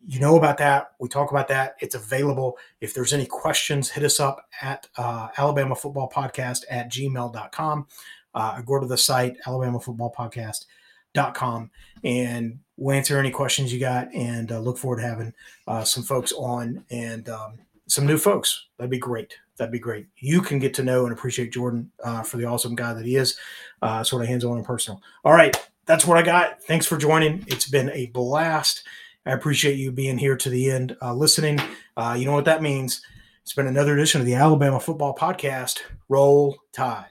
[0.08, 0.92] you know about that.
[1.00, 1.76] We talk about that.
[1.80, 2.58] It's available.
[2.82, 7.88] If there's any questions, hit us up at uh, Alabama Football Podcast at gmail.com.
[8.34, 11.72] Uh, go to the site, Alabama Football Podcast.com,
[12.04, 14.14] and we'll answer any questions you got.
[14.14, 15.34] And uh, look forward to having
[15.68, 18.68] uh, some folks on and um, some new folks.
[18.78, 19.36] That'd be great.
[19.58, 20.08] That'd be great.
[20.18, 23.16] You can get to know and appreciate Jordan uh, for the awesome guy that he
[23.16, 23.40] is,
[23.82, 25.02] uh, sort of hands on and personal.
[25.24, 25.56] All right.
[25.86, 26.64] That's what I got.
[26.64, 27.46] Thanks for joining.
[27.48, 28.84] It's been a blast.
[29.26, 31.60] I appreciate you being here to the end, uh, listening.
[31.98, 33.02] Uh, you know what that means.
[33.42, 35.80] It's been another edition of the Alabama Football Podcast.
[36.08, 37.08] Roll Tide.